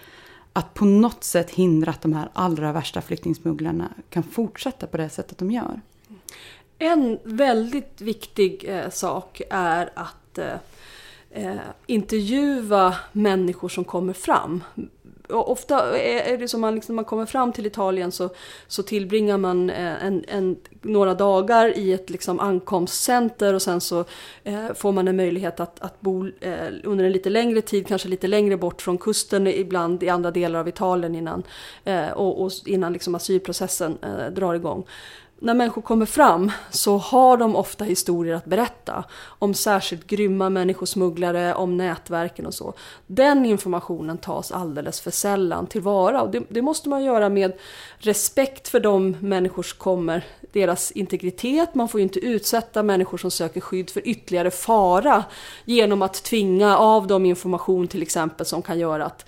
att 0.53 0.75
på 0.75 0.85
något 0.85 1.25
sätt 1.25 1.51
hindra 1.51 1.91
att 1.91 2.03
de 2.03 2.13
här 2.13 2.29
allra 2.33 2.73
värsta 2.73 3.01
flyktingsmugglarna 3.01 3.89
kan 4.11 4.23
fortsätta 4.23 4.87
på 4.87 4.97
det 4.97 5.09
sättet 5.09 5.39
de 5.39 5.51
gör? 5.51 5.81
En 6.79 7.19
väldigt 7.25 8.01
viktig 8.01 8.65
eh, 8.69 8.91
sak 8.91 9.43
är 9.51 9.91
att 9.95 10.39
eh, 10.39 10.55
eh, 11.37 11.57
intervjua 11.87 12.95
människor 13.13 13.69
som 13.69 13.85
kommer 13.85 14.13
fram. 14.13 14.65
Och 15.29 15.51
ofta 15.51 15.99
är 16.01 16.39
det 16.39 16.49
som 16.49 16.61
man, 16.61 16.75
liksom, 16.75 16.95
när 16.95 16.97
man 16.97 17.05
kommer 17.05 17.27
fram 17.27 17.53
till 17.53 17.67
Italien 17.67 18.13
så, 18.13 18.31
så 18.67 18.83
tillbringar 18.83 19.39
man 19.39 19.71
eh, 19.71 20.05
en, 20.05 20.25
en, 20.29 20.57
några 20.83 21.15
dagar 21.15 21.79
i 21.79 21.93
ett 21.93 22.11
liksom, 22.11 22.41
ankomstcenter 22.41 23.55
och 23.55 23.63
sen 23.63 23.81
så 23.81 24.05
eh, 24.45 24.73
får 24.75 24.93
man 24.93 25.09
en 25.09 25.17
möjlighet 25.17 25.61
att, 25.61 25.81
att 25.81 26.01
bo 26.01 26.27
eh, 26.41 26.69
under 26.85 27.05
en 27.05 27.13
lite 27.13 27.31
längre 27.31 27.61
tid, 27.61 27.87
kanske 27.87 28.09
lite 28.09 28.27
längre 28.27 28.57
bort 28.57 28.83
från 28.83 28.99
kusten 28.99 29.47
ibland 29.47 30.03
i 30.03 30.09
andra 30.09 30.31
delar 30.31 30.61
av 30.61 30.69
Italien 30.69 31.15
innan, 31.15 31.43
eh, 31.85 32.11
och, 32.11 32.43
och, 32.43 32.53
innan 32.67 32.93
liksom, 32.93 33.15
asylprocessen 33.15 33.99
eh, 34.03 34.33
drar 34.33 34.55
igång 34.55 34.87
när 35.39 35.55
människor 35.55 35.83
kommer 35.83 36.07
fram 36.07 36.53
så 36.71 36.97
har 36.97 37.37
de 37.37 37.57
ofta 37.57 37.85
historier 37.85 38.35
att 38.35 38.45
berätta 38.45 39.05
om 39.39 39.55
särskilt 39.55 40.07
grymma 40.07 40.51
människosmugglare, 40.51 41.55
om 41.55 41.77
nätverken 41.77 42.47
och 42.47 42.55
så. 42.55 42.75
Den 43.07 43.47
informationen 43.47 44.19
tas 44.19 44.53
alldeles 44.53 45.01
för 45.01 45.11
sällan 45.11 45.67
tillvara 45.67 46.23
och 46.23 46.31
det, 46.31 46.43
det 46.49 46.63
måste 46.63 46.89
man 46.89 47.05
göra 47.05 47.29
med 47.29 47.53
respekt 47.99 48.69
för 48.69 48.81
de 48.81 49.17
människor 49.21 49.63
som 49.63 49.79
kommer, 49.79 50.25
deras 50.57 50.91
integritet. 50.91 51.75
Man 51.75 51.89
får 51.89 52.01
ju 52.01 52.03
inte 52.03 52.19
utsätta 52.19 52.83
människor 52.83 53.19
som 53.19 53.31
söker 53.31 53.61
skydd 53.61 53.91
för 53.91 54.09
ytterligare 54.09 54.51
fara 54.51 55.25
genom 55.65 56.03
att 56.03 56.23
tvinga 56.25 56.77
av 56.77 57.07
dem 57.07 57.27
information 57.27 57.89
till 57.89 58.03
exempel 58.03 58.47
som 58.47 58.63
kan 58.63 58.79
göra 58.79 59.05
att 59.05 59.27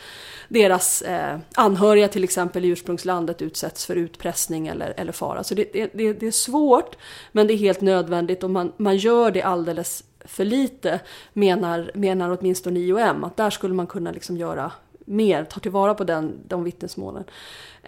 deras 0.48 1.02
eh, 1.02 1.38
anhöriga 1.54 2.08
till 2.08 2.24
exempel 2.24 2.64
i 2.64 2.68
ursprungslandet 2.68 3.42
utsätts 3.42 3.86
för 3.86 3.96
utpressning 3.96 4.66
eller, 4.66 4.94
eller 4.96 5.12
fara. 5.12 5.44
Så 5.44 5.54
det, 5.54 5.72
det, 5.72 6.12
det 6.12 6.26
är 6.26 6.30
svårt 6.30 6.96
men 7.32 7.46
det 7.46 7.54
är 7.54 7.58
helt 7.58 7.80
nödvändigt 7.80 8.42
och 8.42 8.50
man, 8.50 8.72
man 8.76 8.96
gör 8.96 9.30
det 9.30 9.42
alldeles 9.42 10.04
för 10.24 10.44
lite 10.44 11.00
menar, 11.32 11.90
menar 11.94 12.38
åtminstone 12.40 12.80
IOM. 12.80 13.24
Att 13.24 13.36
där 13.36 13.50
skulle 13.50 13.74
man 13.74 13.86
kunna 13.86 14.10
liksom 14.10 14.36
göra 14.36 14.72
mer, 15.08 15.44
ta 15.44 15.60
tillvara 15.60 15.94
på 15.94 16.04
den, 16.04 16.38
de 16.48 16.64
vittnesmålen. 16.64 17.24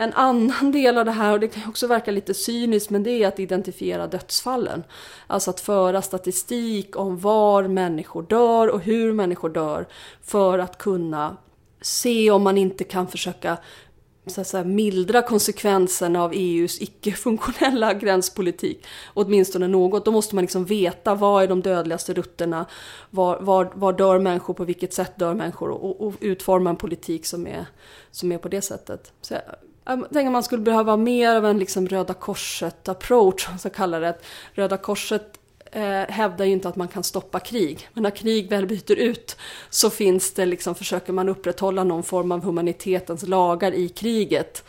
En 0.01 0.13
annan 0.13 0.73
del 0.73 0.99
av 0.99 1.05
det 1.05 1.11
här, 1.11 1.33
och 1.33 1.41
det 1.41 1.49
kan 1.49 1.69
också 1.69 1.87
verka 1.87 2.11
lite 2.11 2.35
cyniskt, 2.35 2.91
men 2.91 3.03
det 3.03 3.11
är 3.11 3.29
att 3.29 3.41
identifiera 3.41 4.07
dödsfallen. 4.07 4.85
Alltså 5.27 5.51
att 5.51 5.61
föra 5.61 6.03
statistik 6.03 6.97
om 6.97 7.19
var 7.19 7.69
människor 7.69 8.23
dör 8.23 8.69
och 8.69 8.81
hur 8.81 9.13
människor 9.13 9.49
dör 9.49 9.87
för 10.23 10.59
att 10.59 10.79
kunna 10.79 11.37
se 11.81 12.31
om 12.31 12.43
man 12.43 12.59
inte 12.59 12.85
kan 12.85 13.09
försöka 13.09 13.59
så 14.27 14.41
att 14.41 14.47
säga, 14.47 14.65
mildra 14.65 15.23
konsekvenserna 15.23 16.25
av 16.25 16.33
EUs 16.35 16.81
icke-funktionella 16.81 17.95
gränspolitik. 18.01 18.87
Åtminstone 19.15 19.69
något. 19.69 20.05
Då 20.05 20.11
måste 20.11 20.35
man 20.35 20.43
liksom 20.43 20.65
veta 20.65 21.15
vad 21.15 21.43
är 21.43 21.49
de 21.49 21.61
dödligaste 21.61 22.15
rutterna, 22.15 22.67
var, 23.11 23.41
var, 23.41 23.72
var 23.74 23.93
dör 23.93 24.18
människor, 24.18 24.55
på 24.55 24.64
vilket 24.64 24.95
sätt 24.95 25.12
dör 25.16 25.35
människor 25.35 25.70
och, 25.70 26.07
och 26.07 26.14
utforma 26.20 26.70
en 26.70 26.77
politik 26.77 27.27
som 27.27 27.47
är, 27.47 27.66
som 28.11 28.33
är 28.33 28.39
på 28.39 28.49
det 28.49 28.62
sättet. 28.62 29.12
Så 29.20 29.35
Ehm, 29.85 30.01
jag, 30.01 30.11
tänker 30.11 30.31
man 30.31 30.43
skulle 30.43 30.62
behöva 30.62 30.97
mer 30.97 31.35
av 31.35 31.47
en 31.47 31.59
liksom 31.59 31.89
Röda 31.89 32.14
Korset-approach, 32.14 33.49
så 33.61 33.70
kallar 33.70 34.01
det. 34.01 34.18
Röda 34.55 34.76
Korset 34.76 35.39
eh, 35.72 35.83
hävdar 36.09 36.45
ju 36.45 36.53
inte 36.53 36.68
att 36.68 36.76
man 36.76 36.89
kan 36.89 37.03
stoppa 37.03 37.41
krig. 37.41 37.89
Men 37.93 38.03
när 38.03 38.11
krig 38.11 38.51
väl 38.51 38.66
byter 38.66 38.93
ut 38.93 39.37
så 39.70 39.91
finns 39.91 40.35
det 40.35 40.47
liksom, 40.47 40.74
försöker 40.74 41.12
man 41.12 41.28
upprätthålla 41.28 41.85
någon 41.85 42.03
form 42.03 42.33
av 42.33 42.45
humanitetens 42.45 43.28
lagar 43.28 43.72
i 43.72 43.89
kriget. 43.89 44.64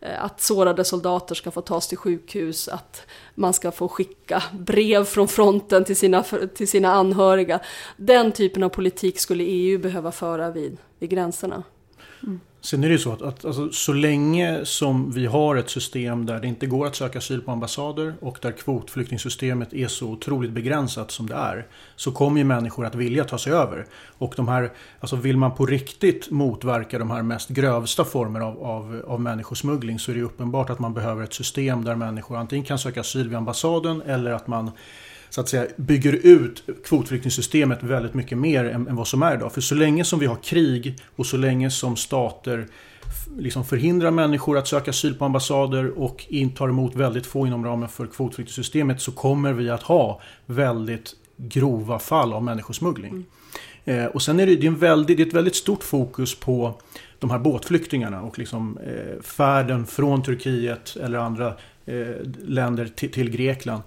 Eh, 0.00 0.24
att 0.24 0.40
sårade 0.40 0.84
soldater 0.84 1.34
ska 1.34 1.50
få 1.50 1.60
tas 1.60 1.88
till 1.88 1.98
sjukhus, 1.98 2.68
att 2.68 3.02
man 3.34 3.52
ska 3.52 3.72
få 3.72 3.88
skicka 3.88 4.42
brev 4.52 5.04
från 5.04 5.28
fronten 5.28 5.84
till 5.84 5.96
sina, 5.96 6.22
till 6.54 6.68
sina 6.68 6.92
anhöriga. 6.92 7.60
Den 7.96 8.32
typen 8.32 8.62
av 8.62 8.68
politik 8.68 9.18
skulle 9.18 9.44
EU 9.44 9.78
behöva 9.78 10.12
föra 10.12 10.50
vid, 10.50 10.76
vid 10.98 11.10
gränserna. 11.10 11.62
Mm. 12.22 12.40
Sen 12.60 12.84
är 12.84 12.88
det 12.88 12.92
ju 12.92 12.98
så 12.98 13.12
att, 13.12 13.22
att 13.22 13.44
alltså, 13.44 13.70
så 13.70 13.92
länge 13.92 14.64
som 14.64 15.10
vi 15.10 15.26
har 15.26 15.56
ett 15.56 15.70
system 15.70 16.26
där 16.26 16.40
det 16.40 16.46
inte 16.46 16.66
går 16.66 16.86
att 16.86 16.96
söka 16.96 17.18
asyl 17.18 17.40
på 17.40 17.50
ambassader 17.50 18.14
och 18.20 18.38
där 18.42 18.52
kvotflyktingsystemet 18.52 19.72
är 19.72 19.88
så 19.88 20.08
otroligt 20.08 20.50
begränsat 20.50 21.10
som 21.10 21.26
det 21.26 21.34
är. 21.34 21.66
Så 21.96 22.12
kommer 22.12 22.38
ju 22.38 22.44
människor 22.44 22.86
att 22.86 22.94
vilja 22.94 23.24
ta 23.24 23.38
sig 23.38 23.52
över. 23.52 23.86
Och 24.18 24.34
de 24.36 24.48
här, 24.48 24.72
alltså 25.00 25.16
vill 25.16 25.36
man 25.36 25.54
på 25.54 25.66
riktigt 25.66 26.30
motverka 26.30 26.98
de 26.98 27.10
här 27.10 27.22
mest 27.22 27.48
grövsta 27.48 28.04
former 28.04 28.40
av, 28.40 28.64
av, 28.64 29.02
av 29.06 29.20
människosmuggling 29.20 29.98
så 29.98 30.10
är 30.10 30.14
det 30.14 30.22
uppenbart 30.22 30.70
att 30.70 30.78
man 30.78 30.94
behöver 30.94 31.24
ett 31.24 31.34
system 31.34 31.84
där 31.84 31.94
människor 31.94 32.36
antingen 32.36 32.64
kan 32.64 32.78
söka 32.78 33.00
asyl 33.00 33.28
vid 33.28 33.36
ambassaden 33.36 34.02
eller 34.02 34.30
att 34.30 34.46
man 34.46 34.70
så 35.30 35.40
att 35.40 35.48
säga 35.48 35.66
bygger 35.76 36.12
ut 36.12 36.62
kvotflyktingsystemet 36.84 37.82
väldigt 37.82 38.14
mycket 38.14 38.38
mer 38.38 38.64
än, 38.64 38.88
än 38.88 38.96
vad 38.96 39.08
som 39.08 39.22
är 39.22 39.34
idag. 39.34 39.52
För 39.52 39.60
så 39.60 39.74
länge 39.74 40.04
som 40.04 40.18
vi 40.18 40.26
har 40.26 40.36
krig 40.36 40.96
och 41.16 41.26
så 41.26 41.36
länge 41.36 41.70
som 41.70 41.96
stater 41.96 42.66
liksom 43.38 43.64
förhindrar 43.64 44.10
människor 44.10 44.58
att 44.58 44.68
söka 44.68 44.90
asyl 44.90 45.14
på 45.14 45.24
ambassader 45.24 45.98
och 45.98 46.26
tar 46.56 46.68
emot 46.68 46.94
väldigt 46.94 47.26
få 47.26 47.46
inom 47.46 47.64
ramen 47.64 47.88
för 47.88 48.06
kvotflyktingsystemet 48.06 49.00
så 49.00 49.12
kommer 49.12 49.52
vi 49.52 49.70
att 49.70 49.82
ha 49.82 50.20
väldigt 50.46 51.14
grova 51.36 51.98
fall 51.98 52.32
av 52.32 52.44
människosmuggling. 52.44 53.10
Mm. 53.10 54.04
Eh, 54.04 54.06
och 54.06 54.22
sen 54.22 54.40
är 54.40 54.46
det, 54.46 54.56
det, 54.56 54.66
är 54.66 54.68
en 54.68 54.78
väldigt, 54.78 55.16
det 55.16 55.22
är 55.22 55.26
ett 55.26 55.32
väldigt 55.32 55.56
stort 55.56 55.84
fokus 55.84 56.34
på 56.34 56.80
de 57.18 57.30
här 57.30 57.38
båtflyktingarna 57.38 58.22
och 58.22 58.38
liksom, 58.38 58.78
eh, 58.78 59.22
färden 59.22 59.86
från 59.86 60.22
Turkiet 60.22 60.96
eller 61.02 61.18
andra 61.18 61.54
eh, 61.86 62.06
länder 62.44 62.86
till, 62.86 63.12
till 63.12 63.30
Grekland. 63.30 63.82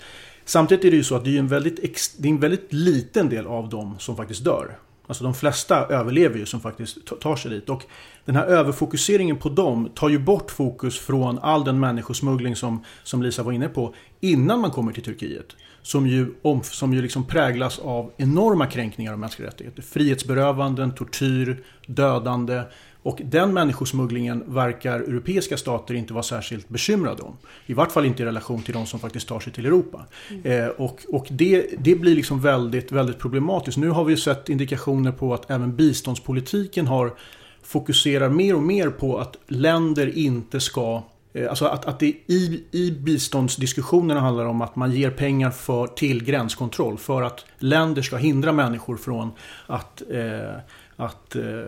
Samtidigt 0.50 0.86
är 0.86 0.92
det 0.92 0.98
ju 0.98 1.04
så 1.04 1.16
att 1.16 1.24
det 1.24 1.36
är 1.36 1.40
en 1.40 1.48
väldigt, 1.48 1.76
det 2.18 2.28
är 2.28 2.32
en 2.32 2.40
väldigt 2.40 2.74
liten 2.74 3.30
del 3.30 3.48
av 3.48 3.70
dem 3.70 3.96
som 4.00 4.16
faktiskt 4.16 4.44
dör. 4.44 4.78
Alltså 5.08 5.24
de 5.24 5.34
flesta 5.34 5.86
överlever 5.86 6.38
ju 6.38 6.46
som 6.46 6.62
faktiskt 6.62 6.98
tar 7.22 7.36
sig 7.36 7.52
dit. 7.52 7.70
Och 7.70 7.84
den 8.26 8.36
här 8.36 8.46
överfokuseringen 8.46 9.38
på 9.38 9.50
dem 9.50 9.90
tar 9.96 10.10
ju 10.10 10.20
bort 10.20 10.52
fokus 10.52 11.00
från 11.00 11.40
all 11.40 11.64
den 11.64 11.80
människosmuggling 11.80 12.56
som, 12.56 12.84
som 13.04 13.24
Lisa 13.24 13.44
var 13.44 13.52
inne 13.52 13.68
på 13.68 13.94
innan 14.20 14.60
man 14.60 14.72
kommer 14.72 14.92
till 14.92 15.04
Turkiet. 15.04 15.56
Som 15.82 16.08
ju, 16.08 16.34
om, 16.42 16.64
som 16.64 16.94
ju 16.94 17.02
liksom 17.02 17.24
präglas 17.26 17.80
av 17.80 18.12
enorma 18.18 18.66
kränkningar 18.66 19.14
av 19.14 19.20
mänskliga 19.20 19.48
rättigheter. 19.48 19.82
Frihetsberövanden, 19.82 20.92
tortyr, 20.92 21.64
dödande. 21.88 22.62
Och 23.04 23.22
den 23.24 23.54
människosmugglingen 23.54 24.44
verkar 24.48 25.00
europeiska 25.00 25.58
stater 25.58 25.94
inte 25.94 26.14
vara 26.14 26.24
särskilt 26.24 26.70
bekymrade 26.70 27.22
om. 27.22 27.38
I 27.66 27.74
vart 27.74 27.92
fall 27.92 28.06
inte 28.06 28.24
i 28.24 28.26
relation 28.26 28.62
till 28.62 28.74
de 28.74 28.86
som 28.86 29.00
faktiskt 29.00 29.28
tar 29.28 29.40
sig 29.40 29.54
till 29.54 29.66
Europa. 29.66 30.06
Mm. 30.30 30.64
Eh, 30.64 30.68
och 30.68 31.02
och 31.10 31.28
det, 31.30 31.70
det 31.80 31.96
blir 31.96 32.16
liksom 32.16 32.42
väldigt, 32.42 32.92
väldigt 32.92 33.20
problematiskt. 33.20 33.78
Nu 33.78 33.90
har 33.90 34.04
vi 34.04 34.18
sett 34.18 34.50
indikationer 34.50 35.12
på 35.12 35.34
att 35.34 35.52
även 35.52 35.76
biståndspolitiken 35.76 36.88
har 36.88 37.14
fokuserar 37.64 38.30
mer 38.30 38.56
och 38.56 38.64
mer 38.64 38.90
på 38.90 39.18
att 39.18 39.38
länder 39.48 40.18
inte 40.18 40.60
ska 40.60 41.04
eh, 41.34 41.50
Alltså 41.50 41.66
att, 41.66 41.86
att 41.86 42.00
det 42.00 42.14
i, 42.28 42.64
i 42.72 42.92
biståndsdiskussionerna 42.92 44.20
handlar 44.20 44.46
om 44.46 44.62
att 44.62 44.76
man 44.76 44.92
ger 44.92 45.12
pengar 45.12 45.52
för, 45.52 45.88
till 45.88 46.24
gränskontroll 46.24 46.98
för 46.98 47.22
att 47.22 47.46
länder 47.58 48.02
ska 48.02 48.18
hindra 48.18 48.52
människor 48.52 48.98
från 48.98 49.32
att 49.68 50.02
eh, 50.12 50.60
att 51.00 51.36
eh, 51.36 51.44
eh, 51.44 51.66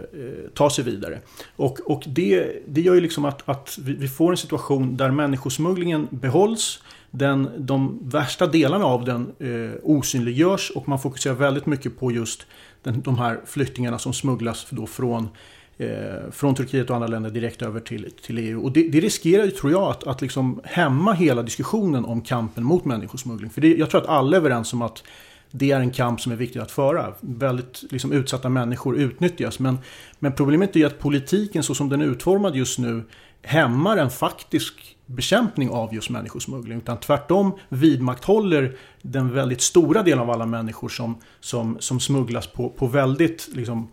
ta 0.53 0.69
sig 0.69 0.83
vidare. 0.83 1.19
Och, 1.55 1.79
och 1.79 2.03
det, 2.07 2.61
det 2.67 2.81
gör 2.81 2.95
ju 2.95 3.01
liksom 3.01 3.25
att, 3.25 3.49
att 3.49 3.77
vi 3.81 4.07
får 4.07 4.31
en 4.31 4.37
situation 4.37 4.97
där 4.97 5.11
människosmugglingen 5.11 6.07
behålls. 6.09 6.83
Den, 7.11 7.49
de 7.57 7.99
värsta 8.09 8.47
delarna 8.47 8.85
av 8.85 9.05
den 9.05 9.31
eh, 9.39 9.71
osynliggörs 9.83 10.71
och 10.75 10.89
man 10.89 10.99
fokuserar 10.99 11.33
väldigt 11.33 11.65
mycket 11.65 11.99
på 11.99 12.11
just 12.11 12.45
den, 12.83 13.01
de 13.01 13.17
här 13.17 13.39
flyktingarna 13.45 13.99
som 13.99 14.13
smugglas 14.13 14.67
då 14.69 14.87
från 14.87 15.29
eh, 15.77 16.31
från 16.31 16.55
Turkiet 16.55 16.89
och 16.89 16.95
andra 16.95 17.07
länder 17.07 17.29
direkt 17.29 17.61
över 17.61 17.79
till, 17.79 18.11
till 18.21 18.37
EU. 18.37 18.63
Och 18.63 18.71
det, 18.71 18.89
det 18.89 18.99
riskerar 18.99 19.45
ju, 19.45 19.51
tror 19.51 19.71
jag, 19.71 19.83
att, 19.83 20.07
att 20.07 20.21
liksom 20.21 20.61
hämma 20.63 21.13
hela 21.13 21.43
diskussionen 21.43 22.05
om 22.05 22.21
kampen 22.21 22.63
mot 22.63 22.85
människosmuggling. 22.85 23.49
För 23.49 23.61
det, 23.61 23.75
jag 23.75 23.89
tror 23.89 24.01
att 24.01 24.07
alla 24.07 24.37
är 24.37 24.39
överens 24.41 24.73
om 24.73 24.81
att 24.81 25.03
det 25.51 25.71
är 25.71 25.79
en 25.79 25.91
kamp 25.91 26.21
som 26.21 26.31
är 26.31 26.35
viktig 26.35 26.59
att 26.59 26.71
föra. 26.71 27.13
Väldigt 27.19 27.83
liksom, 27.89 28.11
utsatta 28.11 28.49
människor 28.49 28.97
utnyttjas. 28.97 29.59
Men, 29.59 29.77
men 30.19 30.33
problemet 30.33 30.75
är 30.75 30.79
ju 30.79 30.85
att 30.85 30.99
politiken 30.99 31.63
så 31.63 31.75
som 31.75 31.89
den 31.89 32.01
är 32.01 32.05
utformad 32.05 32.55
just 32.55 32.79
nu 32.79 33.03
hämmar 33.41 33.97
en 33.97 34.09
faktisk 34.09 34.97
bekämpning 35.05 35.69
av 35.69 35.93
just 35.93 36.09
människosmuggling. 36.09 36.77
Utan 36.77 36.99
tvärtom 36.99 37.51
vidmakthåller 37.69 38.77
den 39.01 39.33
väldigt 39.33 39.61
stora 39.61 40.03
delen 40.03 40.19
av 40.19 40.29
alla 40.29 40.45
människor 40.45 40.89
som, 40.89 41.15
som, 41.39 41.77
som 41.79 41.99
smugglas 41.99 42.47
på, 42.47 42.69
på 42.69 42.87
väldigt 42.87 43.49
liksom, 43.53 43.89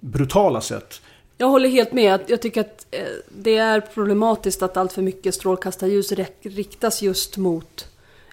brutala 0.00 0.60
sätt. 0.60 1.00
Jag 1.38 1.48
håller 1.48 1.68
helt 1.68 1.92
med. 1.92 2.20
Jag 2.26 2.42
tycker 2.42 2.60
att 2.60 2.86
eh, 2.90 3.00
det 3.28 3.56
är 3.56 3.80
problematiskt 3.80 4.62
att 4.62 4.76
allt 4.76 4.92
för 4.92 5.02
mycket 5.02 5.34
strålkastarljus 5.34 6.12
riktas 6.42 7.02
just 7.02 7.36
mot 7.36 7.88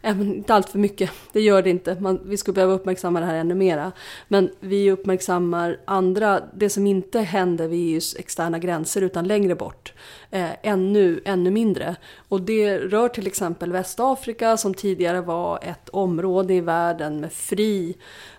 Även 0.08 0.36
inte 0.36 0.54
allt 0.54 0.70
för 0.70 0.80
mycket, 0.80 1.12
det 1.34 1.42
gör 1.42 1.62
det 1.62 1.70
inte. 1.70 1.98
Man, 2.00 2.20
vi 2.26 2.38
skulle 2.38 2.56
behöva 2.56 2.74
uppmärksamma 2.74 3.20
det 3.20 3.26
här 3.26 3.36
ännu 3.36 3.56
mera. 3.56 3.92
Men 4.28 4.50
vi 4.60 4.92
uppmärksammar 4.92 5.80
andra, 5.86 6.42
det 6.54 6.70
som 6.70 6.88
inte 6.88 7.20
händer 7.20 7.68
vid 7.68 7.94
EUs 7.94 8.16
externa 8.16 8.60
gränser 8.60 9.02
utan 9.02 9.28
längre 9.28 9.56
bort. 9.56 9.94
Eh, 10.36 10.52
ännu, 10.62 11.22
ännu 11.26 11.52
mindre. 11.52 11.96
Och 12.30 12.42
det 12.42 12.78
rör 12.78 13.10
till 13.10 13.28
exempel 13.28 13.72
Västafrika 13.72 14.58
som 14.58 14.74
tidigare 14.74 15.22
var 15.22 15.60
ett 15.62 15.90
område 15.90 16.54
i 16.54 16.62
världen 16.62 17.20
med 17.20 17.34
fri 17.34 17.96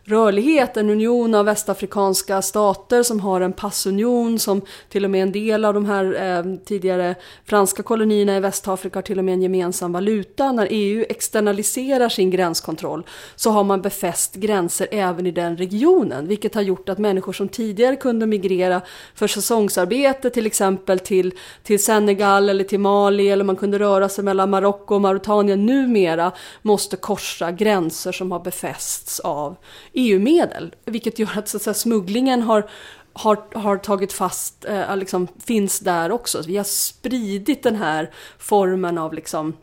rörlighet, 0.06 0.76
en 0.76 0.90
union 0.90 1.34
av 1.34 1.44
västafrikanska 1.44 2.42
stater 2.42 3.02
som 3.02 3.20
har 3.20 3.40
en 3.40 3.52
passunion 3.52 4.38
som 4.38 4.62
till 4.88 5.04
och 5.04 5.10
med 5.10 5.22
en 5.22 5.32
del 5.32 5.64
av 5.64 5.74
de 5.74 5.86
här 5.86 6.22
eh, 6.22 6.56
tidigare 6.64 7.14
franska 7.44 7.82
kolonierna 7.82 8.36
i 8.36 8.40
Västafrika 8.40 8.96
har 8.96 9.02
till 9.02 9.18
och 9.18 9.24
med 9.24 9.34
en 9.34 9.42
gemensam 9.42 9.92
valuta. 9.92 10.52
När 10.52 10.68
EU 10.70 11.04
externaliserar 11.08 12.08
sin 12.08 12.30
gränskontroll 12.30 13.06
så 13.36 13.50
har 13.50 13.64
man 13.64 13.82
befäst 13.82 14.34
gränser 14.34 14.88
även 14.90 15.26
i 15.26 15.30
den 15.30 15.56
regionen, 15.56 16.26
vilket 16.26 16.54
har 16.54 16.62
gjort 16.62 16.88
att 16.88 16.98
människor 16.98 17.32
som 17.32 17.48
tidigare 17.48 17.96
kunde 17.96 18.26
migrera 18.26 18.82
för 19.14 19.26
säsongsarbete 19.26 20.30
till 20.30 20.46
exempel 20.46 20.98
till, 20.98 21.32
till 21.62 21.84
Senegal 21.86 22.48
eller 22.48 22.64
till 22.64 22.80
Mali 22.80 23.28
eller 23.28 23.44
man 23.44 23.56
kunde 23.56 23.78
röra 23.78 24.08
sig 24.08 24.24
mellan 24.24 24.50
Marocko 24.50 24.94
och 24.94 25.00
Mauretanien 25.00 25.66
numera 25.66 26.32
måste 26.62 26.96
korsa 26.96 27.52
gränser 27.52 28.12
som 28.12 28.32
har 28.32 28.40
befästs 28.40 29.20
av 29.20 29.56
EU-medel. 29.92 30.74
Vilket 30.84 31.18
gör 31.18 31.38
att, 31.38 31.48
så 31.48 31.56
att 31.56 31.62
säga, 31.62 31.74
smugglingen 31.74 32.42
har, 32.42 32.70
har, 33.12 33.58
har 33.58 33.76
tagit 33.76 34.12
fast, 34.12 34.64
eh, 34.64 34.96
liksom, 34.96 35.28
finns 35.46 35.80
där 35.80 36.12
också. 36.12 36.42
Vi 36.46 36.56
har 36.56 36.64
spridit 36.64 37.62
den 37.62 37.76
här 37.76 38.10
formen 38.38 38.98
av 38.98 39.14
liksom, 39.14 39.54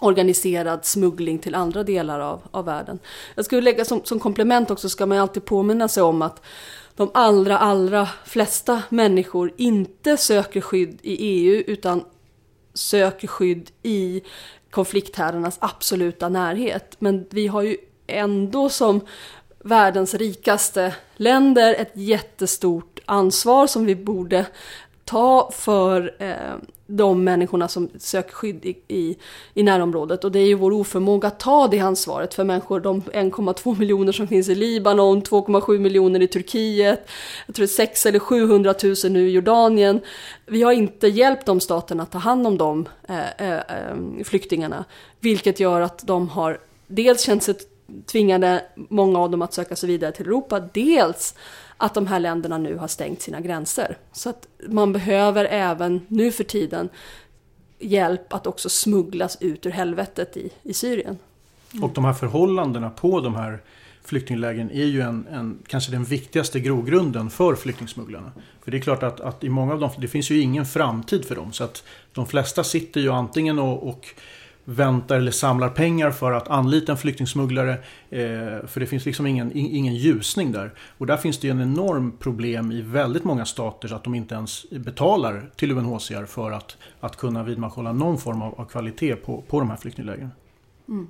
organiserad 0.00 0.84
smuggling 0.84 1.38
till 1.38 1.54
andra 1.54 1.82
delar 1.82 2.20
av, 2.20 2.40
av 2.50 2.64
världen. 2.64 2.98
Jag 3.34 3.44
skulle 3.44 3.60
lägga 3.60 3.84
som, 3.84 4.04
som 4.04 4.20
komplement 4.20 4.70
också 4.70 4.88
ska 4.88 5.06
man 5.06 5.18
alltid 5.18 5.44
påminna 5.44 5.88
sig 5.88 6.02
om 6.02 6.22
att 6.22 6.42
de 6.96 7.10
allra, 7.14 7.58
allra 7.58 8.08
flesta 8.24 8.82
människor 8.88 9.52
inte 9.56 10.16
söker 10.16 10.60
skydd 10.60 10.98
i 11.02 11.16
EU 11.16 11.62
utan 11.66 12.04
söker 12.74 13.28
skydd 13.28 13.70
i 13.82 14.22
konflikthärdarnas 14.70 15.58
absoluta 15.60 16.28
närhet. 16.28 16.96
Men 16.98 17.26
vi 17.30 17.46
har 17.46 17.62
ju 17.62 17.76
ändå 18.06 18.68
som 18.68 19.00
världens 19.64 20.14
rikaste 20.14 20.94
länder 21.16 21.74
ett 21.74 21.92
jättestort 21.94 23.00
ansvar 23.04 23.66
som 23.66 23.84
vi 23.86 23.96
borde 23.96 24.46
ta 25.04 25.50
för 25.52 26.14
eh, 26.18 26.56
de 26.86 27.24
människorna 27.24 27.68
som 27.68 27.88
söker 27.98 28.32
skydd 28.32 28.64
i, 28.64 28.76
i, 28.88 29.16
i, 29.54 29.62
närområdet. 29.62 30.24
Och 30.24 30.32
det 30.32 30.38
är 30.38 30.46
ju 30.46 30.54
vår 30.54 30.72
oförmåga 30.72 31.28
att 31.28 31.40
ta 31.40 31.68
det 31.68 31.78
ansvaret 31.78 32.34
för 32.34 32.44
människor, 32.44 32.80
de 32.80 33.02
1,2 33.02 33.78
miljoner 33.78 34.12
som 34.12 34.28
finns 34.28 34.48
i 34.48 34.54
Libanon, 34.54 35.22
2,7 35.22 35.78
miljoner 35.78 36.22
i 36.22 36.26
Turkiet, 36.26 37.08
jag 37.46 37.54
tror 37.54 37.66
det 37.66 37.72
är 37.72 37.86
6 37.86 38.06
eller 38.06 38.18
700 38.18 38.74
000 38.82 38.94
nu 39.12 39.28
i 39.28 39.32
Jordanien. 39.32 40.00
Vi 40.46 40.62
har 40.62 40.72
inte 40.72 41.08
hjälpt 41.08 41.46
de 41.46 41.60
staterna 41.60 42.02
att 42.02 42.12
ta 42.12 42.18
hand 42.18 42.46
om 42.46 42.58
de 42.58 42.88
eh, 43.08 43.48
eh, 43.48 43.54
eh 43.54 44.24
flyktingarna, 44.24 44.84
vilket 45.20 45.60
gör 45.60 45.80
att 45.80 46.06
de 46.06 46.28
har 46.28 46.58
dels 46.86 47.22
känt 47.22 47.42
sig 47.42 47.54
tvingade 48.06 48.62
många 48.74 49.18
av 49.18 49.30
dem 49.30 49.42
att 49.42 49.54
söka 49.54 49.76
sig 49.76 49.86
vidare 49.86 50.12
till 50.12 50.26
Europa. 50.26 50.60
Dels 50.60 51.34
att 51.84 51.94
de 51.94 52.06
här 52.06 52.20
länderna 52.20 52.58
nu 52.58 52.76
har 52.76 52.88
stängt 52.88 53.22
sina 53.22 53.40
gränser. 53.40 53.98
Så 54.12 54.30
att 54.30 54.48
man 54.68 54.92
behöver 54.92 55.44
även 55.44 56.00
nu 56.08 56.32
för 56.32 56.44
tiden 56.44 56.88
hjälp 57.78 58.32
att 58.32 58.46
också 58.46 58.68
smugglas 58.68 59.36
ut 59.40 59.66
ur 59.66 59.70
helvetet 59.70 60.36
i, 60.36 60.50
i 60.62 60.74
Syrien. 60.74 61.18
Och 61.82 61.90
de 61.94 62.04
här 62.04 62.12
förhållandena 62.12 62.90
på 62.90 63.20
de 63.20 63.34
här 63.34 63.58
flyktinglägren 64.04 64.70
är 64.70 64.84
ju 64.84 65.00
en, 65.00 65.26
en, 65.30 65.58
kanske 65.66 65.92
den 65.92 66.04
viktigaste 66.04 66.60
grogrunden 66.60 67.30
för 67.30 67.54
flyktingsmugglarna. 67.54 68.32
För 68.64 68.70
det 68.70 68.76
är 68.76 68.80
klart 68.80 69.02
att, 69.02 69.20
att, 69.20 69.44
i 69.44 69.48
många 69.48 69.72
av 69.72 69.80
dem, 69.80 69.90
det 69.98 70.08
finns 70.08 70.30
ju 70.30 70.40
ingen 70.40 70.66
framtid 70.66 71.24
för 71.24 71.34
dem. 71.34 71.52
Så 71.52 71.64
att 71.64 71.84
de 72.12 72.26
flesta 72.26 72.64
sitter 72.64 73.00
ju 73.00 73.10
antingen 73.10 73.58
och, 73.58 73.88
och 73.88 74.06
väntar 74.64 75.16
eller 75.16 75.30
samlar 75.30 75.68
pengar 75.68 76.10
för 76.10 76.32
att 76.32 76.48
anlita 76.48 76.92
en 76.92 76.98
flyktingsmugglare. 76.98 77.72
Eh, 78.10 78.66
för 78.66 78.80
det 78.80 78.86
finns 78.86 79.06
liksom 79.06 79.26
ingen, 79.26 79.52
ingen 79.54 79.94
ljusning 79.94 80.52
där. 80.52 80.74
Och 80.98 81.06
där 81.06 81.16
finns 81.16 81.38
det 81.38 81.48
en 81.48 81.60
enorm 81.60 82.12
problem 82.18 82.72
i 82.72 82.82
väldigt 82.82 83.24
många 83.24 83.44
stater 83.44 83.88
så 83.88 83.94
att 83.94 84.04
de 84.04 84.14
inte 84.14 84.34
ens 84.34 84.70
betalar 84.70 85.50
till 85.56 85.72
UNHCR 85.72 86.24
för 86.24 86.50
att, 86.50 86.76
att 87.00 87.16
kunna 87.16 87.42
vidmakthålla 87.42 87.92
någon 87.92 88.18
form 88.18 88.42
av, 88.42 88.60
av 88.60 88.64
kvalitet 88.64 89.16
på, 89.16 89.42
på 89.48 89.60
de 89.60 89.70
här 89.70 89.76
flyktinglägren. 89.76 90.30
Mm. 90.88 91.08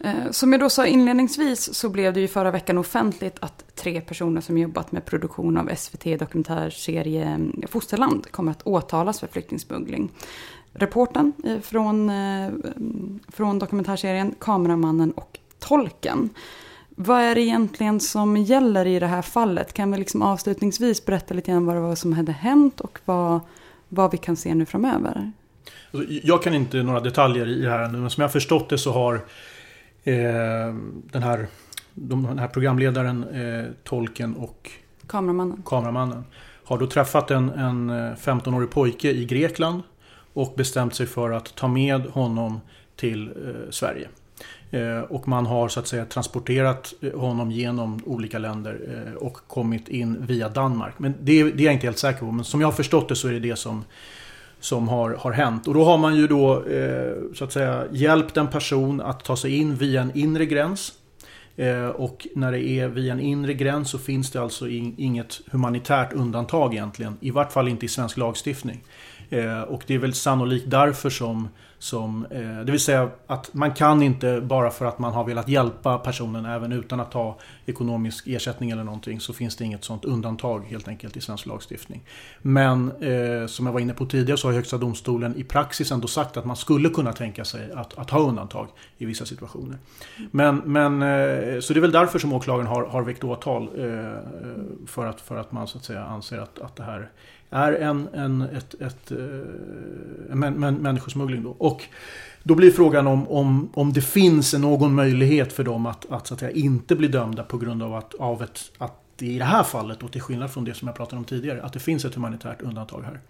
Eh, 0.00 0.30
som 0.30 0.52
jag 0.52 0.60
då 0.60 0.70
sa 0.70 0.86
inledningsvis 0.86 1.74
så 1.74 1.88
blev 1.88 2.12
det 2.12 2.20
ju 2.20 2.28
förra 2.28 2.50
veckan 2.50 2.78
offentligt 2.78 3.36
att 3.40 3.64
tre 3.74 4.00
personer 4.00 4.40
som 4.40 4.58
jobbat 4.58 4.92
med 4.92 5.04
produktion 5.04 5.56
av 5.56 5.70
SVT 5.76 6.18
dokumentärserie 6.18 7.24
mm, 7.24 7.62
Fosterland 7.68 8.30
kommer 8.30 8.52
att 8.52 8.62
åtalas 8.66 9.20
för 9.20 9.26
flyktingsmuggling. 9.26 10.10
Reporten 10.78 11.32
eh, 11.44 11.60
från, 11.60 12.10
eh, 12.10 12.50
från 13.28 13.58
dokumentärserien, 13.58 14.34
kameramannen 14.38 15.10
och 15.10 15.38
tolken. 15.58 16.30
Vad 16.90 17.20
är 17.20 17.34
det 17.34 17.40
egentligen 17.40 18.00
som 18.00 18.36
gäller 18.36 18.86
i 18.86 18.98
det 18.98 19.06
här 19.06 19.22
fallet? 19.22 19.72
Kan 19.72 19.92
vi 19.92 19.98
liksom 19.98 20.22
avslutningsvis 20.22 21.04
berätta 21.04 21.34
lite 21.34 21.50
grann 21.50 21.66
vad 21.66 21.76
det 21.76 21.80
var 21.80 21.94
som 21.94 22.12
hade 22.12 22.32
hänt 22.32 22.80
och 22.80 22.98
vad, 23.04 23.40
vad 23.88 24.10
vi 24.10 24.18
kan 24.18 24.36
se 24.36 24.54
nu 24.54 24.66
framöver? 24.66 25.32
Alltså, 25.90 26.12
jag 26.22 26.42
kan 26.42 26.54
inte 26.54 26.82
några 26.82 27.00
detaljer 27.00 27.48
i 27.48 27.60
det 27.60 27.70
här 27.70 27.88
men 27.88 28.10
som 28.10 28.22
jag 28.22 28.32
förstått 28.32 28.68
det 28.68 28.78
så 28.78 28.92
har 28.92 29.24
Eh, 30.08 30.74
den, 31.12 31.22
här, 31.22 31.46
den 31.94 32.38
här 32.38 32.48
programledaren, 32.48 33.24
eh, 33.24 33.64
tolken 33.84 34.34
och 34.34 34.70
kameramannen. 35.06 35.62
kameramannen 35.66 36.24
har 36.64 36.78
då 36.78 36.86
träffat 36.86 37.30
en, 37.30 37.50
en 37.50 37.90
15-årig 38.16 38.68
eh, 38.68 38.72
pojke 38.72 39.10
i 39.10 39.24
Grekland 39.24 39.82
och 40.38 40.54
bestämt 40.56 40.94
sig 40.94 41.06
för 41.06 41.30
att 41.30 41.54
ta 41.54 41.68
med 41.68 42.00
honom 42.06 42.60
till 42.96 43.28
eh, 43.28 43.70
Sverige. 43.70 44.08
Eh, 44.70 45.00
och 45.00 45.28
man 45.28 45.46
har 45.46 45.68
så 45.68 45.80
att 45.80 45.86
säga 45.86 46.04
transporterat 46.04 46.94
eh, 47.00 47.20
honom 47.20 47.50
genom 47.50 48.00
olika 48.06 48.38
länder 48.38 49.04
eh, 49.06 49.14
och 49.14 49.38
kommit 49.46 49.88
in 49.88 50.26
via 50.26 50.48
Danmark. 50.48 50.94
Men 50.98 51.14
det, 51.20 51.42
det, 51.42 51.62
är 51.62 51.64
jag 51.64 51.74
inte 51.74 51.86
helt 51.86 51.98
säker 51.98 52.20
på. 52.20 52.32
Men 52.32 52.44
som 52.44 52.60
jag 52.60 52.68
har 52.68 52.72
förstått 52.72 53.08
det 53.08 53.16
så 53.16 53.28
är 53.28 53.32
det 53.32 53.40
det 53.40 53.56
som 53.56 53.84
som 54.60 54.88
har, 54.88 55.10
har 55.10 55.32
hänt. 55.32 55.68
Och 55.68 55.74
då 55.74 55.84
har 55.84 55.98
man 55.98 56.16
ju 56.16 56.26
då 56.26 56.64
eh, 56.66 57.12
så 57.34 57.44
att 57.44 57.52
säga 57.52 57.84
hjälpt 57.92 58.36
en 58.36 58.48
person 58.48 59.00
att 59.00 59.24
ta 59.24 59.36
sig 59.36 59.56
in 59.56 59.76
via 59.76 60.02
en 60.02 60.18
inre 60.18 60.46
gräns. 60.46 60.92
Eh, 61.56 61.86
och 61.86 62.26
när 62.34 62.52
det 62.52 62.62
är 62.62 62.88
via 62.88 63.12
en 63.12 63.20
inre 63.20 63.54
gräns 63.54 63.90
så 63.90 63.98
finns 63.98 64.30
det 64.30 64.42
alltså 64.42 64.68
inget 64.68 65.40
humanitärt 65.50 66.12
undantag 66.12 66.74
egentligen. 66.74 67.16
I 67.20 67.30
vart 67.30 67.52
fall 67.52 67.68
inte 67.68 67.86
i 67.86 67.88
svensk 67.88 68.16
lagstiftning. 68.16 68.84
Eh, 69.30 69.60
och 69.60 69.82
det 69.86 69.94
är 69.94 69.98
väl 69.98 70.14
sannolikt 70.14 70.70
därför 70.70 71.10
som 71.10 71.48
som, 71.78 72.26
eh, 72.30 72.64
det 72.64 72.72
vill 72.72 72.80
säga 72.80 73.10
att 73.26 73.54
man 73.54 73.74
kan 73.74 74.02
inte 74.02 74.40
bara 74.40 74.70
för 74.70 74.86
att 74.86 74.98
man 74.98 75.12
har 75.12 75.24
velat 75.24 75.48
hjälpa 75.48 75.98
personen 75.98 76.44
även 76.44 76.72
utan 76.72 77.00
att 77.00 77.10
ta 77.10 77.38
ekonomisk 77.66 78.26
ersättning 78.26 78.70
eller 78.70 78.84
någonting 78.84 79.20
så 79.20 79.32
finns 79.32 79.56
det 79.56 79.64
inget 79.64 79.84
sånt 79.84 80.04
undantag 80.04 80.64
helt 80.68 80.88
enkelt 80.88 81.16
i 81.16 81.20
svensk 81.20 81.46
lagstiftning. 81.46 82.02
Men 82.42 82.92
eh, 83.02 83.46
som 83.46 83.66
jag 83.66 83.72
var 83.72 83.80
inne 83.80 83.94
på 83.94 84.06
tidigare 84.06 84.38
så 84.38 84.48
har 84.48 84.52
Högsta 84.52 84.78
domstolen 84.78 85.36
i 85.36 85.44
praxis 85.44 85.92
ändå 85.92 86.08
sagt 86.08 86.36
att 86.36 86.44
man 86.44 86.56
skulle 86.56 86.88
kunna 86.88 87.12
tänka 87.12 87.44
sig 87.44 87.72
att, 87.72 87.98
att 87.98 88.10
ha 88.10 88.20
undantag 88.20 88.68
i 88.98 89.04
vissa 89.04 89.26
situationer. 89.26 89.78
Men, 90.30 90.56
men, 90.56 91.02
eh, 91.02 91.60
så 91.60 91.72
det 91.72 91.78
är 91.78 91.80
väl 91.80 91.92
därför 91.92 92.18
som 92.18 92.32
åklagaren 92.32 92.66
har, 92.66 92.86
har 92.86 93.02
väckt 93.02 93.24
åtal 93.24 93.62
eh, 93.62 94.12
för, 94.86 95.06
att, 95.06 95.20
för 95.20 95.36
att 95.36 95.52
man 95.52 95.66
så 95.66 95.78
att 95.78 95.84
säga 95.84 96.04
anser 96.04 96.38
att, 96.38 96.58
att 96.58 96.76
det 96.76 96.82
här 96.82 97.10
är 97.50 97.72
en, 97.72 98.08
en, 98.12 98.42
ett, 98.42 98.74
ett, 98.80 99.10
eh, 99.10 100.32
en 100.32 100.60
människosmuggling. 100.82 101.42
Då. 101.42 101.50
Och 101.50 101.84
då 102.42 102.54
blir 102.54 102.70
frågan 102.70 103.06
om, 103.06 103.28
om, 103.28 103.70
om 103.74 103.92
det 103.92 104.00
finns 104.00 104.54
någon 104.54 104.94
möjlighet 104.94 105.52
för 105.52 105.64
dem 105.64 105.86
att, 105.86 106.10
att, 106.10 106.26
så 106.26 106.34
att 106.34 106.40
säga, 106.40 106.52
inte 106.52 106.96
bli 106.96 107.08
dömda 107.08 107.42
på 107.42 107.58
grund 107.58 107.82
av 107.82 107.94
att, 107.94 108.14
av 108.14 108.42
ett, 108.42 108.60
att 108.78 109.22
i 109.22 109.38
det 109.38 109.44
här 109.44 109.62
fallet, 109.62 110.02
och 110.02 110.12
till 110.12 110.20
skillnad 110.20 110.50
från 110.50 110.64
det 110.64 110.74
som 110.74 110.88
jag 110.88 110.96
pratade 110.96 111.18
om 111.18 111.24
tidigare, 111.24 111.62
att 111.62 111.72
det 111.72 111.78
finns 111.78 112.04
ett 112.04 112.14
humanitärt 112.14 112.62
undantag 112.62 113.02
här. 113.02 113.20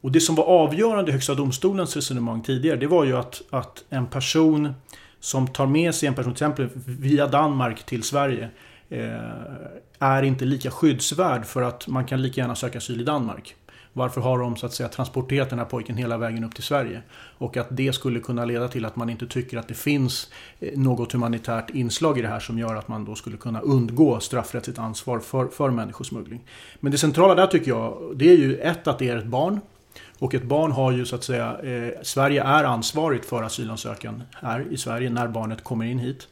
Och 0.00 0.12
det 0.12 0.20
som 0.20 0.34
var 0.34 0.44
avgörande 0.44 1.10
i 1.10 1.12
Högsta 1.12 1.34
domstolens 1.34 1.96
resonemang 1.96 2.42
tidigare, 2.42 2.76
det 2.76 2.86
var 2.86 3.04
ju 3.04 3.16
att, 3.16 3.42
att 3.50 3.84
en 3.88 4.06
person 4.06 4.74
som 5.20 5.48
tar 5.48 5.66
med 5.66 5.94
sig 5.94 6.08
en 6.08 6.14
person, 6.14 6.34
till 6.34 6.44
exempel 6.44 6.68
via 6.84 7.26
Danmark 7.26 7.82
till 7.82 8.02
Sverige, 8.02 8.50
Eh, 8.90 9.10
är 9.98 10.22
inte 10.22 10.44
lika 10.44 10.70
skyddsvärd 10.70 11.46
för 11.46 11.62
att 11.62 11.86
man 11.86 12.04
kan 12.04 12.22
lika 12.22 12.40
gärna 12.40 12.54
söka 12.54 12.78
asyl 12.78 13.00
i 13.00 13.04
Danmark. 13.04 13.54
Varför 13.92 14.20
har 14.20 14.38
de 14.38 14.56
så 14.56 14.66
att 14.66 14.72
säga 14.72 14.88
transporterat 14.88 15.50
den 15.50 15.58
här 15.58 15.66
pojken 15.66 15.96
hela 15.96 16.18
vägen 16.18 16.44
upp 16.44 16.54
till 16.54 16.64
Sverige? 16.64 17.02
Och 17.38 17.56
att 17.56 17.66
det 17.70 17.92
skulle 17.92 18.20
kunna 18.20 18.44
leda 18.44 18.68
till 18.68 18.84
att 18.84 18.96
man 18.96 19.10
inte 19.10 19.26
tycker 19.26 19.58
att 19.58 19.68
det 19.68 19.74
finns 19.74 20.30
eh, 20.60 20.78
något 20.78 21.12
humanitärt 21.12 21.70
inslag 21.70 22.18
i 22.18 22.22
det 22.22 22.28
här 22.28 22.40
som 22.40 22.58
gör 22.58 22.74
att 22.74 22.88
man 22.88 23.04
då 23.04 23.14
skulle 23.14 23.36
kunna 23.36 23.60
undgå 23.60 24.20
straffrättsligt 24.20 24.78
ansvar 24.78 25.18
för, 25.18 25.46
för 25.46 25.70
människosmuggling. 25.70 26.40
Men 26.80 26.92
det 26.92 26.98
centrala 26.98 27.34
där 27.34 27.46
tycker 27.46 27.70
jag, 27.70 28.12
det 28.16 28.30
är 28.30 28.36
ju 28.36 28.56
ett 28.56 28.86
att 28.86 28.98
det 28.98 29.08
är 29.08 29.16
ett 29.16 29.26
barn. 29.26 29.60
Och 30.18 30.34
ett 30.34 30.44
barn 30.44 30.72
har 30.72 30.92
ju 30.92 31.06
så 31.06 31.16
att 31.16 31.24
säga, 31.24 31.58
eh, 31.62 31.92
Sverige 32.02 32.42
är 32.42 32.64
ansvarigt 32.64 33.24
för 33.24 33.42
asylansökan 33.42 34.22
här 34.32 34.66
i 34.70 34.76
Sverige 34.76 35.10
när 35.10 35.28
barnet 35.28 35.64
kommer 35.64 35.84
in 35.84 35.98
hit. 35.98 36.28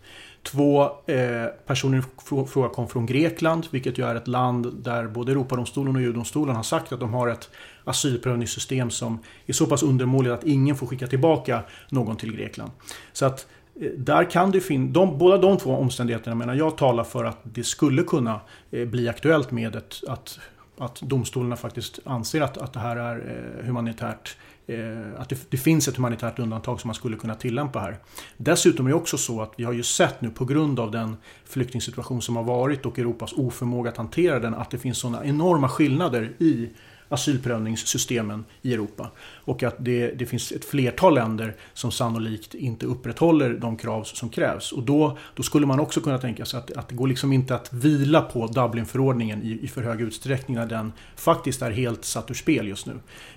Två 0.51 0.83
eh, 1.07 1.47
personer 1.67 1.99
i 1.99 2.03
fråga 2.47 2.69
kom 2.69 2.89
från 2.89 3.07
Grekland, 3.07 3.67
vilket 3.71 3.99
ju 3.99 4.05
är 4.05 4.15
ett 4.15 4.29
land 4.29 4.75
där 4.83 5.07
både 5.07 5.33
Europadomstolen 5.33 5.97
och 5.97 6.03
EU-domstolen 6.03 6.57
har 6.57 6.63
sagt 6.63 6.93
att 6.93 7.01
de 7.01 7.15
har 7.15 7.29
ett 7.29 7.51
asylprövningssystem 7.85 8.91
som 8.91 9.19
är 9.47 9.53
så 9.53 9.67
pass 9.67 9.83
undermåligt 9.83 10.33
att 10.33 10.45
ingen 10.45 10.77
får 10.77 10.87
skicka 10.87 11.07
tillbaka 11.07 11.63
någon 11.89 12.17
till 12.17 12.37
Grekland. 12.37 12.71
Så 13.13 13.27
att 13.27 13.47
eh, 13.81 13.91
där 13.97 14.31
kan 14.31 14.51
det 14.51 14.61
finnas, 14.61 14.95
de, 14.95 15.19
båda 15.19 15.39
de 15.39 15.59
två 15.59 15.71
omständigheterna 15.77 16.37
menar 16.37 16.55
jag 16.55 16.77
talar 16.77 17.05
för 17.05 17.25
att 17.25 17.39
det 17.43 17.65
skulle 17.65 18.03
kunna 18.03 18.41
eh, 18.71 18.85
bli 18.85 19.09
aktuellt 19.09 19.51
med 19.51 19.77
ett, 19.77 19.95
att, 20.09 20.39
att 20.79 21.01
domstolarna 21.01 21.57
faktiskt 21.57 21.99
anser 22.05 22.41
att, 22.41 22.59
att 22.59 22.73
det 22.73 22.81
här 22.81 22.97
är 22.97 23.17
eh, 23.17 23.67
humanitärt 23.67 24.37
Eh, 24.39 24.48
Eh, 24.69 25.21
att 25.21 25.29
det, 25.29 25.51
det, 25.51 25.57
finns 25.57 25.89
ett 25.89 25.97
humanitärt 25.97 26.39
undantag 26.39 26.81
som 26.81 26.89
man 26.89 26.95
skulle 26.95 27.17
kunna 27.17 27.35
tillämpa 27.35 27.79
här. 27.79 27.99
Dessutom 28.37 28.87
är 28.87 28.91
det 28.91 28.97
också 28.97 29.19
så 29.19 29.43
att 29.43 29.53
vi 29.57 29.65
har 29.65 29.73
ju 29.73 29.83
sett 29.83 30.21
nu 30.21 30.31
på 30.31 30.45
grund 30.45 30.81
av 30.81 30.91
den 30.91 31.17
flyktingsituation 31.45 32.23
som 32.23 32.37
har 32.37 32.45
varit 32.45 32.87
och 32.87 32.99
Europas 32.99 33.33
oförmåga 33.33 33.91
att 33.91 33.97
hantera 33.97 34.41
den 34.41 34.55
att 34.55 34.71
det 34.71 34.79
finns 34.79 34.99
sådana 34.99 35.25
enorma 35.25 35.69
skillnader 35.69 36.33
i 36.39 36.71
asylprövningssystemen 37.09 38.45
i 38.63 38.75
Europa. 38.75 39.11
Och 39.49 39.63
att 39.63 39.77
det, 39.79 40.11
det, 40.19 40.27
finns 40.27 40.53
ett 40.53 40.65
flertal 40.65 41.15
länder 41.15 41.57
som 41.75 41.91
sannolikt 41.91 42.55
inte 42.55 42.87
upprätthåller 42.87 43.55
de 43.55 43.77
krav 43.77 44.05
som 44.05 44.29
krävs. 44.29 44.73
Och 44.73 44.83
då, 44.83 45.19
då 45.35 45.43
skulle 45.43 45.67
man 45.67 45.81
också 45.81 46.01
kunna 46.01 46.19
tänka 46.19 46.45
sig 46.45 46.59
att, 46.59 46.77
att 46.77 46.89
det 46.89 46.95
går 46.95 47.09
liksom 47.09 47.33
inte 47.33 47.55
att 47.55 47.73
vila 47.73 48.23
på 48.23 48.47
Dublinförordningen 48.47 49.43
i, 49.43 49.59
i 49.63 49.69
för 49.69 49.83
hög 49.83 50.01
utsträckning 50.01 50.57
när 50.57 50.67
den 50.67 50.93
faktiskt 51.17 51.63
är 51.63 51.71
helt 51.71 52.05
satt 52.05 52.31
ur 52.31 52.35
spel 52.35 52.69
just 52.69 52.87
nu. 52.87 52.93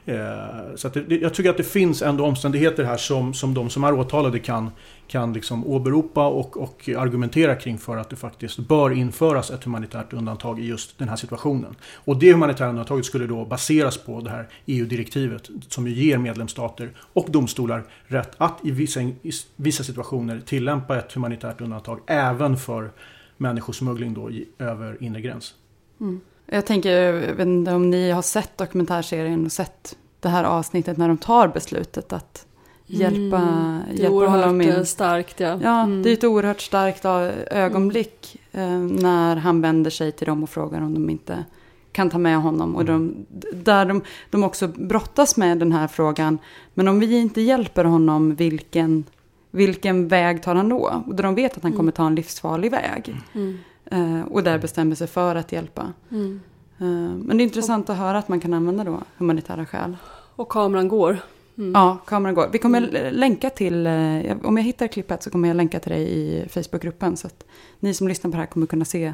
Eh, 0.05 0.75
så 0.75 0.89
det, 0.89 1.15
jag 1.15 1.33
tycker 1.33 1.49
att 1.49 1.57
det 1.57 1.63
finns 1.63 2.01
ändå 2.01 2.25
omständigheter 2.25 2.83
här 2.83 2.97
som, 2.97 3.33
som 3.33 3.53
de 3.53 3.69
som 3.69 3.83
är 3.83 3.93
åtalade 3.93 4.39
kan, 4.39 4.71
kan 5.07 5.33
liksom 5.33 5.67
åberopa 5.67 6.27
och, 6.27 6.57
och 6.57 6.89
argumentera 6.97 7.55
kring 7.55 7.77
för 7.77 7.97
att 7.97 8.09
det 8.09 8.15
faktiskt 8.15 8.59
bör 8.59 8.91
införas 8.91 9.51
ett 9.51 9.63
humanitärt 9.63 10.13
undantag 10.13 10.59
i 10.59 10.65
just 10.65 10.99
den 10.99 11.09
här 11.09 11.15
situationen. 11.15 11.75
Och 11.93 12.17
det 12.17 12.31
humanitära 12.31 12.69
undantaget 12.69 13.05
skulle 13.05 13.27
då 13.27 13.45
baseras 13.45 13.97
på 13.97 14.21
det 14.21 14.29
här 14.29 14.47
EU-direktivet 14.65 15.49
som 15.67 15.87
ju 15.87 16.00
ger 16.01 16.17
medlemsstater 16.17 16.91
och 17.13 17.31
domstolar 17.31 17.83
rätt 18.07 18.31
att 18.37 18.59
i 18.63 18.71
vissa, 18.71 19.01
i 19.01 19.31
vissa 19.55 19.83
situationer 19.83 20.41
tillämpa 20.45 20.97
ett 20.97 21.13
humanitärt 21.13 21.61
undantag 21.61 21.99
även 22.07 22.57
för 22.57 22.91
människosmuggling 23.37 24.13
då 24.13 24.31
i, 24.31 24.47
över 24.59 25.03
inre 25.03 25.21
gräns. 25.21 25.53
Mm. 25.99 26.21
Jag 26.45 26.65
tänker, 26.65 26.91
jag 26.91 27.35
vet 27.35 27.47
inte 27.47 27.71
om 27.71 27.89
ni 27.89 28.11
har 28.11 28.21
sett 28.21 28.57
dokumentärserien 28.57 29.45
och 29.45 29.51
sett 29.51 29.95
det 30.19 30.29
här 30.29 30.43
avsnittet 30.43 30.97
när 30.97 31.07
de 31.07 31.17
tar 31.17 31.47
beslutet 31.47 32.13
att 32.13 32.45
hjälpa, 32.85 33.37
mm, 33.37 33.81
det 33.87 33.97
är 33.97 34.01
hjälpa 34.01 34.27
honom 34.27 34.61
in. 34.61 34.85
starkt 34.85 35.39
ja. 35.39 35.59
Ja, 35.63 35.83
mm. 35.83 36.03
det 36.03 36.09
är 36.09 36.13
ett 36.13 36.23
oerhört 36.23 36.61
starkt 36.61 37.05
ögonblick 37.51 38.37
mm. 38.51 38.97
eh, 38.97 39.03
när 39.03 39.35
han 39.35 39.61
vänder 39.61 39.91
sig 39.91 40.11
till 40.11 40.27
dem 40.27 40.43
och 40.43 40.49
frågar 40.49 40.81
om 40.81 40.93
de 40.93 41.09
inte 41.09 41.45
kan 41.91 42.09
ta 42.09 42.17
med 42.17 42.37
honom. 42.37 42.75
Och 42.75 42.85
de, 42.85 43.25
där 43.53 43.85
de, 43.85 44.01
de 44.29 44.43
också 44.43 44.67
brottas 44.67 45.37
med 45.37 45.57
den 45.57 45.71
här 45.71 45.87
frågan. 45.87 46.37
Men 46.73 46.87
om 46.87 46.99
vi 46.99 47.19
inte 47.19 47.41
hjälper 47.41 47.85
honom, 47.85 48.35
vilken, 48.35 49.03
vilken 49.51 50.07
väg 50.07 50.43
tar 50.43 50.55
han 50.55 50.69
då? 50.69 51.03
Och 51.07 51.15
de 51.15 51.35
vet 51.35 51.57
att 51.57 51.63
han 51.63 51.71
mm. 51.71 51.77
kommer 51.77 51.91
ta 51.91 52.07
en 52.07 52.15
livsfarlig 52.15 52.71
väg. 52.71 53.15
Mm. 53.33 53.57
Eh, 53.85 54.21
och 54.21 54.43
där 54.43 54.57
bestämmer 54.57 54.95
sig 54.95 55.07
för 55.07 55.35
att 55.35 55.51
hjälpa. 55.51 55.93
Mm. 56.11 56.41
Eh, 56.77 57.15
men 57.25 57.37
det 57.37 57.43
är 57.43 57.45
intressant 57.45 57.89
att 57.89 57.97
höra 57.97 58.17
att 58.17 58.27
man 58.27 58.39
kan 58.39 58.53
använda 58.53 58.83
då 58.83 58.99
humanitära 59.17 59.65
skäl. 59.65 59.97
Och 60.35 60.49
kameran 60.49 60.87
går. 60.87 61.17
Mm. 61.57 61.71
Ja, 61.73 61.97
kameran 62.05 62.35
går. 62.35 62.49
Vi 62.51 62.57
kommer 62.57 62.95
mm. 62.95 63.13
länka 63.13 63.49
till, 63.49 63.87
eh, 63.87 64.37
om 64.43 64.57
jag 64.57 64.63
hittar 64.63 64.87
klippet 64.87 65.23
så 65.23 65.29
kommer 65.29 65.47
jag 65.47 65.57
länka 65.57 65.79
till 65.79 65.91
dig 65.91 66.03
i 66.03 66.49
Facebookgruppen. 66.49 67.17
Så 67.17 67.27
att 67.27 67.45
ni 67.79 67.93
som 67.93 68.07
lyssnar 68.07 68.31
på 68.31 68.37
det 68.37 68.41
här 68.41 68.47
kommer 68.47 68.67
kunna 68.67 68.85
se 68.85 69.13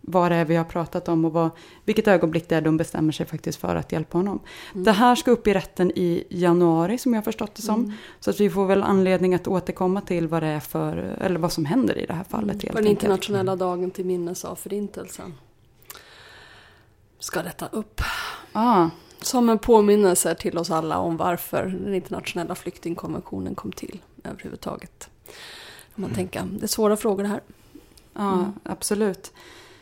vad 0.00 0.32
det 0.32 0.36
är 0.36 0.44
vi 0.44 0.56
har 0.56 0.64
pratat 0.64 1.08
om 1.08 1.24
och 1.24 1.32
vad, 1.32 1.50
vilket 1.84 2.08
ögonblick 2.08 2.48
det 2.48 2.56
är 2.56 2.60
de 2.60 2.76
bestämmer 2.76 3.12
sig 3.12 3.26
faktiskt 3.26 3.60
för 3.60 3.76
att 3.76 3.92
hjälpa 3.92 4.18
honom. 4.18 4.40
Mm. 4.72 4.84
Det 4.84 4.92
här 4.92 5.14
ska 5.14 5.30
upp 5.30 5.46
i 5.46 5.54
rätten 5.54 5.90
i 5.90 6.24
januari 6.28 6.98
som 6.98 7.14
jag 7.14 7.24
förstått 7.24 7.54
det 7.54 7.62
som. 7.62 7.84
Mm. 7.84 7.92
Så 8.20 8.30
att 8.30 8.40
vi 8.40 8.50
får 8.50 8.66
väl 8.66 8.82
anledning 8.82 9.34
att 9.34 9.48
återkomma 9.48 10.00
till 10.00 10.28
vad 10.28 10.42
det 10.42 10.48
är 10.48 10.60
för, 10.60 10.96
eller 10.96 11.38
vad 11.38 11.52
som 11.52 11.64
händer 11.64 11.98
i 11.98 12.06
det 12.06 12.14
här 12.14 12.24
fallet. 12.24 12.62
Mm. 12.62 12.74
För 12.74 12.82
den 12.82 12.90
internationella 12.90 13.56
dagen 13.56 13.90
till 13.90 14.04
minnes 14.04 14.44
av 14.44 14.54
förintelsen. 14.54 15.34
Ska 17.18 17.42
detta 17.42 17.68
upp. 17.72 18.00
Ah. 18.52 18.88
Som 19.22 19.48
en 19.48 19.58
påminnelse 19.58 20.34
till 20.34 20.58
oss 20.58 20.70
alla 20.70 20.98
om 20.98 21.16
varför 21.16 21.78
den 21.84 21.94
internationella 21.94 22.54
flyktingkonventionen 22.54 23.54
kom 23.54 23.72
till 23.72 24.00
överhuvudtaget. 24.24 25.10
Om 25.94 26.02
man 26.02 26.10
tänker, 26.14 26.42
det 26.52 26.62
är 26.62 26.68
svåra 26.68 26.96
frågor 26.96 27.22
det 27.22 27.28
här. 27.28 27.40
Ja, 28.14 28.32
mm. 28.32 28.52
absolut. 28.62 29.32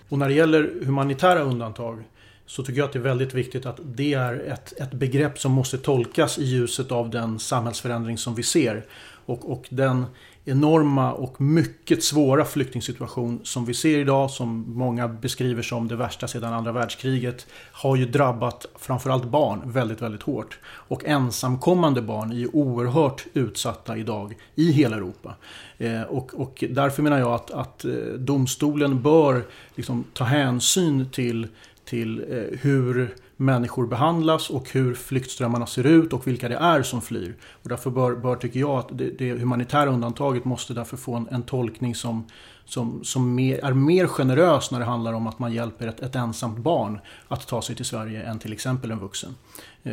Och 0.08 0.18
när 0.18 0.28
det 0.28 0.34
gäller 0.34 0.84
humanitära 0.84 1.40
undantag 1.40 2.04
så 2.46 2.62
tycker 2.62 2.78
jag 2.78 2.86
att 2.86 2.92
det 2.92 2.98
är 2.98 3.02
väldigt 3.02 3.34
viktigt 3.34 3.66
att 3.66 3.80
det 3.84 4.14
är 4.14 4.34
ett, 4.34 4.80
ett 4.80 4.92
begrepp 4.92 5.38
som 5.38 5.52
måste 5.52 5.78
tolkas 5.78 6.38
i 6.38 6.44
ljuset 6.44 6.92
av 6.92 7.10
den 7.10 7.38
samhällsförändring 7.38 8.18
som 8.18 8.34
vi 8.34 8.42
ser. 8.42 8.86
Och, 9.26 9.52
och 9.52 9.66
den 9.70 10.04
enorma 10.48 11.12
och 11.12 11.40
mycket 11.40 12.04
svåra 12.04 12.44
flyktingsituation 12.44 13.40
som 13.42 13.64
vi 13.64 13.74
ser 13.74 13.98
idag, 13.98 14.30
som 14.30 14.64
många 14.68 15.08
beskriver 15.08 15.62
som 15.62 15.88
det 15.88 15.96
värsta 15.96 16.28
sedan 16.28 16.52
andra 16.52 16.72
världskriget, 16.72 17.46
har 17.72 17.96
ju 17.96 18.06
drabbat 18.06 18.66
framförallt 18.78 19.24
barn 19.24 19.62
väldigt, 19.64 20.02
väldigt 20.02 20.22
hårt. 20.22 20.58
Och 20.64 21.04
ensamkommande 21.04 22.02
barn 22.02 22.32
är 22.32 22.36
ju 22.36 22.48
oerhört 22.52 23.26
utsatta 23.32 23.96
idag 23.96 24.34
i 24.54 24.72
hela 24.72 24.96
Europa. 24.96 25.34
Eh, 25.78 26.02
och, 26.02 26.34
och, 26.34 26.64
därför 26.70 27.02
menar 27.02 27.18
jag 27.18 27.32
att, 27.32 27.50
att 27.50 27.84
eh, 27.84 27.92
domstolen 28.18 29.02
bör 29.02 29.44
liksom 29.74 30.04
ta 30.12 30.24
hänsyn 30.24 31.10
till, 31.10 31.48
till 31.84 32.24
eh, 32.30 32.58
hur 32.60 33.14
människor 33.40 33.86
behandlas 33.86 34.50
och 34.50 34.70
hur 34.70 34.94
flyktströmmarna 34.94 35.66
ser 35.66 35.86
ut 35.86 36.12
och 36.12 36.26
vilka 36.26 36.48
det 36.48 36.56
är 36.56 36.82
som 36.82 37.02
flyr. 37.02 37.36
Och 37.62 37.68
därför 37.68 37.90
bör, 37.90 38.16
bör 38.16 38.36
tycker 38.36 38.60
jag 38.60 38.78
att 38.78 38.88
det, 38.98 39.10
det 39.18 39.32
humanitära 39.32 39.90
undantaget 39.90 40.44
måste 40.44 40.74
därför 40.74 40.96
få 40.96 41.14
en, 41.14 41.28
en 41.30 41.42
tolkning 41.42 41.94
som, 41.94 42.24
som, 42.64 43.04
som 43.04 43.34
mer, 43.34 43.64
är 43.64 43.72
mer 43.72 44.06
generös 44.06 44.70
när 44.70 44.78
det 44.78 44.84
handlar 44.84 45.12
om 45.12 45.26
att 45.26 45.38
man 45.38 45.52
hjälper 45.52 45.86
ett, 45.86 46.00
ett 46.00 46.16
ensamt 46.16 46.58
barn 46.58 47.00
att 47.28 47.46
ta 47.46 47.62
sig 47.62 47.76
till 47.76 47.84
Sverige 47.84 48.22
än 48.22 48.38
till 48.38 48.52
exempel 48.52 48.90
en 48.90 48.98
vuxen. 48.98 49.34
Eh, 49.82 49.92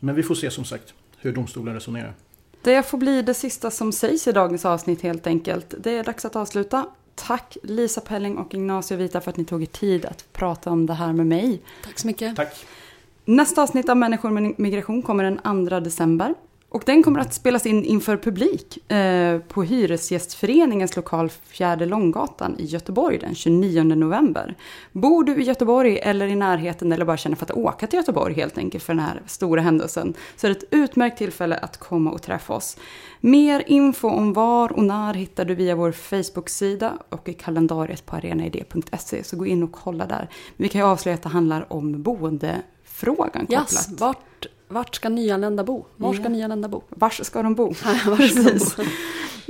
men 0.00 0.14
vi 0.14 0.22
får 0.22 0.34
se 0.34 0.50
som 0.50 0.64
sagt 0.64 0.94
hur 1.18 1.32
domstolen 1.32 1.74
resonerar. 1.74 2.14
Det 2.62 2.82
får 2.82 2.98
bli 2.98 3.22
det 3.22 3.34
sista 3.34 3.70
som 3.70 3.92
sägs 3.92 4.28
i 4.28 4.32
dagens 4.32 4.64
avsnitt 4.64 5.02
helt 5.02 5.26
enkelt. 5.26 5.74
Det 5.78 5.98
är 5.98 6.04
dags 6.04 6.24
att 6.24 6.36
avsluta. 6.36 6.86
Tack 7.26 7.56
Lisa 7.62 8.00
Pelling 8.00 8.38
och 8.38 8.54
Ignacio 8.54 8.96
Vita 8.96 9.20
för 9.20 9.30
att 9.30 9.36
ni 9.36 9.44
tog 9.44 9.62
er 9.62 9.66
tid 9.66 10.04
att 10.04 10.32
prata 10.32 10.70
om 10.70 10.86
det 10.86 10.94
här 10.94 11.12
med 11.12 11.26
mig. 11.26 11.60
Tack 11.84 11.98
så 11.98 12.06
mycket. 12.06 12.36
Tack. 12.36 12.66
Nästa 13.24 13.62
avsnitt 13.62 13.88
av 13.88 13.96
Människor 13.96 14.30
med 14.30 14.58
migration 14.58 15.02
kommer 15.02 15.24
den 15.24 15.68
2 15.68 15.80
december. 15.80 16.34
Och 16.72 16.82
den 16.86 17.02
kommer 17.02 17.20
att 17.20 17.34
spelas 17.34 17.66
in 17.66 17.84
inför 17.84 18.16
publik 18.16 18.90
eh, 18.92 19.38
på 19.38 19.62
Hyresgästföreningens 19.62 20.96
lokal 20.96 21.28
Fjärde 21.28 21.86
Långgatan 21.86 22.56
i 22.58 22.64
Göteborg 22.64 23.18
den 23.18 23.34
29 23.34 23.82
november. 23.82 24.54
Bor 24.92 25.24
du 25.24 25.42
i 25.42 25.44
Göteborg 25.44 25.98
eller 25.98 26.26
i 26.26 26.34
närheten 26.34 26.92
eller 26.92 27.04
bara 27.04 27.16
känner 27.16 27.36
för 27.36 27.44
att 27.44 27.50
åka 27.50 27.86
till 27.86 27.96
Göteborg 27.96 28.34
helt 28.34 28.58
enkelt 28.58 28.84
för 28.84 28.94
den 28.94 29.02
här 29.02 29.22
stora 29.26 29.60
händelsen 29.60 30.14
så 30.36 30.46
är 30.46 30.50
det 30.50 30.56
ett 30.56 30.68
utmärkt 30.70 31.18
tillfälle 31.18 31.56
att 31.56 31.76
komma 31.76 32.10
och 32.10 32.22
träffa 32.22 32.52
oss. 32.52 32.76
Mer 33.20 33.62
info 33.66 34.08
om 34.08 34.32
var 34.32 34.72
och 34.72 34.84
när 34.84 35.14
hittar 35.14 35.44
du 35.44 35.54
via 35.54 35.74
vår 35.74 35.92
Facebook-sida 35.92 36.98
och 37.08 37.28
i 37.28 37.32
kalendariet 37.32 38.06
på 38.06 38.16
arenaid.se 38.16 39.24
så 39.24 39.36
gå 39.36 39.46
in 39.46 39.62
och 39.62 39.72
kolla 39.72 40.06
där. 40.06 40.28
Vi 40.56 40.68
kan 40.68 40.80
ju 40.80 40.86
avslöja 40.86 41.14
att 41.14 41.22
det 41.22 41.28
handlar 41.28 41.72
om 41.72 42.02
boendefrågan 42.02 43.46
kopplat. 43.46 43.72
Yes, 43.72 43.88
vart 44.00 44.46
vart 44.70 44.94
ska 44.94 45.08
nyanlända 45.08 45.64
bo? 45.64 45.84
Var 45.96 46.14
ska 46.14 46.28
nyanlända 46.28 46.68
bo? 46.68 46.82
Var 46.88 47.10
ska 47.24 47.42
de 47.42 47.54
bo? 47.54 47.74
Precis. 48.16 48.76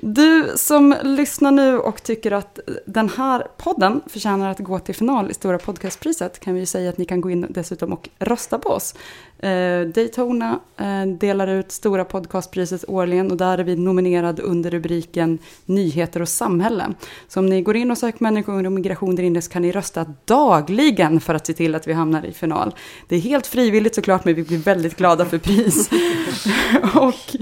Du 0.03 0.53
som 0.57 0.95
lyssnar 1.03 1.51
nu 1.51 1.79
och 1.79 2.03
tycker 2.03 2.33
att 2.33 2.59
den 2.87 3.09
här 3.09 3.47
podden 3.57 4.01
förtjänar 4.07 4.51
att 4.51 4.59
gå 4.59 4.79
till 4.79 4.95
final 4.95 5.31
i 5.31 5.35
Stora 5.35 5.59
podcastpriset 5.59 6.41
kan 6.41 6.55
vi 6.55 6.67
säga 6.67 6.91
att 6.91 6.99
ni 6.99 7.05
kan 7.05 7.21
gå 7.21 7.31
in 7.31 7.47
dessutom 7.51 7.93
och 7.93 8.09
rösta 8.19 8.59
på 8.59 8.69
oss. 8.69 8.95
Eh, 9.39 9.81
Daytona 9.81 10.61
eh, 10.77 11.07
delar 11.07 11.49
ut 11.49 11.73
Stora 11.73 12.05
podcastpriset 12.05 12.85
årligen 12.89 13.31
och 13.31 13.37
där 13.37 13.59
är 13.59 13.65
vi 13.65 13.77
nominerade 13.77 14.43
under 14.43 14.71
rubriken 14.71 15.39
Nyheter 15.65 16.23
och 16.23 16.29
samhälle. 16.29 16.95
Så 17.29 17.41
om 17.41 17.47
ni 17.47 17.63
går 17.63 17.77
in 17.77 17.91
och 17.91 17.99
söker 17.99 18.23
människor 18.23 18.67
och 18.67 18.73
migration 18.73 19.17
där 19.17 19.23
inne 19.23 19.43
så 19.43 19.51
kan 19.51 19.63
ni 19.63 19.73
rösta 19.73 20.07
dagligen 20.25 21.21
för 21.21 21.35
att 21.35 21.47
se 21.47 21.53
till 21.53 21.75
att 21.75 21.89
vi 21.89 21.93
hamnar 21.93 22.27
i 22.27 22.33
final. 22.33 22.75
Det 23.09 23.17
är 23.17 23.21
helt 23.21 23.47
frivilligt 23.47 23.95
såklart 23.95 24.25
men 24.25 24.35
vi 24.35 24.43
blir 24.43 24.59
väldigt 24.59 24.97
glada 24.97 25.10
för 25.19 25.39
pris. 25.39 25.91
och 26.95 27.37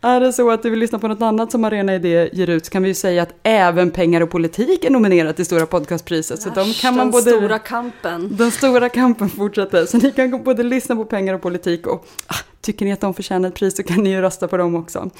är 0.00 0.20
det 0.20 0.32
så 0.32 0.50
att 0.50 0.62
du 0.62 0.70
vill 0.70 0.78
lyssna 0.78 0.98
på 0.98 1.08
något 1.08 1.22
annat 1.22 1.52
som 1.52 1.64
Arena 1.64 1.94
Idé 1.94 2.30
ger 2.32 2.50
ut 2.50 2.66
så 2.66 2.72
kan 2.72 2.82
vi 2.82 2.88
ju 2.88 2.94
säga 2.94 3.22
att 3.22 3.34
även 3.42 3.90
pengar 3.90 4.20
och 4.20 4.30
politik 4.30 4.84
är 4.84 4.90
nominerat 4.90 5.36
till 5.36 5.46
Stora 5.46 5.66
podcastpriset. 5.66 6.42
Så 6.42 6.50
de 6.50 6.72
kan 6.72 6.96
man 6.96 7.10
både, 7.10 7.30
den 7.30 7.38
stora 7.38 7.58
kampen. 7.58 8.36
Den 8.36 8.50
stora 8.50 8.88
kampen 8.88 9.28
fortsätter. 9.28 9.86
Så 9.86 9.98
ni 9.98 10.12
kan 10.12 10.42
både 10.42 10.62
lyssna 10.62 10.96
på 10.96 11.04
pengar 11.04 11.34
och 11.34 11.42
politik 11.42 11.86
och 11.86 12.06
ah, 12.26 12.34
tycker 12.60 12.84
ni 12.84 12.92
att 12.92 13.00
de 13.00 13.14
förtjänar 13.14 13.48
ett 13.48 13.54
pris 13.54 13.76
så 13.76 13.82
kan 13.82 14.02
ni 14.02 14.10
ju 14.10 14.20
rösta 14.20 14.48
på 14.48 14.56
dem 14.56 14.74
också. 14.74 15.10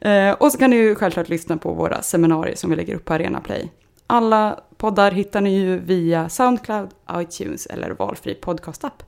Eh, 0.00 0.30
och 0.30 0.52
så 0.52 0.58
kan 0.58 0.70
ni 0.70 0.76
ju 0.76 0.94
självklart 0.94 1.28
lyssna 1.28 1.56
på 1.56 1.72
våra 1.72 2.02
seminarier 2.02 2.56
som 2.56 2.70
vi 2.70 2.76
lägger 2.76 2.94
upp 2.94 3.04
på 3.04 3.14
Arena 3.14 3.40
Play. 3.40 3.70
Alla 4.06 4.60
poddar 4.76 5.10
hittar 5.10 5.40
ni 5.40 5.56
ju 5.56 5.78
via 5.78 6.28
Soundcloud, 6.28 6.90
iTunes 7.12 7.66
eller 7.66 7.90
valfri 7.90 8.34
podcastapp. 8.34 9.02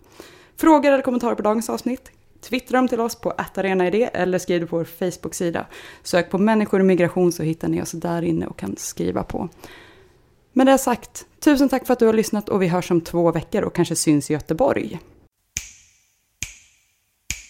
Frågor 0.56 0.92
eller 0.92 1.02
kommentarer 1.02 1.34
på 1.34 1.42
dagens 1.42 1.70
avsnitt 1.70 2.10
Twittra 2.40 2.78
dem 2.78 2.88
till 2.88 3.00
oss 3.00 3.14
på 3.14 3.30
attarenaid 3.30 4.08
eller 4.12 4.38
skriv 4.38 4.60
det 4.60 4.66
på 4.66 4.76
vår 4.76 4.84
Facebook-sida. 4.84 5.66
Sök 6.02 6.30
på 6.30 6.38
människor 6.38 6.80
och 6.80 6.86
migration 6.86 7.32
så 7.32 7.42
hittar 7.42 7.68
ni 7.68 7.82
oss 7.82 7.92
där 7.92 8.22
inne 8.22 8.46
och 8.46 8.58
kan 8.58 8.76
skriva 8.76 9.22
på. 9.22 9.48
Med 10.52 10.66
det 10.66 10.78
sagt, 10.78 11.26
tusen 11.40 11.68
tack 11.68 11.86
för 11.86 11.92
att 11.92 11.98
du 11.98 12.06
har 12.06 12.12
lyssnat 12.12 12.48
och 12.48 12.62
vi 12.62 12.68
hörs 12.68 12.90
om 12.90 13.00
två 13.00 13.32
veckor 13.32 13.62
och 13.62 13.74
kanske 13.74 13.96
syns 13.96 14.30
i 14.30 14.32
Göteborg. 14.32 14.98